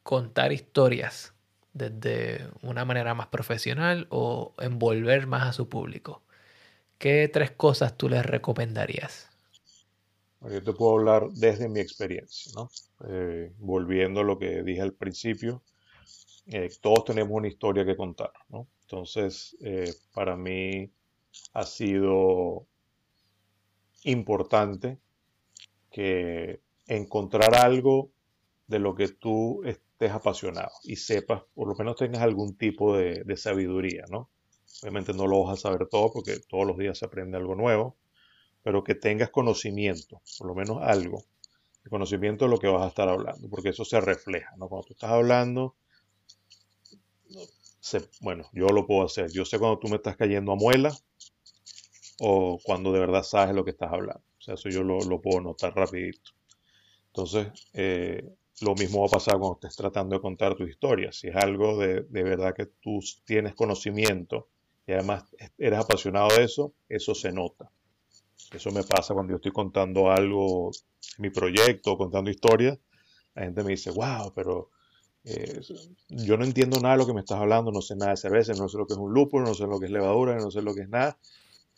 contar 0.03 0.51
historias 0.51 1.33
desde 1.73 2.47
una 2.61 2.85
manera 2.85 3.13
más 3.13 3.27
profesional 3.27 4.07
o 4.09 4.53
envolver 4.59 5.27
más 5.27 5.47
a 5.47 5.53
su 5.53 5.69
público. 5.69 6.23
¿Qué 6.97 7.29
tres 7.31 7.51
cosas 7.51 7.97
tú 7.97 8.09
les 8.09 8.25
recomendarías? 8.25 9.29
Yo 10.41 10.63
te 10.63 10.73
puedo 10.73 10.99
hablar 10.99 11.29
desde 11.31 11.67
mi 11.67 11.79
experiencia, 11.79 12.51
¿no? 12.55 12.69
Eh, 13.07 13.51
volviendo 13.57 14.21
a 14.21 14.23
lo 14.23 14.37
que 14.37 14.63
dije 14.63 14.81
al 14.81 14.93
principio, 14.93 15.63
eh, 16.47 16.69
todos 16.81 17.05
tenemos 17.05 17.31
una 17.31 17.47
historia 17.47 17.85
que 17.85 17.97
contar, 17.97 18.31
¿no? 18.49 18.67
Entonces, 18.85 19.57
eh, 19.61 19.93
para 20.13 20.35
mí 20.37 20.91
ha 21.53 21.63
sido 21.65 22.67
importante 24.03 24.99
que 25.91 26.61
encontrar 26.87 27.55
algo 27.55 28.11
de 28.67 28.79
lo 28.79 28.95
que 28.95 29.09
tú 29.09 29.63
estés 29.65 30.11
apasionado 30.11 30.71
y 30.83 30.97
sepas, 30.97 31.43
por 31.53 31.67
lo 31.67 31.75
menos 31.75 31.95
tengas 31.95 32.21
algún 32.21 32.57
tipo 32.57 32.97
de, 32.97 33.23
de 33.25 33.37
sabiduría, 33.37 34.05
¿no? 34.11 34.29
Obviamente 34.81 35.13
no 35.13 35.27
lo 35.27 35.43
vas 35.43 35.59
a 35.59 35.61
saber 35.69 35.87
todo 35.87 36.11
porque 36.11 36.39
todos 36.49 36.65
los 36.67 36.77
días 36.77 36.97
se 36.97 37.05
aprende 37.05 37.37
algo 37.37 37.55
nuevo, 37.55 37.97
pero 38.63 38.83
que 38.83 38.95
tengas 38.95 39.31
conocimiento, 39.31 40.21
por 40.37 40.47
lo 40.47 40.55
menos 40.55 40.79
algo, 40.81 41.23
de 41.83 41.89
conocimiento 41.89 42.45
de 42.45 42.51
lo 42.51 42.59
que 42.59 42.67
vas 42.67 42.83
a 42.83 42.89
estar 42.89 43.09
hablando, 43.09 43.49
porque 43.49 43.69
eso 43.69 43.85
se 43.85 44.01
refleja, 44.01 44.51
¿no? 44.57 44.69
Cuando 44.69 44.87
tú 44.87 44.93
estás 44.93 45.11
hablando, 45.11 45.75
bueno, 48.21 48.49
yo 48.53 48.67
lo 48.67 48.85
puedo 48.87 49.05
hacer, 49.05 49.31
yo 49.31 49.45
sé 49.45 49.59
cuando 49.59 49.79
tú 49.79 49.87
me 49.87 49.97
estás 49.97 50.15
cayendo 50.15 50.51
a 50.51 50.55
muela 50.55 50.91
o 52.19 52.59
cuando 52.63 52.91
de 52.91 52.99
verdad 52.99 53.23
sabes 53.23 53.55
lo 53.55 53.63
que 53.63 53.71
estás 53.71 53.91
hablando, 53.91 54.23
o 54.37 54.41
sea, 54.41 54.55
eso 54.55 54.69
yo 54.69 54.83
lo, 54.83 55.21
puedo 55.21 55.41
notar 55.41 55.75
rapidito. 55.75 56.31
Entonces, 57.07 57.47
eh, 57.73 58.23
lo 58.61 58.75
mismo 58.75 59.01
va 59.01 59.07
a 59.07 59.09
pasar 59.09 59.37
cuando 59.37 59.55
estés 59.55 59.75
tratando 59.75 60.15
de 60.15 60.21
contar 60.21 60.55
tu 60.55 60.63
historia. 60.63 61.11
Si 61.11 61.27
es 61.27 61.35
algo 61.35 61.77
de, 61.77 62.01
de, 62.01 62.23
verdad 62.23 62.53
que 62.53 62.65
tú 62.65 62.99
tienes 63.25 63.55
conocimiento 63.55 64.49
y 64.85 64.93
además 64.93 65.23
eres 65.57 65.79
apasionado 65.79 66.27
de 66.35 66.43
eso, 66.43 66.73
eso 66.89 67.15
se 67.15 67.31
nota. 67.31 67.71
Eso 68.51 68.71
me 68.71 68.83
pasa 68.83 69.13
cuando 69.13 69.31
yo 69.31 69.37
estoy 69.37 69.51
contando 69.51 70.11
algo, 70.11 70.71
mi 71.17 71.29
proyecto, 71.29 71.97
contando 71.97 72.29
historias. 72.29 72.79
La 73.33 73.43
gente 73.43 73.63
me 73.63 73.71
dice, 73.71 73.91
wow, 73.91 74.31
pero 74.33 74.69
eh, 75.25 75.61
yo 76.09 76.37
no 76.37 76.45
entiendo 76.45 76.79
nada 76.79 76.95
de 76.95 76.99
lo 76.99 77.07
que 77.07 77.13
me 77.13 77.21
estás 77.21 77.39
hablando, 77.39 77.71
no 77.71 77.81
sé 77.81 77.95
nada 77.95 78.11
de 78.11 78.17
cerveza, 78.17 78.53
no 78.53 78.69
sé 78.69 78.77
lo 78.77 78.85
que 78.85 78.93
es 78.93 78.99
un 78.99 79.13
lúpulo, 79.13 79.45
no 79.45 79.53
sé 79.55 79.65
lo 79.65 79.79
que 79.79 79.87
es 79.87 79.91
levadura, 79.91 80.35
no 80.35 80.51
sé 80.51 80.61
lo 80.61 80.75
que 80.75 80.81
es 80.81 80.89
nada, 80.89 81.17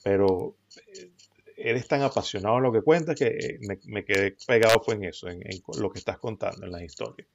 pero 0.03 0.57
eh, 0.93 1.11
eres 1.55 1.87
tan 1.87 2.01
apasionado 2.01 2.57
en 2.57 2.63
lo 2.63 2.71
que 2.73 2.81
cuentas 2.81 3.15
que 3.15 3.27
eh, 3.27 3.59
me, 3.85 4.03
quedé 4.03 4.35
pegado 4.45 4.81
fue 4.81 4.95
en 4.95 5.05
eso, 5.05 5.29
en, 5.29 5.41
en, 5.49 5.61
lo 5.79 5.89
que 5.89 5.99
estás 5.99 6.19
contando, 6.19 6.65
en 6.65 6.71
las 6.73 6.81
historias. 6.81 7.27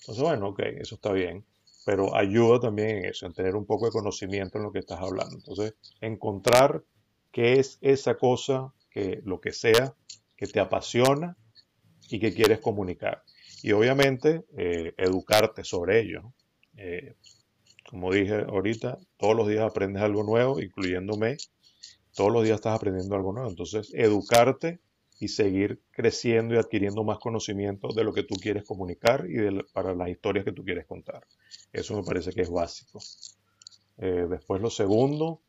Entonces, 0.00 0.22
bueno, 0.22 0.48
ok, 0.48 0.60
eso 0.78 0.94
está 0.94 1.12
bien, 1.12 1.44
pero 1.84 2.14
ayuda 2.14 2.60
también 2.60 2.98
en 2.98 3.04
eso, 3.06 3.26
en 3.26 3.32
tener 3.32 3.56
un 3.56 3.66
poco 3.66 3.86
de 3.86 3.92
conocimiento 3.92 4.58
en 4.58 4.64
lo 4.64 4.72
que 4.72 4.78
estás 4.78 5.00
hablando. 5.00 5.34
Entonces, 5.34 5.74
encontrar 6.00 6.84
qué 7.32 7.54
es 7.54 7.78
esa 7.80 8.14
cosa, 8.16 8.72
que 8.90 9.20
lo 9.24 9.40
que 9.40 9.52
sea, 9.52 9.94
que 10.36 10.46
te 10.46 10.60
apasiona 10.60 11.36
y 12.08 12.18
que 12.20 12.32
quieres 12.32 12.60
comunicar. 12.60 13.22
Y 13.62 13.72
obviamente 13.72 14.44
eh, 14.56 14.94
educarte 14.96 15.64
sobre 15.64 16.00
ello. 16.00 16.32
Eh, 16.76 17.14
como 17.88 18.12
dije 18.12 18.44
ahorita, 18.48 18.98
todos 19.16 19.36
los 19.36 19.48
días 19.48 19.62
aprendes 19.62 20.02
algo 20.02 20.22
nuevo, 20.22 20.60
incluyéndome. 20.60 21.36
Todos 22.14 22.32
los 22.32 22.44
días 22.44 22.56
estás 22.56 22.76
aprendiendo 22.76 23.14
algo 23.14 23.32
nuevo. 23.32 23.50
Entonces, 23.50 23.92
educarte 23.94 24.80
y 25.18 25.28
seguir 25.28 25.82
creciendo 25.90 26.54
y 26.54 26.58
adquiriendo 26.58 27.04
más 27.04 27.18
conocimiento 27.18 27.88
de 27.88 28.04
lo 28.04 28.12
que 28.12 28.22
tú 28.22 28.36
quieres 28.36 28.64
comunicar 28.64 29.26
y 29.28 29.62
para 29.72 29.94
las 29.94 30.08
historias 30.08 30.44
que 30.44 30.52
tú 30.52 30.64
quieres 30.64 30.86
contar. 30.86 31.26
Eso 31.72 31.94
me 31.94 32.02
parece 32.02 32.32
que 32.32 32.40
es 32.40 32.50
básico. 32.50 33.00
Eh, 33.98 34.26
después 34.30 34.62
lo 34.62 34.70
segundo, 34.70 35.42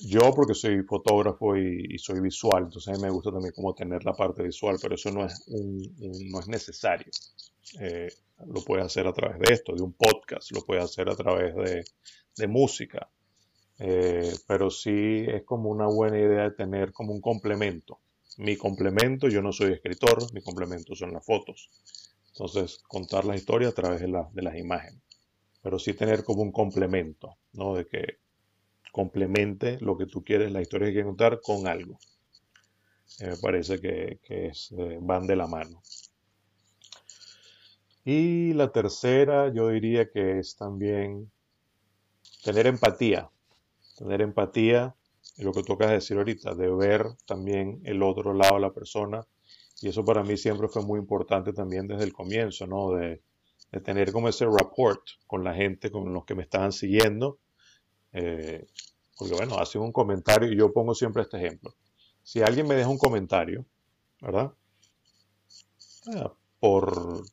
yo 0.00 0.34
porque 0.34 0.54
soy 0.54 0.82
fotógrafo 0.82 1.56
y, 1.56 1.98
soy 1.98 2.20
visual, 2.20 2.64
entonces 2.64 2.88
a 2.88 2.96
mí 2.96 3.02
me 3.02 3.10
gusta 3.10 3.30
también 3.30 3.52
como 3.54 3.74
tener 3.74 4.04
la 4.04 4.12
parte 4.12 4.42
visual, 4.42 4.76
pero 4.80 4.94
eso 4.94 5.10
no 5.10 5.24
es, 5.24 5.44
no 5.48 6.40
es 6.40 6.48
necesario. 6.48 7.10
Eh, 7.80 8.08
lo 8.46 8.62
puedes 8.62 8.84
hacer 8.84 9.06
a 9.06 9.12
través 9.12 9.38
de 9.40 9.54
esto, 9.54 9.74
de 9.74 9.82
un 9.82 9.94
podcast, 9.94 10.52
lo 10.52 10.62
puedes 10.62 10.84
hacer 10.84 11.08
a 11.08 11.16
través 11.16 11.54
de, 11.54 11.84
música, 12.48 13.08
eh, 13.78 14.34
pero 14.46 14.70
sí 14.70 15.24
es 15.26 15.42
como 15.44 15.70
una 15.70 15.86
buena 15.86 16.18
idea 16.18 16.54
tener 16.54 16.92
como 16.92 17.12
un 17.12 17.20
complemento. 17.20 18.00
Mi 18.36 18.56
complemento, 18.56 19.28
yo 19.28 19.40
no 19.40 19.52
soy 19.52 19.72
escritor, 19.72 20.18
mi 20.34 20.42
complemento 20.42 20.94
son 20.94 21.12
las 21.12 21.24
fotos. 21.24 21.70
Entonces, 22.28 22.82
contar 22.86 23.24
la 23.24 23.34
historia 23.34 23.68
a 23.68 23.72
través 23.72 24.02
de, 24.02 24.08
de 24.08 24.42
las 24.42 24.56
imágenes, 24.56 25.02
pero 25.62 25.78
sí 25.78 25.94
tener 25.94 26.22
como 26.22 26.42
un 26.42 26.52
complemento, 26.52 27.38
¿no? 27.54 27.74
De 27.74 27.86
que 27.86 28.18
complemente 28.96 29.76
lo 29.82 29.98
que 29.98 30.06
tú 30.06 30.24
quieres, 30.24 30.50
la 30.50 30.62
historia 30.62 30.86
que 30.86 30.94
quieres 30.94 31.08
contar, 31.08 31.42
con 31.42 31.66
algo. 31.66 31.98
Eh, 33.20 33.26
me 33.26 33.36
parece 33.36 33.78
que, 33.78 34.20
eh, 34.30 34.52
van 35.02 35.26
de 35.26 35.36
la 35.36 35.46
mano. 35.46 35.82
Y 38.06 38.54
la 38.54 38.72
tercera, 38.72 39.52
yo 39.52 39.68
diría 39.68 40.10
que 40.10 40.38
es 40.38 40.56
también 40.56 41.30
tener 42.42 42.66
empatía. 42.66 43.28
Tener 43.98 44.22
empatía, 44.22 44.94
lo 45.36 45.52
que 45.52 45.62
de 45.62 45.92
decir 45.92 46.16
ahorita, 46.16 46.54
de 46.54 46.70
ver 46.70 47.04
también 47.26 47.82
el 47.84 48.02
otro 48.02 48.32
lado 48.32 48.54
de 48.54 48.62
la 48.62 48.72
persona. 48.72 49.26
Y 49.82 49.88
eso 49.88 50.06
para 50.06 50.22
mí 50.22 50.38
siempre 50.38 50.68
fue 50.68 50.80
muy 50.82 50.98
importante 50.98 51.52
también 51.52 51.86
desde 51.86 52.04
el 52.04 52.14
comienzo, 52.14 52.66
¿no? 52.66 52.92
De, 52.92 53.20
tener 53.84 54.10
como 54.10 54.30
ese 54.30 54.46
rapport 54.46 55.02
con 55.26 55.44
la 55.44 55.52
gente, 55.52 55.90
con 55.90 56.10
los 56.14 56.24
que 56.24 56.34
me 56.34 56.44
estaban 56.44 56.72
siguiendo. 56.72 57.38
Eh, 58.18 58.66
porque 59.18 59.34
bueno, 59.34 59.58
hace 59.58 59.78
un 59.78 59.92
comentario 59.92 60.50
y 60.50 60.56
yo 60.56 60.72
pongo 60.72 60.94
siempre 60.94 61.22
este 61.22 61.36
ejemplo. 61.36 61.74
Si 62.22 62.40
alguien 62.40 62.66
me 62.66 62.74
deja 62.74 62.88
un 62.88 62.96
comentario, 62.96 63.66
¿verdad? 64.22 64.52
Ah, 66.08 66.32
por, 66.58 67.24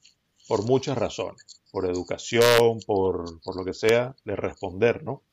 por 0.45 0.65
muchas 0.65 0.97
razones, 0.97 1.61
por 1.71 1.85
educación, 1.85 2.79
por, 2.85 3.41
por 3.41 3.55
lo 3.55 3.63
que 3.63 3.73
sea, 3.73 4.13
de 4.25 4.35
responder, 4.35 5.03
¿no? 5.03 5.23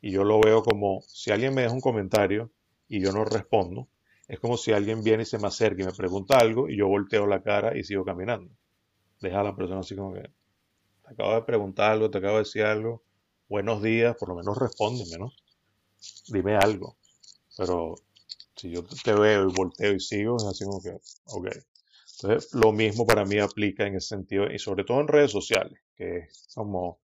Y 0.00 0.12
yo 0.12 0.22
lo 0.22 0.40
veo 0.40 0.62
como, 0.62 1.02
si 1.08 1.32
alguien 1.32 1.54
me 1.54 1.62
deja 1.62 1.74
un 1.74 1.80
comentario 1.80 2.52
y 2.88 3.00
yo 3.00 3.10
no 3.10 3.24
respondo, 3.24 3.88
es 4.28 4.38
como 4.38 4.56
si 4.56 4.72
alguien 4.72 5.02
viene 5.02 5.24
y 5.24 5.26
se 5.26 5.38
me 5.38 5.48
acerca 5.48 5.82
y 5.82 5.86
me 5.86 5.92
pregunta 5.92 6.38
algo 6.38 6.68
y 6.68 6.76
yo 6.76 6.86
volteo 6.86 7.26
la 7.26 7.42
cara 7.42 7.76
y 7.76 7.82
sigo 7.82 8.04
caminando. 8.04 8.54
Deja 9.20 9.40
a 9.40 9.44
la 9.44 9.56
persona 9.56 9.80
así 9.80 9.96
como 9.96 10.14
que, 10.14 10.22
te 10.22 11.12
acabo 11.12 11.34
de 11.34 11.42
preguntar 11.42 11.90
algo, 11.90 12.10
te 12.10 12.18
acabo 12.18 12.34
de 12.34 12.40
decir 12.44 12.62
algo, 12.62 13.02
buenos 13.48 13.82
días, 13.82 14.16
por 14.16 14.28
lo 14.28 14.36
menos 14.36 14.56
respóndeme, 14.58 15.18
¿no? 15.18 15.32
dime 16.28 16.56
algo. 16.56 16.96
Pero 17.56 17.94
si 18.56 18.70
yo 18.70 18.84
te 18.84 19.14
veo 19.14 19.48
y 19.48 19.52
volteo 19.52 19.92
y 19.94 20.00
sigo, 20.00 20.36
es 20.36 20.44
así 20.44 20.64
como 20.64 20.82
que, 20.82 20.90
ok. 21.26 21.48
Entonces, 22.22 22.54
lo 22.54 22.72
mismo 22.72 23.06
para 23.06 23.24
mí 23.24 23.38
aplica 23.38 23.86
en 23.86 23.96
ese 23.96 24.08
sentido, 24.08 24.50
y 24.50 24.58
sobre 24.58 24.84
todo 24.84 25.00
en 25.00 25.08
redes 25.08 25.32
sociales, 25.32 25.78
que 25.96 26.18
es 26.18 26.48
como, 26.54 27.00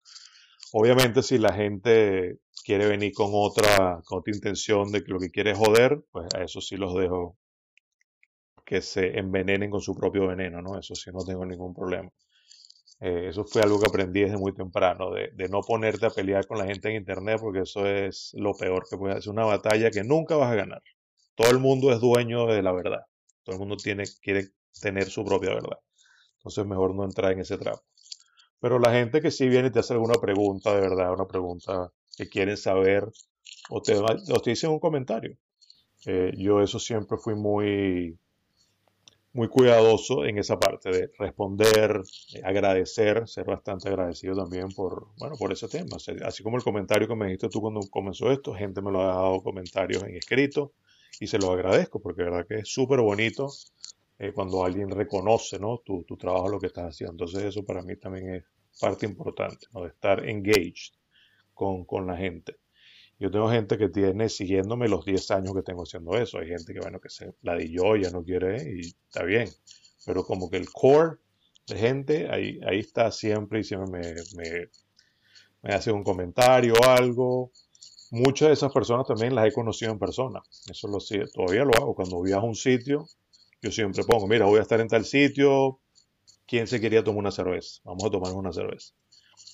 obviamente 0.72 1.22
si 1.22 1.38
la 1.38 1.52
gente 1.52 2.38
quiere 2.64 2.86
venir 2.88 3.12
con 3.12 3.30
otra, 3.32 4.02
con 4.04 4.20
otra 4.20 4.34
intención 4.34 4.90
de 4.92 5.04
que 5.04 5.12
lo 5.12 5.20
que 5.20 5.30
quiere 5.30 5.52
es 5.52 5.58
joder, 5.58 6.02
pues 6.12 6.26
a 6.34 6.42
eso 6.42 6.60
sí 6.60 6.76
los 6.76 6.94
dejo 6.94 7.36
que 8.64 8.82
se 8.82 9.18
envenenen 9.18 9.70
con 9.70 9.80
su 9.80 9.94
propio 9.94 10.26
veneno, 10.26 10.60
¿no? 10.60 10.78
Eso 10.78 10.94
sí 10.94 11.10
no 11.12 11.24
tengo 11.24 11.46
ningún 11.46 11.74
problema. 11.74 12.10
Eh, 13.00 13.28
eso 13.28 13.44
fue 13.44 13.62
algo 13.62 13.80
que 13.80 13.86
aprendí 13.88 14.20
desde 14.20 14.38
muy 14.38 14.54
temprano, 14.54 15.10
de, 15.10 15.48
no 15.48 15.60
ponerte 15.62 16.06
a 16.06 16.10
pelear 16.10 16.46
con 16.46 16.58
la 16.58 16.66
gente 16.66 16.88
en 16.88 16.96
Internet, 16.96 17.38
porque 17.40 17.60
eso 17.60 17.86
es 17.86 18.32
lo 18.34 18.54
peor 18.54 18.86
que 18.88 18.96
puedes 18.96 19.18
hacer. 19.18 19.32
Una 19.32 19.44
batalla 19.44 19.90
que 19.90 20.04
nunca 20.04 20.36
vas 20.36 20.52
a 20.52 20.54
ganar. 20.54 20.82
Todo 21.34 21.50
el 21.50 21.58
mundo 21.58 21.92
es 21.92 22.00
dueño 22.00 22.46
de 22.46 22.62
la 22.62 22.72
verdad. 22.72 23.06
Todo 23.42 23.56
el 23.56 23.60
mundo 23.60 23.76
tiene, 23.76 24.04
quiere 24.22 24.48
tener 24.80 25.10
su 25.10 25.24
propia 25.24 25.50
verdad. 25.50 25.78
Entonces 26.38 26.66
mejor 26.66 26.94
no 26.94 27.04
entrar 27.04 27.32
en 27.32 27.40
ese 27.40 27.58
trapo. 27.58 27.82
Pero 28.60 28.78
la 28.78 28.92
gente 28.92 29.20
que 29.20 29.30
sí 29.30 29.48
viene 29.48 29.68
y 29.68 29.70
te 29.70 29.80
hace 29.80 29.92
alguna 29.92 30.14
pregunta 30.14 30.74
de 30.74 30.80
verdad, 30.80 31.12
una 31.12 31.26
pregunta 31.26 31.92
que 32.16 32.28
quieren 32.28 32.56
saber, 32.56 33.04
o 33.68 33.82
te, 33.82 33.94
o 33.96 34.40
te 34.40 34.50
dicen 34.50 34.70
un 34.70 34.78
comentario. 34.78 35.36
Eh, 36.06 36.32
yo 36.36 36.60
eso 36.60 36.78
siempre 36.78 37.18
fui 37.18 37.34
muy, 37.34 38.18
muy 39.34 39.48
cuidadoso 39.48 40.24
en 40.24 40.38
esa 40.38 40.58
parte 40.58 40.90
de 40.90 41.10
responder, 41.18 42.00
eh, 42.34 42.40
agradecer, 42.44 43.28
ser 43.28 43.44
bastante 43.44 43.88
agradecido 43.88 44.36
también 44.36 44.68
por, 44.68 45.08
bueno, 45.18 45.34
por 45.36 45.52
ese 45.52 45.66
tema. 45.68 45.96
Así 46.24 46.42
como 46.44 46.56
el 46.56 46.62
comentario 46.62 47.08
que 47.08 47.16
me 47.16 47.26
dijiste 47.26 47.48
tú 47.48 47.60
cuando 47.60 47.80
comenzó 47.90 48.30
esto, 48.30 48.54
gente 48.54 48.80
me 48.80 48.92
lo 48.92 49.02
ha 49.02 49.06
dado 49.06 49.42
comentarios 49.42 50.04
en 50.04 50.14
escrito 50.14 50.72
y 51.18 51.26
se 51.26 51.38
los 51.38 51.50
agradezco 51.50 52.00
porque 52.00 52.22
de 52.22 52.30
verdad 52.30 52.46
que 52.46 52.58
es 52.60 52.68
súper 52.68 53.00
bonito 53.00 53.50
eh, 54.20 54.32
cuando 54.32 54.64
alguien 54.64 54.88
reconoce 54.88 55.58
¿no? 55.58 55.78
tu, 55.84 56.04
tu, 56.04 56.16
trabajo, 56.16 56.48
lo 56.48 56.60
que 56.60 56.68
estás 56.68 56.94
haciendo. 56.94 57.24
Entonces 57.24 57.42
eso 57.42 57.64
para 57.64 57.82
mí 57.82 57.96
también 57.96 58.36
es 58.36 58.44
parte 58.80 59.04
importante, 59.04 59.66
¿no? 59.72 59.82
de 59.82 59.88
estar 59.88 60.28
engaged 60.28 60.94
con, 61.52 61.84
con 61.84 62.06
la 62.06 62.16
gente. 62.16 62.54
Yo 63.24 63.30
tengo 63.30 63.48
gente 63.48 63.78
que 63.78 63.88
tiene 63.88 64.28
siguiéndome 64.28 64.86
los 64.86 65.06
10 65.06 65.30
años 65.30 65.54
que 65.54 65.62
tengo 65.62 65.84
haciendo 65.84 66.14
eso. 66.14 66.40
Hay 66.40 66.48
gente 66.48 66.74
que, 66.74 66.80
bueno, 66.80 67.00
que 67.00 67.08
se 67.08 67.32
la 67.40 67.56
di 67.56 67.74
yo, 67.74 67.96
ya 67.96 68.10
no 68.10 68.22
quiere 68.22 68.62
y 68.70 68.80
está 68.80 69.24
bien. 69.24 69.48
Pero 70.04 70.26
como 70.26 70.50
que 70.50 70.58
el 70.58 70.70
core 70.70 71.16
de 71.66 71.78
gente 71.78 72.28
ahí, 72.30 72.60
ahí 72.66 72.80
está 72.80 73.10
siempre 73.10 73.60
y 73.60 73.64
siempre 73.64 74.14
me, 74.36 74.68
me, 75.62 75.74
hace 75.74 75.90
un 75.90 76.04
comentario 76.04 76.74
o 76.74 76.84
algo. 76.84 77.50
Muchas 78.10 78.48
de 78.48 78.52
esas 78.52 78.70
personas 78.70 79.06
también 79.06 79.34
las 79.34 79.48
he 79.48 79.52
conocido 79.52 79.90
en 79.92 79.98
persona. 79.98 80.42
Eso 80.70 80.86
lo 80.88 80.98
todavía 81.32 81.64
lo 81.64 81.72
hago. 81.78 81.94
Cuando 81.94 82.20
viajo 82.20 82.44
a 82.44 82.48
un 82.50 82.54
sitio, 82.54 83.06
yo 83.62 83.70
siempre 83.70 84.04
pongo, 84.04 84.26
mira, 84.26 84.44
voy 84.44 84.58
a 84.58 84.62
estar 84.62 84.82
en 84.82 84.88
tal 84.88 85.06
sitio. 85.06 85.80
¿Quién 86.46 86.66
se 86.66 86.78
quería 86.78 87.02
tomar 87.02 87.20
una 87.20 87.30
cerveza? 87.30 87.80
Vamos 87.84 88.04
a 88.04 88.10
tomar 88.10 88.34
una 88.34 88.52
cerveza 88.52 88.92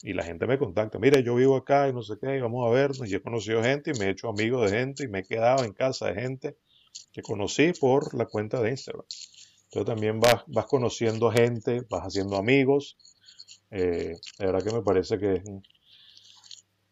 y 0.02 0.12
la 0.14 0.22
gente 0.22 0.46
me 0.46 0.58
contacta, 0.58 0.98
mire, 0.98 1.22
yo 1.22 1.34
vivo 1.34 1.56
acá 1.56 1.88
y 1.88 1.92
no 1.92 2.02
sé 2.02 2.14
qué, 2.20 2.36
y 2.36 2.40
vamos 2.40 2.66
a 2.66 2.70
vernos, 2.70 3.10
y 3.10 3.14
he 3.14 3.20
conocido 3.20 3.62
gente 3.62 3.92
y 3.94 3.98
me 3.98 4.06
he 4.06 4.10
hecho 4.10 4.28
amigo 4.28 4.62
de 4.62 4.70
gente 4.70 5.04
y 5.04 5.08
me 5.08 5.20
he 5.20 5.22
quedado 5.24 5.64
en 5.64 5.72
casa 5.72 6.08
de 6.08 6.20
gente 6.20 6.56
que 7.12 7.22
conocí 7.22 7.72
por 7.78 8.14
la 8.14 8.26
cuenta 8.26 8.60
de 8.60 8.70
Instagram. 8.70 9.04
Entonces 9.64 9.86
también 9.86 10.18
vas, 10.18 10.42
vas 10.46 10.66
conociendo 10.66 11.30
gente, 11.30 11.82
vas 11.88 12.02
haciendo 12.02 12.36
amigos. 12.36 12.96
Eh, 13.70 14.16
de 14.38 14.46
verdad 14.46 14.64
que 14.64 14.74
me 14.74 14.82
parece 14.82 15.18
que 15.18 15.34
es 15.34 15.42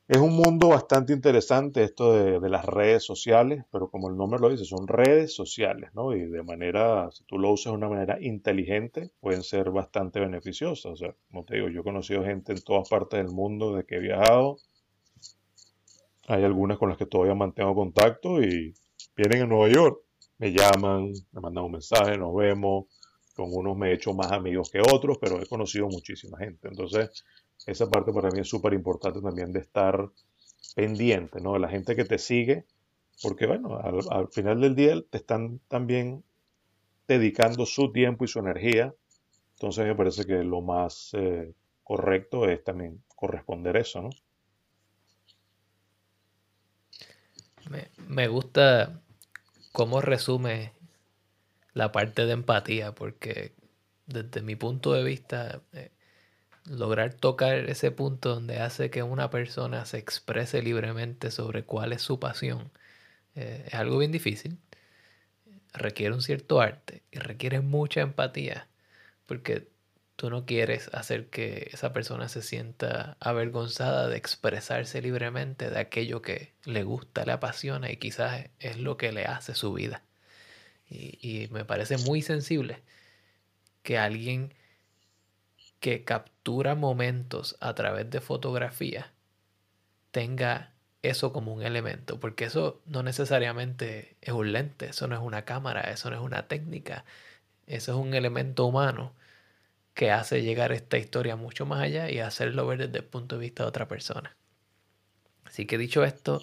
es 0.08 0.16
un 0.16 0.34
mundo 0.34 0.68
bastante 0.68 1.12
interesante 1.12 1.84
esto 1.84 2.14
de, 2.14 2.48
las 2.48 2.64
redes 2.64 3.04
sociales, 3.04 3.64
pero 3.70 3.90
como 3.90 4.08
el 4.08 4.16
nombre 4.16 4.40
lo 4.40 4.48
dice, 4.48 4.64
son 4.64 4.88
redes 4.88 5.34
sociales, 5.34 5.90
¿no? 5.92 6.16
Y 6.16 6.24
de 6.24 6.42
manera, 6.42 7.10
si 7.12 7.24
tú 7.24 7.38
lo 7.38 7.52
usas 7.52 7.72
de 7.72 7.76
una 7.76 7.90
manera 7.90 8.16
inteligente, 8.18 9.10
pueden 9.20 9.42
ser 9.42 9.70
bastante 9.70 10.18
beneficiosas. 10.18 10.92
O 10.92 10.96
sea, 10.96 11.14
como 11.30 11.44
te 11.44 11.56
digo, 11.56 11.68
yo 11.68 11.82
he 11.82 11.84
conocido 11.84 12.24
gente 12.24 12.52
en 12.52 12.62
todas 12.62 12.88
partes 12.88 13.22
del 13.22 13.34
mundo 13.34 13.74
de 13.74 13.84
que 13.84 13.96
he 13.96 14.00
viajado. 14.00 14.56
Hay 16.26 16.42
algunas 16.42 16.78
con 16.78 16.88
las 16.88 16.96
que 16.96 17.04
todavía 17.04 17.34
mantengo 17.34 17.74
contacto 17.74 18.42
y 18.42 18.72
vienen 19.14 19.42
a 19.42 19.46
Nueva 19.46 19.68
York, 19.68 20.00
me 20.38 20.52
llaman, 20.52 21.12
me 21.32 21.40
mandan 21.42 21.64
un 21.64 21.72
mensaje, 21.72 22.16
nos 22.16 22.34
vemos. 22.34 22.86
Con 23.36 23.50
unos 23.52 23.76
me 23.76 23.90
he 23.90 23.94
hecho 23.94 24.14
más 24.14 24.32
amigos 24.32 24.70
que 24.70 24.80
otros, 24.80 25.18
pero 25.20 25.40
he 25.40 25.46
conocido 25.46 25.86
muchísima 25.86 26.38
gente. 26.38 26.66
Entonces, 26.66 27.24
esa 27.66 27.88
parte 27.90 28.12
para 28.12 28.30
mí 28.30 28.40
es 28.40 28.48
súper 28.48 28.72
importante 28.72 29.20
también 29.20 29.52
de 29.52 29.60
estar 29.60 30.10
pendiente, 30.74 31.40
¿no? 31.40 31.54
De 31.54 31.60
la 31.60 31.68
gente 31.68 31.96
que 31.96 32.04
te 32.04 32.18
sigue, 32.18 32.64
porque 33.22 33.46
bueno, 33.46 33.78
al, 33.78 34.28
final 34.28 34.60
del 34.60 34.74
día 34.74 34.94
te 35.10 35.18
están 35.18 35.60
también 35.68 36.24
dedicando 37.06 37.66
su 37.66 37.92
tiempo 37.92 38.24
y 38.24 38.28
su 38.28 38.38
energía. 38.38 38.94
Entonces 39.54 39.86
me 39.86 39.94
parece 39.94 40.24
que 40.24 40.44
lo 40.44 40.60
más 40.60 41.10
eh, 41.14 41.52
correcto 41.82 42.48
es 42.48 42.62
también 42.62 43.02
corresponder 43.16 43.76
eso, 43.76 44.02
¿no? 44.02 44.10
Me, 48.08 48.28
gusta 48.28 49.02
cómo 49.72 50.00
resume 50.00 50.72
la 51.74 51.92
parte 51.92 52.24
de 52.24 52.32
empatía, 52.32 52.94
porque 52.94 53.52
desde 54.06 54.40
mi 54.42 54.56
punto 54.56 54.92
de 54.92 55.04
vista, 55.04 55.60
eh, 55.72 55.90
lograr 56.68 57.14
tocar 57.14 57.58
ese 57.70 57.90
punto 57.90 58.34
donde 58.34 58.58
hace 58.60 58.90
que 58.90 59.02
una 59.02 59.30
persona 59.30 59.84
se 59.84 59.98
exprese 59.98 60.62
libremente 60.62 61.30
sobre 61.30 61.64
cuál 61.64 61.92
es 61.92 62.02
su 62.02 62.20
pasión 62.20 62.70
eh, 63.38 63.64
es 63.68 63.74
algo 63.74 63.98
bien 63.98 64.12
difícil. 64.12 64.58
Requiere 65.72 66.14
un 66.14 66.22
cierto 66.22 66.60
arte 66.60 67.02
y 67.12 67.18
requiere 67.18 67.60
mucha 67.60 68.00
empatía. 68.00 68.68
Porque 69.26 69.68
tú 70.16 70.30
no 70.30 70.46
quieres 70.46 70.90
hacer 70.92 71.28
que 71.30 71.70
esa 71.72 71.92
persona 71.92 72.28
se 72.28 72.42
sienta 72.42 73.16
avergonzada 73.20 74.08
de 74.08 74.16
expresarse 74.16 75.00
libremente 75.02 75.70
de 75.70 75.78
aquello 75.78 76.22
que 76.22 76.54
le 76.64 76.82
gusta, 76.82 77.24
le 77.24 77.32
apasiona 77.32 77.90
y 77.92 77.98
quizás 77.98 78.46
es 78.58 78.78
lo 78.78 78.96
que 78.96 79.12
le 79.12 79.24
hace 79.26 79.54
su 79.54 79.72
vida. 79.72 80.02
Y, 80.90 81.18
y 81.22 81.48
me 81.48 81.64
parece 81.64 81.98
muy 81.98 82.22
sensible 82.22 82.82
que 83.82 83.98
alguien 83.98 84.54
que 85.80 86.04
captura 86.04 86.74
momentos 86.74 87.56
a 87.60 87.74
través 87.74 88.10
de 88.10 88.20
fotografía 88.20 89.12
tenga 90.10 90.72
eso 91.02 91.32
como 91.32 91.54
un 91.54 91.62
elemento, 91.62 92.18
porque 92.20 92.44
eso 92.44 92.82
no 92.86 93.02
necesariamente 93.02 94.16
es 94.20 94.32
un 94.32 94.52
lente, 94.52 94.86
eso 94.86 95.06
no 95.06 95.14
es 95.14 95.22
una 95.22 95.44
cámara, 95.44 95.82
eso 95.92 96.10
no 96.10 96.16
es 96.16 96.22
una 96.22 96.48
técnica, 96.48 97.04
eso 97.66 97.92
es 97.92 97.98
un 97.98 98.14
elemento 98.14 98.66
humano 98.66 99.14
que 99.94 100.10
hace 100.12 100.42
llegar 100.42 100.72
esta 100.72 100.98
historia 100.98 101.36
mucho 101.36 101.66
más 101.66 101.80
allá 101.82 102.10
y 102.10 102.20
hacerlo 102.20 102.66
ver 102.66 102.78
desde 102.78 102.98
el 102.98 103.04
punto 103.04 103.36
de 103.36 103.42
vista 103.42 103.64
de 103.64 103.68
otra 103.68 103.88
persona. 103.88 104.36
Así 105.44 105.66
que 105.66 105.78
dicho 105.78 106.04
esto, 106.04 106.42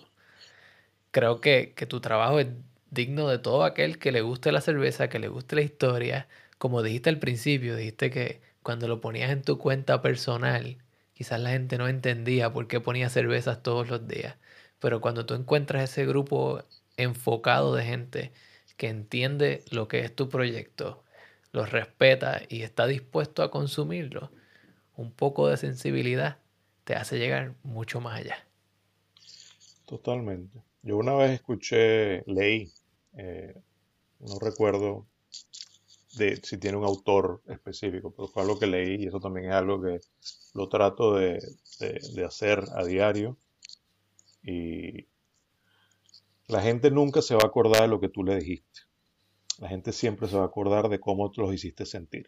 creo 1.11 1.41
que, 1.41 1.73
que 1.75 1.85
tu 1.85 2.01
trabajo 2.01 2.39
es 2.39 2.47
digno 2.91 3.27
de 3.29 3.39
todo 3.39 3.63
aquel 3.63 3.99
que 3.99 4.11
le 4.11 4.21
guste 4.21 4.51
la 4.51 4.61
cerveza, 4.61 5.09
que 5.09 5.19
le 5.19 5.27
guste 5.27 5.55
la 5.55 5.61
historia. 5.61 6.27
Como 6.57 6.83
dijiste 6.83 7.09
al 7.09 7.19
principio, 7.19 7.75
dijiste 7.75 8.09
que 8.11 8.41
cuando 8.65 8.87
lo 8.87 8.99
ponías 8.99 9.29
en 9.29 9.43
tu 9.43 9.59
cuenta 9.59 10.01
personal, 10.01 10.79
quizás 11.13 11.39
la 11.39 11.51
gente 11.51 11.77
no 11.77 11.87
entendía 11.87 12.51
por 12.51 12.67
qué 12.67 12.79
ponías 12.79 13.13
cervezas 13.13 13.61
todos 13.61 13.87
los 13.91 14.07
días. 14.07 14.37
Pero 14.79 15.01
cuando 15.01 15.27
tú 15.27 15.35
encuentras 15.35 15.83
ese 15.83 16.07
grupo 16.07 16.63
enfocado 16.97 17.75
de 17.75 17.83
gente 17.83 18.31
que 18.75 18.87
entiende 18.87 19.63
lo 19.69 19.87
que 19.87 19.99
es 19.99 20.15
tu 20.15 20.29
proyecto, 20.29 21.03
lo 21.51 21.67
respeta 21.67 22.41
y 22.49 22.63
está 22.63 22.87
dispuesto 22.87 23.43
a 23.43 23.51
consumirlo, 23.51 24.31
un 24.95 25.11
poco 25.11 25.47
de 25.47 25.57
sensibilidad 25.57 26.39
te 26.85 26.95
hace 26.95 27.19
llegar 27.19 27.53
mucho 27.61 28.01
más 28.01 28.19
allá. 28.19 28.47
Totalmente. 29.85 30.59
Yo 30.81 30.97
una 30.97 31.13
vez 31.13 31.33
escuché, 31.33 32.23
leí, 32.25 32.71
eh, 33.15 33.61
no 34.21 34.39
recuerdo 34.39 35.05
de 36.17 36.37
si 36.43 36.57
tiene 36.57 36.77
un 36.77 36.85
autor 36.85 37.41
específico, 37.47 38.13
pero 38.15 38.27
fue 38.27 38.43
algo 38.43 38.59
que 38.59 38.67
leí 38.67 39.03
y 39.03 39.07
eso 39.07 39.19
también 39.19 39.47
es 39.47 39.53
algo 39.53 39.81
que 39.81 39.99
lo 40.53 40.69
trato 40.69 41.15
de 41.15 41.39
hacer 42.25 42.63
a 42.73 42.83
diario 42.83 43.37
y 44.43 45.07
la 46.47 46.61
gente 46.61 46.91
nunca 46.91 47.21
se 47.21 47.35
va 47.35 47.41
a 47.43 47.47
acordar 47.47 47.81
de 47.81 47.87
lo 47.87 47.99
que 47.99 48.09
tú 48.09 48.23
le 48.23 48.35
dijiste. 48.35 48.81
La 49.59 49.69
gente 49.69 49.91
siempre 49.91 50.27
se 50.27 50.35
va 50.35 50.43
a 50.43 50.47
acordar 50.47 50.89
de 50.89 50.99
cómo 50.99 51.31
tú 51.31 51.41
los 51.41 51.53
hiciste 51.53 51.85
sentir. 51.85 52.27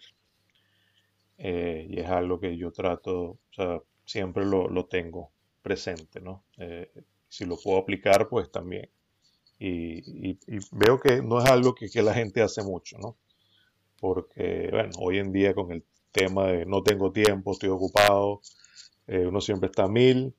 Eh, 1.38 1.86
y 1.90 2.00
es 2.00 2.08
algo 2.08 2.40
que 2.40 2.58
yo 2.58 2.72
trato, 2.72 3.16
o 3.22 3.40
sea, 3.52 3.80
siempre 4.06 4.46
lo, 4.46 4.86
tengo 4.88 5.32
presente, 5.62 6.20
¿no? 6.20 6.46
Eh, 6.58 6.92
si 7.28 7.46
lo 7.46 7.58
puedo 7.58 7.78
aplicar, 7.78 8.28
pues 8.30 8.50
también. 8.52 8.90
Y, 9.60 10.38
veo 10.72 11.00
que 11.00 11.22
no 11.22 11.40
es 11.40 11.50
algo 11.50 11.76
que, 11.76 11.90
la 12.02 12.14
gente 12.14 12.42
hace 12.42 12.64
mucho, 12.64 12.98
¿no? 12.98 13.18
Porque, 14.00 14.70
bueno, 14.72 14.92
hoy 15.00 15.20
en 15.20 15.32
día 15.32 15.54
con 15.54 15.72
el 15.72 15.84
tema 16.12 16.48
de 16.48 16.66
no 16.66 16.84
tengo 16.84 17.12
tiempo, 17.12 17.52
estoy 17.52 17.70
ocupado, 17.70 18.42
eh, 19.08 19.26
uno 19.26 19.42
siempre 19.42 19.68
está 19.68 19.84
a 19.84 19.88
mil 19.88 20.36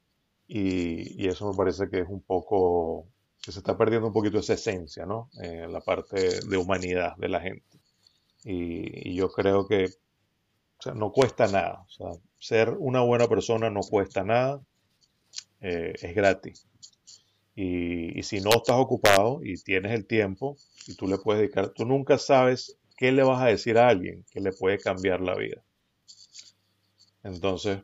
y, 0.46 1.26
eso 1.28 1.50
me 1.50 1.56
parece 1.56 1.88
que 1.90 2.00
es 2.00 2.08
un 2.08 2.22
poco, 2.22 3.06
que 3.42 3.52
se 3.52 3.58
está 3.58 3.76
perdiendo 3.76 4.08
un 4.08 4.12
poquito 4.12 4.38
esa 4.38 4.54
esencia, 4.54 5.06
¿no? 5.06 5.30
En 5.40 5.72
la 5.72 5.80
parte 5.80 6.40
de 6.40 6.56
humanidad 6.56 7.16
de 7.16 7.28
la 7.28 7.40
gente. 7.40 7.78
Y, 8.44 9.14
yo 9.14 9.30
creo 9.30 9.66
que 9.66 9.86
o 10.78 10.82
sea, 10.82 10.94
no 10.94 11.12
cuesta 11.12 11.46
nada. 11.48 11.84
O 11.86 11.90
sea, 11.90 12.06
ser 12.38 12.70
una 12.78 13.00
buena 13.02 13.28
persona 13.28 13.68
no 13.70 13.80
cuesta 13.80 14.24
nada, 14.24 14.62
eh, 15.60 15.94
es 16.00 16.14
gratis. 16.14 16.66
Y, 17.54 18.18
y, 18.18 18.22
si 18.22 18.40
no 18.40 18.50
estás 18.50 18.76
ocupado 18.76 19.40
y 19.42 19.56
tienes 19.56 19.92
el 19.92 20.06
tiempo 20.06 20.56
y 20.86 20.94
tú 20.94 21.08
le 21.08 21.18
puedes 21.18 21.42
dedicar, 21.42 21.70
tú 21.70 21.84
nunca 21.84 22.16
sabes 22.16 22.77
qué 22.98 23.12
le 23.12 23.22
vas 23.22 23.40
a 23.40 23.46
decir 23.46 23.78
a 23.78 23.88
alguien 23.88 24.24
que 24.30 24.40
le 24.40 24.52
puede 24.52 24.78
cambiar 24.78 25.20
la 25.20 25.36
vida. 25.36 25.62
Entonces, 27.22 27.78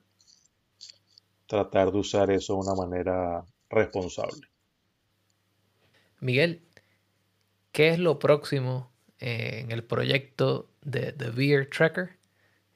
tratar 1.47 1.93
de 1.93 1.99
usar 1.99 2.31
eso 2.33 2.55
de 2.55 2.61
una 2.61 2.75
manera 2.75 3.45
responsable. 3.71 4.49
Miguel, 6.19 6.63
¿qué 7.71 7.91
es 7.91 7.99
lo 8.01 8.19
próximo 8.19 8.91
eh, 9.21 9.61
en 9.61 9.71
el 9.71 9.85
proyecto 9.85 10.69
de 10.83 11.13
The 11.13 11.31
Beer 11.31 11.71
Tracker? 11.71 12.19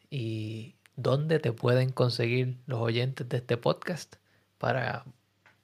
¿Y 0.09 0.76
dónde 0.95 1.41
te 1.41 1.53
pueden 1.53 1.91
conseguir 1.91 2.57
los 2.66 2.80
oyentes 2.80 3.28
de 3.28 3.39
este 3.39 3.57
podcast 3.57 4.16
para 4.59 5.05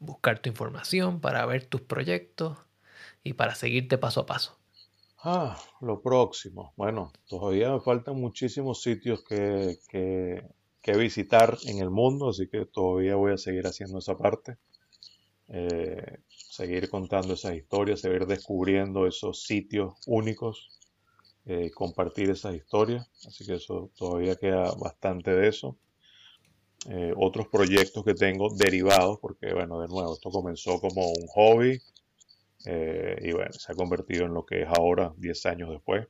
buscar 0.01 0.41
tu 0.41 0.49
información, 0.49 1.21
para 1.21 1.47
ver 1.47 1.67
tus 1.67 1.83
proyectos 1.83 2.59
y 3.23 3.35
para 3.35 3.55
seguirte 3.55 3.97
paso 3.97 4.23
a 4.23 4.27
paso? 4.27 4.64
Ah, 5.25 5.57
lo 5.81 6.01
próximo. 6.03 6.73
Bueno, 6.77 7.13
todavía 7.27 7.73
me 7.73 7.81
faltan 7.81 8.21
muchísimos 8.21 8.83
sitios 8.83 9.25
que, 9.25 9.79
que 10.83 10.93
visitar 10.97 11.57
en 11.67 11.79
el 11.79 11.91
mundo, 11.91 12.29
así 12.29 12.47
que 12.49 12.67
todavía 12.67 13.17
voy 13.17 13.33
a 13.33 13.39
seguir 13.39 13.67
haciendo 13.67 13.99
esa 13.99 14.17
parte. 14.17 14.59
Eh, 15.49 16.19
seguir 16.29 16.91
contando 16.91 17.35
esas 17.35 17.55
historias, 17.55 18.01
seguir 18.01 18.27
descubriendo 18.27 19.07
esos 19.07 19.43
sitios 19.45 19.95
únicos, 20.07 20.81
eh, 21.47 21.71
compartir 21.73 22.31
esas 22.31 22.55
historias, 22.55 23.09
así 23.27 23.47
que 23.47 23.55
eso 23.55 23.91
todavía 23.97 24.37
queda 24.37 24.73
bastante 24.75 25.33
de 25.33 25.49
eso. 25.49 25.77
Eh, 26.89 27.13
otros 27.17 27.49
proyectos 27.49 28.05
que 28.05 28.15
tengo 28.15 28.55
derivados, 28.55 29.19
porque 29.21 29.53
bueno, 29.55 29.81
de 29.81 29.89
nuevo, 29.89 30.15
esto 30.15 30.31
comenzó 30.31 30.81
como 30.81 31.09
un 31.09 31.27
hobby 31.29 31.81
y 32.67 33.33
bueno, 33.33 33.53
se 33.53 33.73
ha 33.73 33.75
convertido 33.75 34.25
en 34.25 34.35
lo 34.35 34.47
que 34.47 34.63
es 34.63 34.69
ahora, 34.69 35.13
10 35.19 35.47
años 35.47 35.71
después, 35.71 36.09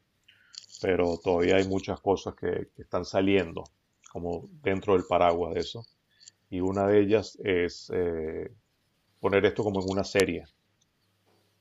pero 0.80 1.18
todavía 1.18 1.56
hay 1.56 1.66
muchas 1.66 2.00
cosas 2.00 2.34
que, 2.34 2.68
están 2.76 3.04
saliendo 3.04 3.64
como 4.12 4.48
dentro 4.62 4.94
del 4.94 5.04
paraguas 5.08 5.54
de 5.54 5.60
eso. 5.60 5.84
Y 6.50 6.60
una 6.60 6.86
de 6.86 7.00
ellas 7.00 7.38
es 7.42 7.90
eh, 7.92 8.52
poner 9.18 9.44
esto 9.46 9.64
como 9.64 9.80
en 9.80 9.90
una 9.90 10.04
serie. 10.04 10.44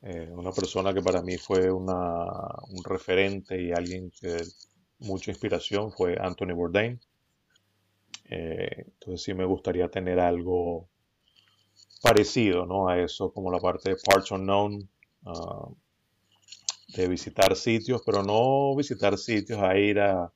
Eh, 0.01 0.29
una 0.31 0.51
persona 0.51 0.93
que 0.93 1.01
para 1.01 1.21
mí 1.21 1.37
fue 1.37 1.71
un 1.71 1.87
referente 2.83 3.61
y 3.61 3.71
alguien 3.71 4.11
que 4.11 4.43
mucha 4.99 5.31
inspiración 5.31 5.91
fue 5.91 6.17
Anthony 6.19 6.53
Bourdain. 6.53 6.99
Eh, 8.29 8.85
entonces 8.85 9.23
sí 9.23 9.33
me 9.33 9.45
gustaría 9.45 9.89
tener 9.89 10.19
algo 10.19 10.89
parecido 12.03 12.65
¿no? 12.65 12.89
a 12.89 12.99
eso, 12.99 13.31
como 13.31 13.49
la 13.49 13.59
parte 13.59 13.91
de 13.91 13.95
Parts 13.95 14.31
Unknown, 14.31 14.89
ah, 15.25 15.69
de 16.89 17.07
visitar 17.07 17.55
sitios, 17.55 18.01
pero 18.05 18.21
no 18.21 18.75
visitar 18.75 19.17
sitios 19.17 19.59
a 19.59 19.77
ir 19.77 20.01
a, 20.01 20.31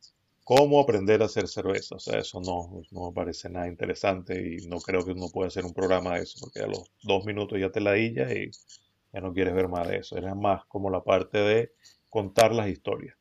cómo 0.45 0.79
aprender 0.79 1.21
a 1.21 1.25
hacer 1.25 1.49
cerveza. 1.49 1.95
O 1.95 1.99
sea, 1.99 2.19
eso 2.19 2.39
no, 2.39 2.81
no 2.91 3.09
me 3.09 3.13
parece 3.13 3.49
nada 3.49 3.67
interesante 3.67 4.55
y 4.55 4.65
no 4.67 4.77
creo 4.77 5.03
que 5.03 5.11
uno 5.11 5.27
pueda 5.27 5.49
hacer 5.49 5.65
un 5.65 5.73
programa 5.73 6.15
de 6.15 6.23
eso, 6.23 6.39
porque 6.39 6.61
a 6.61 6.67
los 6.67 6.89
dos 7.03 7.25
minutos 7.25 7.59
ya 7.59 7.69
te 7.69 7.81
la 7.81 7.97
y 7.97 8.15
ya 8.15 9.19
no 9.19 9.33
quieres 9.33 9.53
ver 9.53 9.67
más 9.67 9.89
de 9.89 9.97
eso. 9.97 10.17
Era 10.17 10.35
más 10.35 10.63
como 10.67 10.89
la 10.89 11.03
parte 11.03 11.39
de 11.39 11.73
contar 12.09 12.53
las 12.53 12.69
historias. 12.69 13.17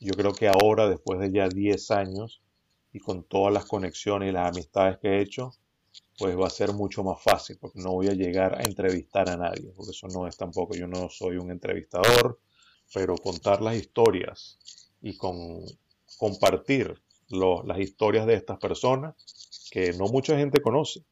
Yo 0.00 0.14
creo 0.14 0.32
que 0.32 0.48
ahora, 0.48 0.88
después 0.88 1.20
de 1.20 1.30
ya 1.30 1.48
10 1.48 1.92
años 1.92 2.42
y 2.92 2.98
con 2.98 3.22
todas 3.22 3.54
las 3.54 3.64
conexiones 3.64 4.30
y 4.30 4.32
las 4.32 4.50
amistades 4.50 4.98
que 4.98 5.08
he 5.10 5.20
hecho, 5.20 5.52
pues 6.18 6.36
va 6.36 6.48
a 6.48 6.50
ser 6.50 6.72
mucho 6.72 7.04
más 7.04 7.22
fácil, 7.22 7.58
porque 7.60 7.80
no 7.80 7.92
voy 7.92 8.08
a 8.08 8.14
llegar 8.14 8.58
a 8.58 8.64
entrevistar 8.64 9.30
a 9.30 9.36
nadie, 9.36 9.72
porque 9.76 9.92
eso 9.92 10.08
no 10.08 10.26
es 10.26 10.36
tampoco, 10.36 10.74
yo 10.74 10.88
no 10.88 11.08
soy 11.08 11.36
un 11.36 11.50
entrevistador, 11.50 12.40
pero 12.92 13.16
contar 13.16 13.62
las 13.62 13.76
historias 13.76 14.58
y 15.00 15.16
con 15.16 15.64
compartir 16.18 17.00
las 17.28 17.78
historias 17.78 18.26
de 18.26 18.34
estas 18.34 18.58
personas 18.58 19.14
que 19.70 19.92
no 19.92 20.06
mucha 20.06 20.36
gente 20.36 20.60
conoce 20.60 21.04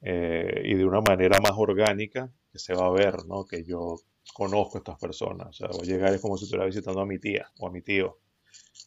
eh, 0.00 0.62
y 0.64 0.74
de 0.74 0.84
una 0.84 1.00
manera 1.00 1.38
más 1.40 1.52
orgánica 1.56 2.32
que 2.50 2.58
se 2.58 2.74
va 2.74 2.86
a 2.86 2.90
ver, 2.90 3.26
¿no? 3.26 3.44
Que 3.44 3.64
yo 3.64 3.96
conozco 4.32 4.78
a 4.78 4.80
estas 4.80 4.98
personas. 4.98 5.48
O 5.48 5.52
sea, 5.52 5.68
voy 5.68 5.88
a 5.88 5.92
llegar 5.92 6.14
es 6.14 6.20
como 6.20 6.38
si 6.38 6.44
estuviera 6.44 6.66
visitando 6.66 7.00
a 7.00 7.06
mi 7.06 7.18
tía 7.18 7.50
o 7.58 7.66
a 7.66 7.70
mi 7.70 7.82
tío 7.82 8.18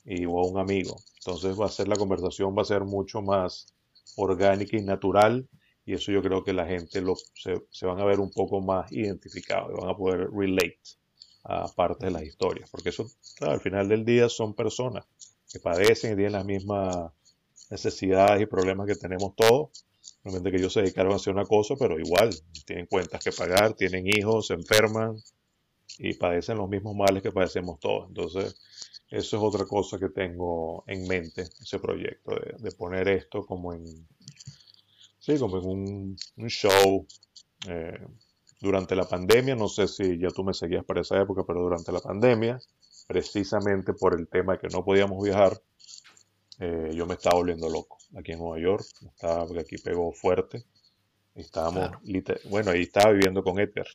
y, 0.05 0.25
o 0.25 0.39
a 0.39 0.47
un 0.47 0.57
amigo. 0.57 0.95
Entonces 1.17 1.59
va 1.59 1.65
a 1.65 1.69
ser 1.69 1.87
la 1.87 1.97
conversación, 1.97 2.55
va 2.57 2.61
a 2.61 2.65
ser 2.65 2.85
mucho 2.85 3.21
más 3.21 3.67
orgánica 4.15 4.77
y 4.77 4.83
natural 4.83 5.47
y 5.85 5.93
eso 5.93 6.11
yo 6.11 6.21
creo 6.21 6.43
que 6.43 6.53
la 6.53 6.67
gente 6.67 7.03
se, 7.35 7.55
se 7.69 7.85
van 7.85 7.99
a 7.99 8.05
ver 8.05 8.19
un 8.19 8.31
poco 8.31 8.61
más 8.61 8.91
identificados 8.91 9.71
van 9.79 9.89
a 9.89 9.97
poder 9.97 10.29
relate 10.31 10.79
a 11.43 11.67
parte 11.67 12.05
de 12.05 12.11
las 12.11 12.23
historias, 12.23 12.69
porque 12.69 12.89
eso 12.89 13.07
al 13.41 13.59
final 13.61 13.87
del 13.89 14.05
día 14.05 14.29
son 14.29 14.53
personas 14.53 15.05
que 15.51 15.59
padecen 15.59 16.13
y 16.13 16.15
tienen 16.15 16.33
las 16.33 16.45
mismas 16.45 17.11
necesidades 17.69 18.41
y 18.41 18.45
problemas 18.45 18.87
que 18.87 18.95
tenemos 18.95 19.35
todos. 19.35 19.85
Realmente 20.23 20.51
que 20.51 20.57
ellos 20.57 20.73
se 20.73 20.81
dedicaron 20.81 21.13
a 21.13 21.15
hacer 21.15 21.33
una 21.33 21.45
cosa, 21.45 21.75
pero 21.79 21.99
igual 21.99 22.29
tienen 22.65 22.85
cuentas 22.85 23.23
que 23.23 23.31
pagar, 23.31 23.73
tienen 23.73 24.05
hijos, 24.07 24.47
se 24.47 24.53
enferman 24.53 25.15
y 25.97 26.13
padecen 26.13 26.57
los 26.57 26.69
mismos 26.69 26.95
males 26.95 27.23
que 27.23 27.31
padecemos 27.31 27.79
todos. 27.79 28.07
Entonces, 28.07 28.55
eso 29.11 29.37
es 29.37 29.43
otra 29.43 29.65
cosa 29.65 29.99
que 29.99 30.07
tengo 30.07 30.85
en 30.87 31.05
mente, 31.05 31.41
ese 31.41 31.79
proyecto, 31.79 32.31
de, 32.57 32.71
poner 32.71 33.09
esto 33.09 33.45
como 33.45 33.73
en, 33.73 33.85
sí, 35.19 35.37
como 35.37 35.57
en 35.57 35.65
un, 36.37 36.47
show. 36.47 37.05
Eh, 37.67 38.07
durante 38.61 38.95
la 38.95 39.05
pandemia, 39.05 39.55
no 39.55 39.67
sé 39.67 39.87
si 39.87 40.17
ya 40.17 40.29
tú 40.29 40.43
me 40.43 40.53
seguías 40.53 40.85
para 40.85 41.01
esa 41.01 41.19
época, 41.19 41.43
pero 41.45 41.61
durante 41.61 41.91
la 41.91 41.99
pandemia, 41.99 42.59
precisamente 43.07 43.93
por 43.93 44.17
el 44.17 44.27
tema 44.27 44.53
de 44.53 44.59
que 44.59 44.67
no 44.67 44.85
podíamos 44.85 45.21
viajar, 45.21 45.59
eh, 46.59 46.91
yo 46.93 47.05
me 47.05 47.15
estaba 47.15 47.37
volviendo 47.37 47.67
loco 47.69 47.97
aquí 48.15 48.31
en 48.31 48.39
Nueva 48.39 48.59
York, 48.59 48.85
estaba, 49.01 49.45
porque 49.45 49.61
aquí 49.61 49.77
pegó 49.77 50.13
fuerte, 50.13 50.63
estábamos, 51.35 51.89
bueno, 52.49 52.71
ahí 52.71 52.83
estaba 52.83 53.11
viviendo 53.11 53.43
con 53.43 53.59
Ether, 53.59 53.87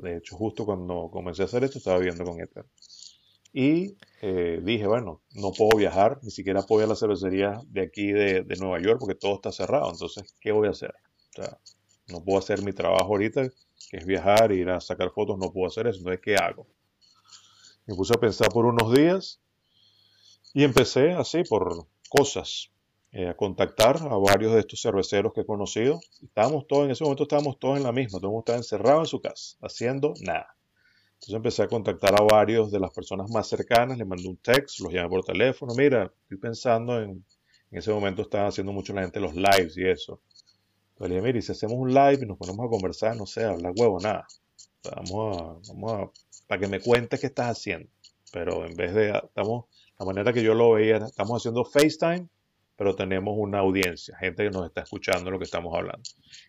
de 0.00 0.16
hecho 0.16 0.36
justo 0.36 0.64
cuando 0.64 1.10
comencé 1.12 1.42
a 1.42 1.46
hacer 1.46 1.64
esto 1.64 1.78
estaba 1.78 1.98
viviendo 1.98 2.24
con 2.24 2.40
Ether. 2.40 2.64
Y 3.52 3.96
eh, 4.20 4.60
dije, 4.62 4.86
bueno, 4.86 5.22
no 5.34 5.52
puedo 5.52 5.76
viajar, 5.76 6.18
ni 6.22 6.30
siquiera 6.30 6.62
puedo 6.62 6.82
ir 6.82 6.86
a 6.86 6.88
la 6.88 6.96
cervecería 6.96 7.60
de 7.68 7.82
aquí 7.82 8.12
de, 8.12 8.44
Nueva 8.58 8.80
York 8.80 8.98
porque 9.00 9.14
todo 9.14 9.36
está 9.36 9.52
cerrado. 9.52 9.90
Entonces, 9.90 10.34
¿qué 10.40 10.52
voy 10.52 10.68
a 10.68 10.72
hacer? 10.72 10.94
No 12.08 12.22
puedo 12.22 12.38
hacer 12.38 12.62
mi 12.62 12.72
trabajo 12.72 13.04
ahorita, 13.04 13.48
que 13.90 13.96
es 13.96 14.06
viajar, 14.06 14.52
ir 14.52 14.68
a 14.68 14.80
sacar 14.80 15.10
fotos, 15.10 15.38
no 15.38 15.52
puedo 15.52 15.66
hacer 15.66 15.86
eso. 15.86 15.98
Entonces, 15.98 16.20
¿qué 16.22 16.36
hago? 16.36 16.66
Me 17.86 17.94
puse 17.94 18.14
a 18.14 18.20
pensar 18.20 18.48
por 18.48 18.66
unos 18.66 18.92
días 18.92 19.40
y 20.52 20.64
empecé 20.64 21.12
así, 21.12 21.44
por 21.44 21.86
cosas, 22.08 22.70
eh, 23.12 23.28
a 23.28 23.36
contactar 23.36 23.96
a 24.02 24.16
varios 24.16 24.52
de 24.54 24.60
estos 24.60 24.82
cerveceros 24.82 25.32
que 25.32 25.42
he 25.42 25.46
conocido. 25.46 26.00
Estábamos 26.22 26.66
todos, 26.66 26.84
en 26.86 26.90
ese 26.90 27.04
momento 27.04 27.22
estábamos 27.22 27.58
todos 27.58 27.76
en 27.76 27.84
la 27.84 27.92
misma, 27.92 28.18
todo 28.18 28.28
el 28.28 28.32
mundo 28.32 28.40
estaba 28.40 28.58
encerrado 28.58 29.00
en 29.00 29.06
su 29.06 29.20
casa, 29.20 29.56
haciendo 29.62 30.14
nada. 30.20 30.55
Entonces 31.16 31.34
empecé 31.34 31.62
a 31.62 31.68
contactar 31.68 32.14
a 32.20 32.24
varios 32.24 32.70
de 32.70 32.78
las 32.78 32.92
personas 32.92 33.30
más 33.30 33.48
cercanas, 33.48 33.98
les 33.98 34.06
mandé 34.06 34.28
un 34.28 34.36
text, 34.36 34.80
los 34.80 34.92
llamé 34.92 35.08
por 35.08 35.24
teléfono, 35.24 35.74
mira, 35.74 36.12
estoy 36.22 36.38
pensando 36.38 37.00
en, 37.02 37.24
en 37.70 37.78
ese 37.78 37.90
momento 37.92 38.22
estaban 38.22 38.48
haciendo 38.48 38.72
mucho 38.72 38.92
la 38.92 39.02
gente 39.02 39.20
los 39.20 39.34
lives 39.34 39.76
y 39.76 39.88
eso. 39.88 40.20
Entonces 40.92 41.08
le 41.10 41.14
dije, 41.16 41.26
mira, 41.26 41.38
y 41.38 41.42
si 41.42 41.52
hacemos 41.52 41.76
un 41.78 41.92
live 41.92 42.20
y 42.22 42.26
nos 42.26 42.38
ponemos 42.38 42.66
a 42.66 42.70
conversar, 42.70 43.16
no 43.16 43.26
sé, 43.26 43.44
hablar 43.44 43.72
huevo, 43.76 43.98
nada. 44.00 44.26
vamos 44.94 45.36
a, 45.36 45.72
vamos 45.72 45.92
a, 45.92 46.10
para 46.46 46.60
que 46.60 46.68
me 46.68 46.80
cuentes 46.80 47.20
qué 47.20 47.26
estás 47.26 47.58
haciendo. 47.58 47.90
Pero 48.32 48.64
en 48.66 48.74
vez 48.76 48.94
de, 48.94 49.10
estamos, 49.10 49.66
la 49.98 50.06
manera 50.06 50.32
que 50.32 50.42
yo 50.42 50.54
lo 50.54 50.72
veía, 50.72 50.98
estamos 50.98 51.42
haciendo 51.42 51.64
FaceTime, 51.64 52.28
pero 52.76 52.94
tenemos 52.94 53.34
una 53.38 53.60
audiencia, 53.60 54.16
gente 54.18 54.44
que 54.44 54.50
nos 54.50 54.66
está 54.66 54.82
escuchando 54.82 55.30
lo 55.30 55.38
que 55.38 55.44
estamos 55.44 55.74
hablando. 55.74 56.02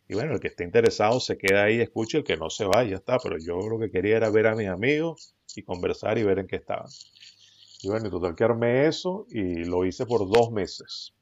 Y 0.09 0.13
bueno, 0.13 0.33
el 0.33 0.39
que 0.41 0.49
esté 0.49 0.65
interesado 0.65 1.19
se 1.21 1.37
queda 1.37 1.63
ahí, 1.63 1.79
escuche, 1.79 2.17
el 2.17 2.23
que 2.25 2.35
no 2.35 2.49
se 2.49 2.65
va, 2.65 2.83
ya 2.83 2.97
está. 2.97 3.17
Pero 3.17 3.37
yo 3.37 3.57
lo 3.69 3.79
que 3.79 3.89
quería 3.89 4.17
era 4.17 4.29
ver 4.29 4.47
a 4.47 4.55
mis 4.55 4.67
amigos 4.67 5.33
y 5.55 5.63
conversar 5.63 6.17
y 6.17 6.23
ver 6.23 6.39
en 6.39 6.47
qué 6.47 6.57
estaban. 6.57 6.89
Y 7.81 7.87
bueno, 7.87 8.05
en 8.05 8.11
total 8.11 8.35
que 8.35 8.43
armé 8.43 8.87
eso 8.87 9.25
y 9.29 9.63
lo 9.63 9.85
hice 9.85 10.05
por 10.05 10.29
dos 10.29 10.51
meses. 10.51 11.13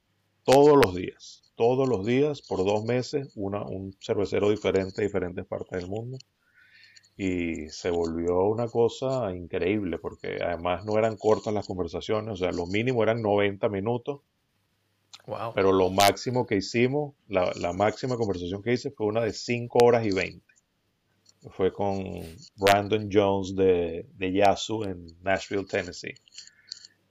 Todos 0.43 0.75
los 0.75 0.95
días. 0.95 1.43
Todos 1.55 1.87
los 1.87 2.05
días, 2.05 2.41
por 2.41 2.65
dos 2.65 2.83
meses, 2.83 3.31
una, 3.35 3.63
un 3.63 3.95
cervecero 4.01 4.49
diferente 4.49 5.03
diferentes 5.03 5.45
partes 5.45 5.79
del 5.79 5.89
mundo. 5.89 6.17
Y 7.15 7.69
se 7.69 7.91
volvió 7.91 8.43
una 8.43 8.67
cosa 8.67 9.33
increíble 9.33 9.99
porque 9.99 10.39
además 10.43 10.83
no 10.83 10.97
eran 10.97 11.15
cortas 11.15 11.53
las 11.53 11.65
conversaciones, 11.65 12.33
o 12.33 12.35
sea, 12.35 12.51
lo 12.51 12.65
mínimo 12.65 13.03
eran 13.03 13.21
90 13.21 13.69
minutos 13.69 14.19
pero 15.53 15.71
lo 15.71 15.89
máximo 15.89 16.45
que 16.45 16.55
hicimos, 16.55 17.15
la, 17.27 17.73
máxima 17.73 18.15
conversación 18.15 18.61
que 18.61 18.73
hice 18.73 18.91
fue 18.91 19.07
una 19.07 19.21
de 19.21 19.33
5 19.33 19.79
horas 19.83 20.05
y 20.05 20.11
20. 20.11 20.45
Fue 21.51 21.71
con 21.71 22.03
Brandon 22.55 23.09
Jones 23.11 23.55
de, 23.55 24.07
de 24.15 24.33
Yasu 24.33 24.83
en 24.83 25.05
Nashville, 25.21 25.65
Tennessee. 25.65 26.15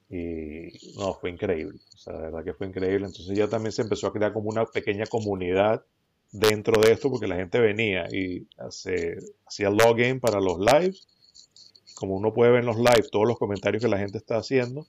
Y 0.09 0.97
no, 0.97 1.15
fue 1.15 1.31
increíble. 1.31 1.81
O 1.95 1.99
sea, 1.99 2.13
la 2.15 2.21
verdad 2.21 2.45
que 2.45 2.55
fue 2.55 2.67
increíble. 2.67 3.07
Entonces 3.07 3.37
ya 3.37 3.49
también 3.49 3.73
se 3.73 3.83
empezó 3.83 4.09
a 4.09 4.13
crear 4.13 4.33
como 4.33 4.49
una 4.49 4.65
pequeña 4.67 5.07
comunidad 5.07 5.85
dentro 6.33 6.81
de 6.81 6.93
esto 6.93 7.11
porque 7.11 7.29
la 7.29 7.37
gente 7.37 7.61
venía 7.61 8.07
y 8.11 8.47
hacía 8.59 9.71
login 9.71 10.21
para 10.21 10.41
los 10.41 10.59
lives. 10.59 11.07
Como 11.95 12.17
uno 12.17 12.33
puede 12.33 12.51
ver 12.51 12.61
en 12.61 12.67
los 12.67 12.77
lives 12.77 13.11
todos 13.11 13.27
los 13.27 13.39
comentarios 13.39 13.83
que 13.83 13.89
la 13.89 13.99
gente 13.99 14.19
está 14.19 14.37
haciendo, 14.37 14.87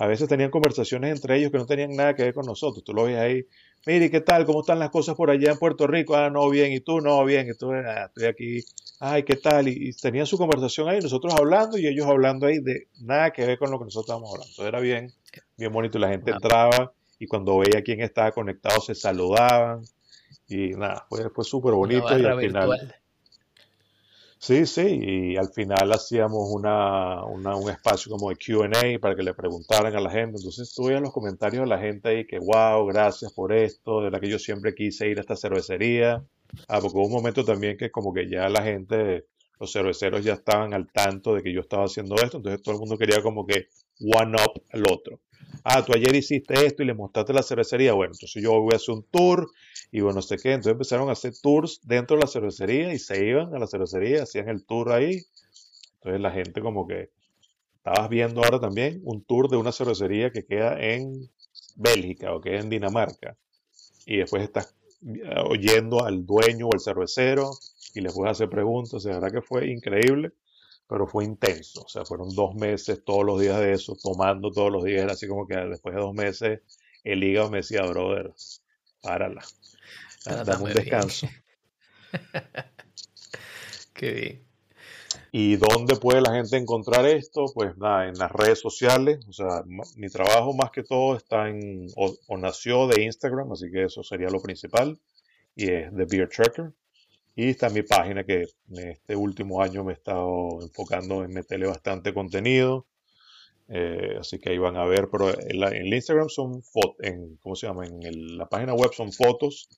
a 0.00 0.06
veces 0.06 0.28
tenían 0.28 0.50
conversaciones 0.50 1.10
entre 1.14 1.36
ellos 1.36 1.52
que 1.52 1.58
no 1.58 1.66
tenían 1.66 1.94
nada 1.94 2.14
que 2.14 2.22
ver 2.22 2.32
con 2.32 2.46
nosotros. 2.46 2.82
Tú 2.82 2.94
lo 2.94 3.04
ves 3.04 3.18
ahí, 3.18 3.46
mire, 3.86 4.10
¿qué 4.10 4.22
tal? 4.22 4.46
¿Cómo 4.46 4.62
están 4.62 4.78
las 4.78 4.88
cosas 4.88 5.14
por 5.14 5.30
allá 5.30 5.52
en 5.52 5.58
Puerto 5.58 5.86
Rico? 5.86 6.16
Ah, 6.16 6.30
no, 6.30 6.48
bien, 6.48 6.72
y 6.72 6.80
tú, 6.80 7.02
no, 7.02 7.22
bien, 7.22 7.50
y 7.50 7.54
tú, 7.54 7.70
ah, 7.72 8.06
estoy 8.06 8.24
aquí, 8.24 8.64
ay, 8.98 9.24
¿qué 9.24 9.36
tal? 9.36 9.68
Y, 9.68 9.92
tenían 9.92 10.24
su 10.24 10.38
conversación 10.38 10.88
ahí, 10.88 11.00
nosotros 11.00 11.34
hablando 11.38 11.76
y 11.76 11.86
ellos 11.86 12.06
hablando 12.06 12.46
ahí 12.46 12.60
de 12.60 12.88
nada 13.02 13.30
que 13.30 13.44
ver 13.44 13.58
con 13.58 13.70
lo 13.70 13.78
que 13.78 13.84
nosotros 13.84 14.06
estábamos 14.06 14.30
hablando. 14.30 14.48
Entonces 14.48 14.68
era 14.68 14.80
bien, 14.80 15.12
bien 15.58 15.70
bonito 15.70 15.98
y 15.98 16.00
la 16.00 16.08
gente 16.08 16.30
entraba 16.30 16.94
y 17.18 17.26
cuando 17.26 17.58
veía 17.58 17.82
quién 17.82 18.00
estaba 18.00 18.32
conectado 18.32 18.80
se 18.80 18.94
saludaban 18.94 19.82
y 20.48 20.70
nada, 20.70 21.04
fue, 21.10 21.28
fue 21.28 21.44
súper 21.44 21.74
bonito 21.74 22.18
y 22.18 22.24
al 22.24 22.40
final... 22.40 22.94
Sí, 24.42 24.64
sí, 24.64 24.82
y 25.02 25.36
al 25.36 25.52
final 25.52 25.92
hacíamos 25.92 26.48
una, 26.50 27.22
un 27.26 27.70
espacio 27.70 28.10
como 28.10 28.30
de 28.30 28.36
QA 28.36 28.98
para 28.98 29.14
que 29.14 29.22
le 29.22 29.34
preguntaran 29.34 29.94
a 29.94 30.00
la 30.00 30.10
gente. 30.10 30.38
Entonces 30.38 30.72
tuve 30.74 30.98
los 30.98 31.12
comentarios 31.12 31.62
de 31.64 31.68
la 31.68 31.78
gente 31.78 32.08
ahí 32.08 32.26
que, 32.26 32.38
wow, 32.38 32.86
gracias 32.86 33.32
por 33.34 33.52
esto, 33.52 34.00
de 34.00 34.10
la 34.10 34.18
que 34.18 34.30
yo 34.30 34.38
siempre 34.38 34.74
quise 34.74 35.08
ir 35.08 35.18
a 35.18 35.20
esta 35.20 35.36
cervecería. 35.36 36.24
Ah, 36.68 36.80
porque 36.80 36.96
hubo 36.96 37.06
un 37.06 37.12
momento 37.12 37.44
también 37.44 37.76
que 37.76 37.90
como 37.90 38.14
que 38.14 38.28
ya 38.30 38.48
la 38.48 38.62
gente, 38.62 39.26
los 39.60 39.72
cerveceros 39.72 40.24
ya 40.24 40.32
estaban 40.34 40.72
al 40.72 40.90
tanto 40.90 41.34
de 41.34 41.42
que 41.42 41.52
yo 41.52 41.60
estaba 41.60 41.84
haciendo 41.84 42.16
esto, 42.16 42.38
entonces 42.38 42.62
todo 42.62 42.74
el 42.74 42.80
mundo 42.80 42.96
quería 42.98 43.22
como 43.22 43.46
que 43.46 43.68
one 44.00 44.36
up 44.42 44.62
al 44.72 44.82
otro. 44.90 45.20
Ah, 45.64 45.84
tú 45.84 45.92
ayer 45.94 46.14
hiciste 46.14 46.54
esto 46.66 46.82
y 46.82 46.86
le 46.86 46.94
mostraste 46.94 47.32
la 47.32 47.42
cervecería. 47.42 47.92
Bueno, 47.92 48.12
entonces 48.14 48.42
yo 48.42 48.60
voy 48.60 48.72
a 48.72 48.76
hacer 48.76 48.94
un 48.94 49.04
tour 49.04 49.50
y 49.92 50.00
bueno, 50.00 50.16
no 50.16 50.22
sé 50.22 50.36
qué. 50.36 50.52
Entonces 50.52 50.72
empezaron 50.72 51.08
a 51.08 51.12
hacer 51.12 51.32
tours 51.42 51.80
dentro 51.84 52.16
de 52.16 52.22
la 52.22 52.26
cervecería 52.26 52.92
y 52.92 52.98
se 52.98 53.24
iban 53.26 53.54
a 53.54 53.58
la 53.58 53.66
cervecería, 53.66 54.22
hacían 54.22 54.48
el 54.48 54.64
tour 54.64 54.92
ahí. 54.92 55.22
Entonces 55.94 56.20
la 56.20 56.30
gente 56.30 56.60
como 56.60 56.86
que 56.86 57.10
estabas 57.76 58.08
viendo 58.08 58.42
ahora 58.42 58.60
también 58.60 59.00
un 59.04 59.22
tour 59.24 59.48
de 59.48 59.56
una 59.56 59.72
cervecería 59.72 60.30
que 60.30 60.44
queda 60.44 60.80
en 60.80 61.30
Bélgica 61.76 62.34
o 62.34 62.40
que 62.40 62.50
queda 62.50 62.60
en 62.60 62.70
Dinamarca. 62.70 63.36
Y 64.06 64.18
después 64.18 64.42
estás 64.42 64.74
eh, 65.02 65.34
oyendo 65.46 66.04
al 66.04 66.26
dueño 66.26 66.68
o 66.68 66.74
al 66.74 66.80
cervecero 66.80 67.50
y 67.94 68.00
le 68.00 68.10
puedes 68.10 68.32
hacer 68.32 68.48
preguntas. 68.48 69.04
la 69.04 69.14
verdad 69.14 69.32
que 69.32 69.42
fue 69.42 69.70
increíble 69.70 70.32
pero 70.90 71.06
fue 71.06 71.24
intenso. 71.24 71.82
O 71.82 71.88
sea, 71.88 72.04
fueron 72.04 72.34
dos 72.34 72.56
meses 72.56 73.04
todos 73.04 73.24
los 73.24 73.40
días 73.40 73.60
de 73.60 73.72
eso, 73.72 73.96
tomando 74.02 74.50
todos 74.50 74.72
los 74.72 74.82
días. 74.82 75.04
Era 75.04 75.12
así 75.12 75.28
como 75.28 75.46
que 75.46 75.56
después 75.56 75.94
de 75.94 76.00
dos 76.00 76.12
meses 76.12 76.60
el 77.04 77.22
hígado 77.22 77.48
me 77.48 77.58
decía, 77.58 77.82
brother, 77.82 78.32
párala, 79.00 79.42
dame 80.26 80.64
un 80.64 80.74
descanso. 80.74 81.28
Qué 83.94 84.10
bien. 84.10 84.50
¿Y 85.30 85.56
dónde 85.56 85.94
puede 85.94 86.22
la 86.22 86.34
gente 86.34 86.56
encontrar 86.56 87.06
esto? 87.06 87.44
Pues 87.54 87.78
nada, 87.78 88.08
en 88.08 88.18
las 88.18 88.32
redes 88.32 88.58
sociales. 88.58 89.24
O 89.28 89.32
sea, 89.32 89.62
mi 89.94 90.08
trabajo 90.08 90.54
más 90.54 90.72
que 90.72 90.82
todo 90.82 91.16
está 91.16 91.48
en, 91.48 91.86
o, 91.94 92.36
nació 92.36 92.88
de 92.88 93.04
Instagram, 93.04 93.52
así 93.52 93.70
que 93.70 93.84
eso 93.84 94.02
sería 94.02 94.28
lo 94.28 94.42
principal. 94.42 94.98
Y 95.54 95.70
es 95.70 95.94
The 95.94 96.04
Beer 96.04 96.28
Tracker. 96.28 96.72
Y 97.36 97.50
está 97.50 97.70
mi 97.70 97.82
página 97.82 98.24
que 98.24 98.48
en 98.70 98.88
este 98.90 99.16
último 99.16 99.62
año 99.62 99.84
me 99.84 99.92
he 99.92 99.96
estado 99.96 100.60
enfocando 100.62 101.24
en 101.24 101.32
meterle 101.32 101.66
bastante 101.66 102.12
contenido. 102.12 102.86
Eh, 103.68 104.16
así 104.18 104.38
que 104.40 104.50
ahí 104.50 104.58
van 104.58 104.76
a 104.76 104.84
ver, 104.84 105.08
pero 105.10 105.30
en, 105.30 105.62
el 105.62 105.94
Instagram 105.94 106.28
son 106.28 106.62
fotos, 106.62 106.96
en, 107.00 107.36
¿cómo 107.36 107.54
se 107.54 107.68
llama? 107.68 107.86
En 107.86 108.36
la 108.36 108.48
página 108.48 108.74
web 108.74 108.90
son 108.92 109.12
fotos, 109.12 109.68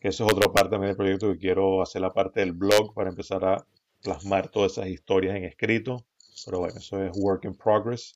que 0.00 0.08
eso 0.08 0.24
es 0.24 0.32
otra 0.32 0.52
parte 0.52 0.70
también 0.70 0.90
del 0.90 0.96
proyecto 0.96 1.32
que 1.32 1.38
quiero 1.38 1.82
hacer 1.82 2.00
la 2.00 2.12
parte 2.12 2.40
del 2.40 2.52
blog 2.52 2.94
para 2.94 3.10
empezar 3.10 3.44
a 3.44 3.66
plasmar 4.02 4.48
todas 4.50 4.72
esas 4.72 4.88
historias 4.88 5.34
en 5.36 5.44
escrito. 5.44 6.04
Pero 6.44 6.60
bueno, 6.60 6.78
eso 6.78 7.02
es 7.02 7.10
work 7.16 7.44
in 7.44 7.54
progress. 7.54 8.14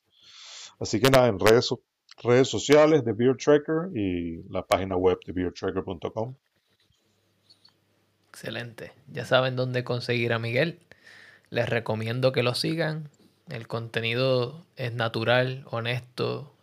Así 0.79 1.01
que 1.01 1.09
nada, 1.09 1.27
en 1.27 1.39
redes, 1.39 1.73
redes 2.23 2.47
sociales 2.47 3.03
de 3.03 3.11
Beer 3.11 3.35
Tracker 3.35 3.89
y 3.93 4.43
la 4.49 4.65
página 4.65 4.95
web 4.95 5.19
de 5.25 5.33
beertracker.com. 5.33 6.35
Excelente. 8.29 8.93
Ya 9.07 9.25
saben 9.25 9.55
dónde 9.55 9.83
conseguir 9.83 10.33
a 10.33 10.39
Miguel. 10.39 10.79
Les 11.49 11.67
recomiendo 11.67 12.31
que 12.31 12.43
lo 12.43 12.53
sigan. 12.53 13.09
El 13.49 13.67
contenido 13.67 14.65
es 14.75 14.93
natural, 14.93 15.65
honesto. 15.71 16.55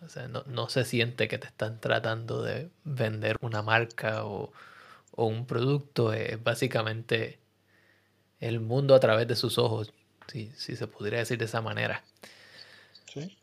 no, 0.47 0.69
se 0.69 0.85
siente 0.85 1.27
que 1.27 1.39
te 1.39 1.49
están 1.49 1.81
tratando 1.81 2.43
de 2.43 2.71
vender 2.85 3.37
una 3.41 3.63
marca 3.63 4.25
o, 4.25 4.53
un 5.17 5.47
producto. 5.47 6.13
Es 6.13 6.43
básicamente 6.43 7.41
el 8.39 8.61
mundo 8.61 8.95
a 8.95 9.01
través 9.01 9.27
de 9.27 9.35
sus 9.35 9.59
ojos, 9.59 9.93
si, 10.29 10.53
se 10.55 10.87
pudiera 10.87 11.19
decir 11.19 11.39
de 11.39 11.47
esa 11.47 11.61
manera. 11.61 12.05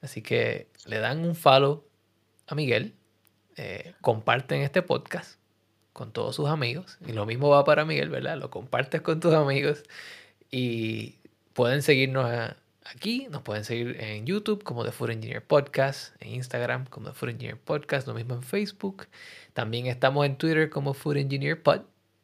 Así 0.02 0.22
que 0.22 0.68
le 0.86 1.00
dan 1.00 1.26
un 1.26 1.36
follow 1.36 1.84
a 2.48 2.56
Miguel, 2.56 2.94
eh, 3.58 3.96
comparten 4.02 4.62
este 4.62 4.84
podcast 4.84 5.43
con 5.94 6.12
todos 6.12 6.36
sus 6.36 6.50
amigos. 6.50 6.98
Y 7.08 7.14
lo 7.14 7.26
mismo 7.26 7.50
va 7.50 7.64
para 7.64 7.86
Miguel, 7.86 8.10
¿verdad? 8.10 8.38
Lo 8.38 8.50
compartes 8.50 9.02
con 9.02 9.20
tus 9.20 9.34
amigos 9.34 9.84
y 10.52 11.16
pueden 11.54 11.82
seguirnos 11.82 12.30
aquí. 12.84 13.28
Nos 13.30 13.44
pueden 13.44 13.64
seguir 13.64 13.98
en 14.00 14.26
YouTube 14.26 14.64
como 14.64 14.84
The 14.84 14.92
Food 14.92 15.12
Engineer 15.12 15.46
Podcast, 15.46 16.16
en 16.22 16.34
Instagram 16.34 16.86
como 16.88 17.10
The 17.10 17.16
Food 17.16 17.30
Engineer 17.30 17.60
Podcast, 17.60 18.08
lo 18.08 18.14
mismo 18.14 18.34
en 18.34 18.44
Facebook. 18.44 19.08
También 19.54 19.86
estamos 19.86 20.26
en 20.26 20.36
Twitter 20.38 20.70
como 20.70 20.94
Food 20.94 21.18
Engineer 21.18 21.62
Pod, 21.62 21.82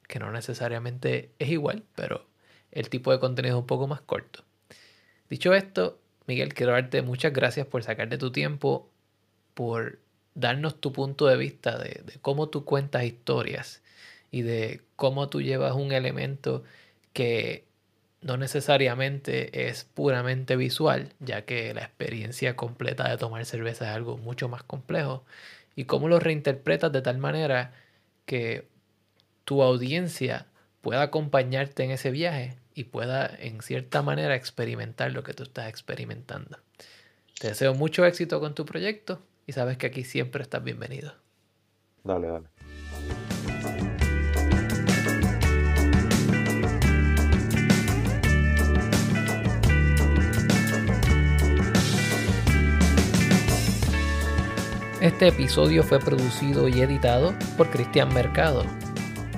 que 0.08 0.20
no 0.20 0.32
necesariamente 0.32 1.32
es 1.40 1.50
igual, 1.50 1.84
pero 1.96 2.26
el 2.72 2.90
tipo 2.90 3.12
de 3.12 3.20
contenido 3.20 3.58
es 3.58 3.62
un 3.62 3.68
poco 3.68 3.88
más 3.88 4.02
corto. 4.02 4.44
Dicho 5.30 5.54
esto, 5.54 6.00
Miguel, 6.26 6.54
quiero 6.54 6.72
darte 6.74 7.02
muchas 7.04 7.34
gracias 7.34 7.68
por 7.68 7.84
sacarte 7.84 8.18
tu 8.18 8.32
tiempo, 8.32 8.90
por 9.54 10.00
darnos 10.36 10.80
tu 10.80 10.92
punto 10.92 11.28
de 11.28 11.38
vista 11.38 11.78
de, 11.78 12.04
cómo 12.22 12.50
tú 12.50 12.66
cuentas 12.66 13.04
historias 13.04 13.82
y 14.32 14.42
de 14.44 14.82
cómo 14.96 15.30
tú 15.30 15.42
llevas 15.42 15.74
un 15.74 15.92
elemento 15.92 16.64
que 17.14 17.66
no 18.22 18.38
necesariamente 18.38 19.70
es 19.70 19.86
puramente 19.86 20.56
visual, 20.56 21.14
ya 21.20 21.44
que 21.44 21.74
la 21.74 21.82
experiencia 21.82 22.56
completa 22.56 23.10
de 23.10 23.18
tomar 23.18 23.46
cerveza 23.46 23.90
es 23.90 23.96
algo 23.96 24.18
mucho 24.18 24.50
más 24.50 24.64
complejo, 24.64 25.24
y 25.76 25.86
cómo 25.86 26.10
lo 26.10 26.20
reinterpretas 26.20 26.92
de 26.92 27.02
tal 27.02 27.18
manera 27.18 27.74
que 28.26 28.68
tu 29.46 29.64
audiencia 29.64 30.46
pueda 30.82 31.02
acompañarte 31.02 31.84
en 31.84 31.92
ese 31.92 32.12
viaje 32.12 32.58
y 32.74 32.86
pueda 32.86 33.34
en 33.40 33.62
cierta 33.62 34.02
manera 34.02 34.36
experimentar 34.36 35.12
lo 35.12 35.24
que 35.24 35.34
tú 35.34 35.44
estás 35.44 35.70
experimentando. 35.70 36.58
Te 37.40 37.48
deseo 37.48 37.74
mucho 37.74 38.06
éxito 38.06 38.42
con 38.42 38.54
tu 38.54 38.66
proyecto 38.66 39.22
y 39.50 39.52
sabes 39.52 39.80
que 39.80 39.88
aquí 39.88 40.04
siempre 40.04 40.44
estás 40.44 40.64
bienvenido. 40.64 41.12
Dale, 42.04 42.28
dale. 42.28 42.48
Este 55.02 55.30
episodio 55.30 55.82
fue 55.82 55.98
producido 55.98 56.68
y 56.68 56.82
editado 56.82 57.34
por 57.58 57.72
Cristian 57.72 58.14
Mercado. 58.14 58.64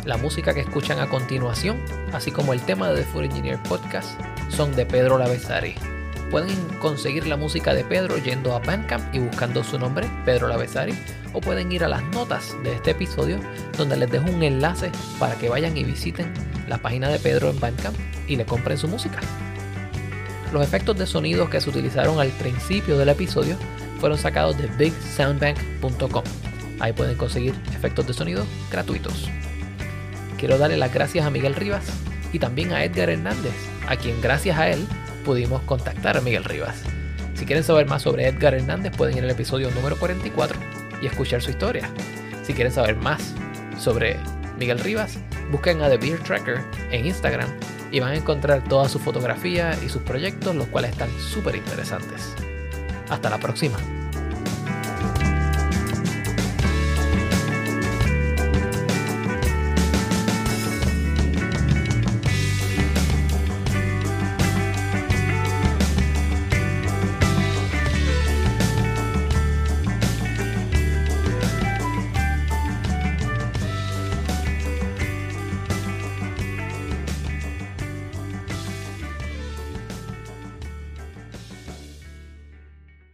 La 0.03 0.18
música 0.18 0.53
que 0.53 0.59
escuchan 0.59 0.99
a 0.99 1.07
continuación, 1.07 1.82
así 2.12 2.32
como 2.32 2.51
el 2.51 2.59
tema 2.59 2.89
de 2.89 2.97
The 2.97 3.03
Food 3.05 3.24
Engineer 3.24 3.64
Podcast, 3.64 4.20
son 4.49 4.76
de 4.76 4.86
Pedro 4.86 5.18
Lavesari. 5.18 5.76
Pueden 6.32 6.55
conseguir 6.79 7.27
la 7.27 7.36
música 7.36 7.73
de 7.73 7.84
Pedro 7.84 8.17
yendo 8.17 8.55
a 8.55 8.59
Bandcamp 8.59 9.13
y 9.13 9.19
buscando 9.19 9.65
su 9.65 9.77
nombre, 9.77 10.09
Pedro 10.23 10.47
Lavesari, 10.47 10.93
o 11.34 11.41
pueden 11.41 11.69
ir 11.73 11.84
a 11.84 11.89
las 11.89 12.03
notas 12.03 12.55
de 12.63 12.73
este 12.73 12.91
episodio, 12.91 13.38
donde 13.77 13.97
les 13.97 14.09
dejo 14.09 14.32
un 14.32 14.41
enlace 14.41 14.91
para 15.19 15.36
que 15.36 15.49
vayan 15.49 15.75
y 15.75 15.84
visiten 15.84 16.32
la 16.69 16.77
página 16.77 17.09
de 17.09 17.19
Pedro 17.19 17.49
en 17.49 17.59
Bandcamp 17.59 17.97
y 18.29 18.38
le 18.38 18.45
compren 18.45 18.77
su 18.77 18.88
música. 18.88 19.19
Los 20.53 20.63
efectos 20.63 20.97
de 20.97 21.05
sonido 21.05 21.49
que 21.49 21.59
se 21.59 21.69
utilizaron 21.69 22.21
al 22.21 22.29
principio 22.29 22.97
del 22.97 23.09
episodio 23.09 23.57
fueron 23.99 24.17
sacados 24.17 24.57
de 24.57 24.67
bigsoundbank.com. 24.67 26.23
Ahí 26.79 26.93
pueden 26.93 27.17
conseguir 27.17 27.55
efectos 27.75 28.07
de 28.07 28.13
sonido 28.13 28.45
gratuitos. 28.71 29.29
Quiero 30.38 30.57
darle 30.57 30.77
las 30.77 30.93
gracias 30.93 31.25
a 31.25 31.29
Miguel 31.29 31.55
Rivas 31.55 31.84
y 32.32 32.39
también 32.39 32.71
a 32.71 32.86
Edgar 32.86 33.09
Hernández, 33.09 33.53
a 33.89 33.97
quien 33.97 34.21
gracias 34.21 34.57
a 34.57 34.69
él 34.69 34.88
pudimos 35.22 35.61
contactar 35.63 36.17
a 36.17 36.22
Miguel 36.22 36.43
Rivas. 36.43 36.84
Si 37.34 37.45
quieren 37.45 37.63
saber 37.63 37.88
más 37.88 38.01
sobre 38.01 38.28
Edgar 38.28 38.53
Hernández 38.53 38.95
pueden 38.95 39.17
ir 39.17 39.24
al 39.24 39.30
episodio 39.32 39.72
número 39.72 39.97
44 39.97 40.59
y 41.01 41.07
escuchar 41.07 41.41
su 41.41 41.49
historia. 41.49 41.89
Si 42.43 42.53
quieren 42.53 42.74
saber 42.74 42.95
más 42.95 43.34
sobre 43.78 44.17
Miguel 44.57 44.80
Rivas, 44.80 45.17
busquen 45.51 45.82
a 45.82 45.89
The 45.89 45.97
Beer 45.97 46.19
Tracker 46.19 46.59
en 46.91 47.05
Instagram 47.05 47.49
y 47.91 47.99
van 47.99 48.11
a 48.11 48.17
encontrar 48.17 48.63
toda 48.63 48.88
su 48.88 48.99
fotografía 48.99 49.78
y 49.84 49.89
sus 49.89 50.01
proyectos, 50.03 50.55
los 50.55 50.67
cuales 50.67 50.91
están 50.91 51.09
súper 51.19 51.55
interesantes. 51.55 52.34
Hasta 53.09 53.30
la 53.30 53.39
próxima. 53.39 53.78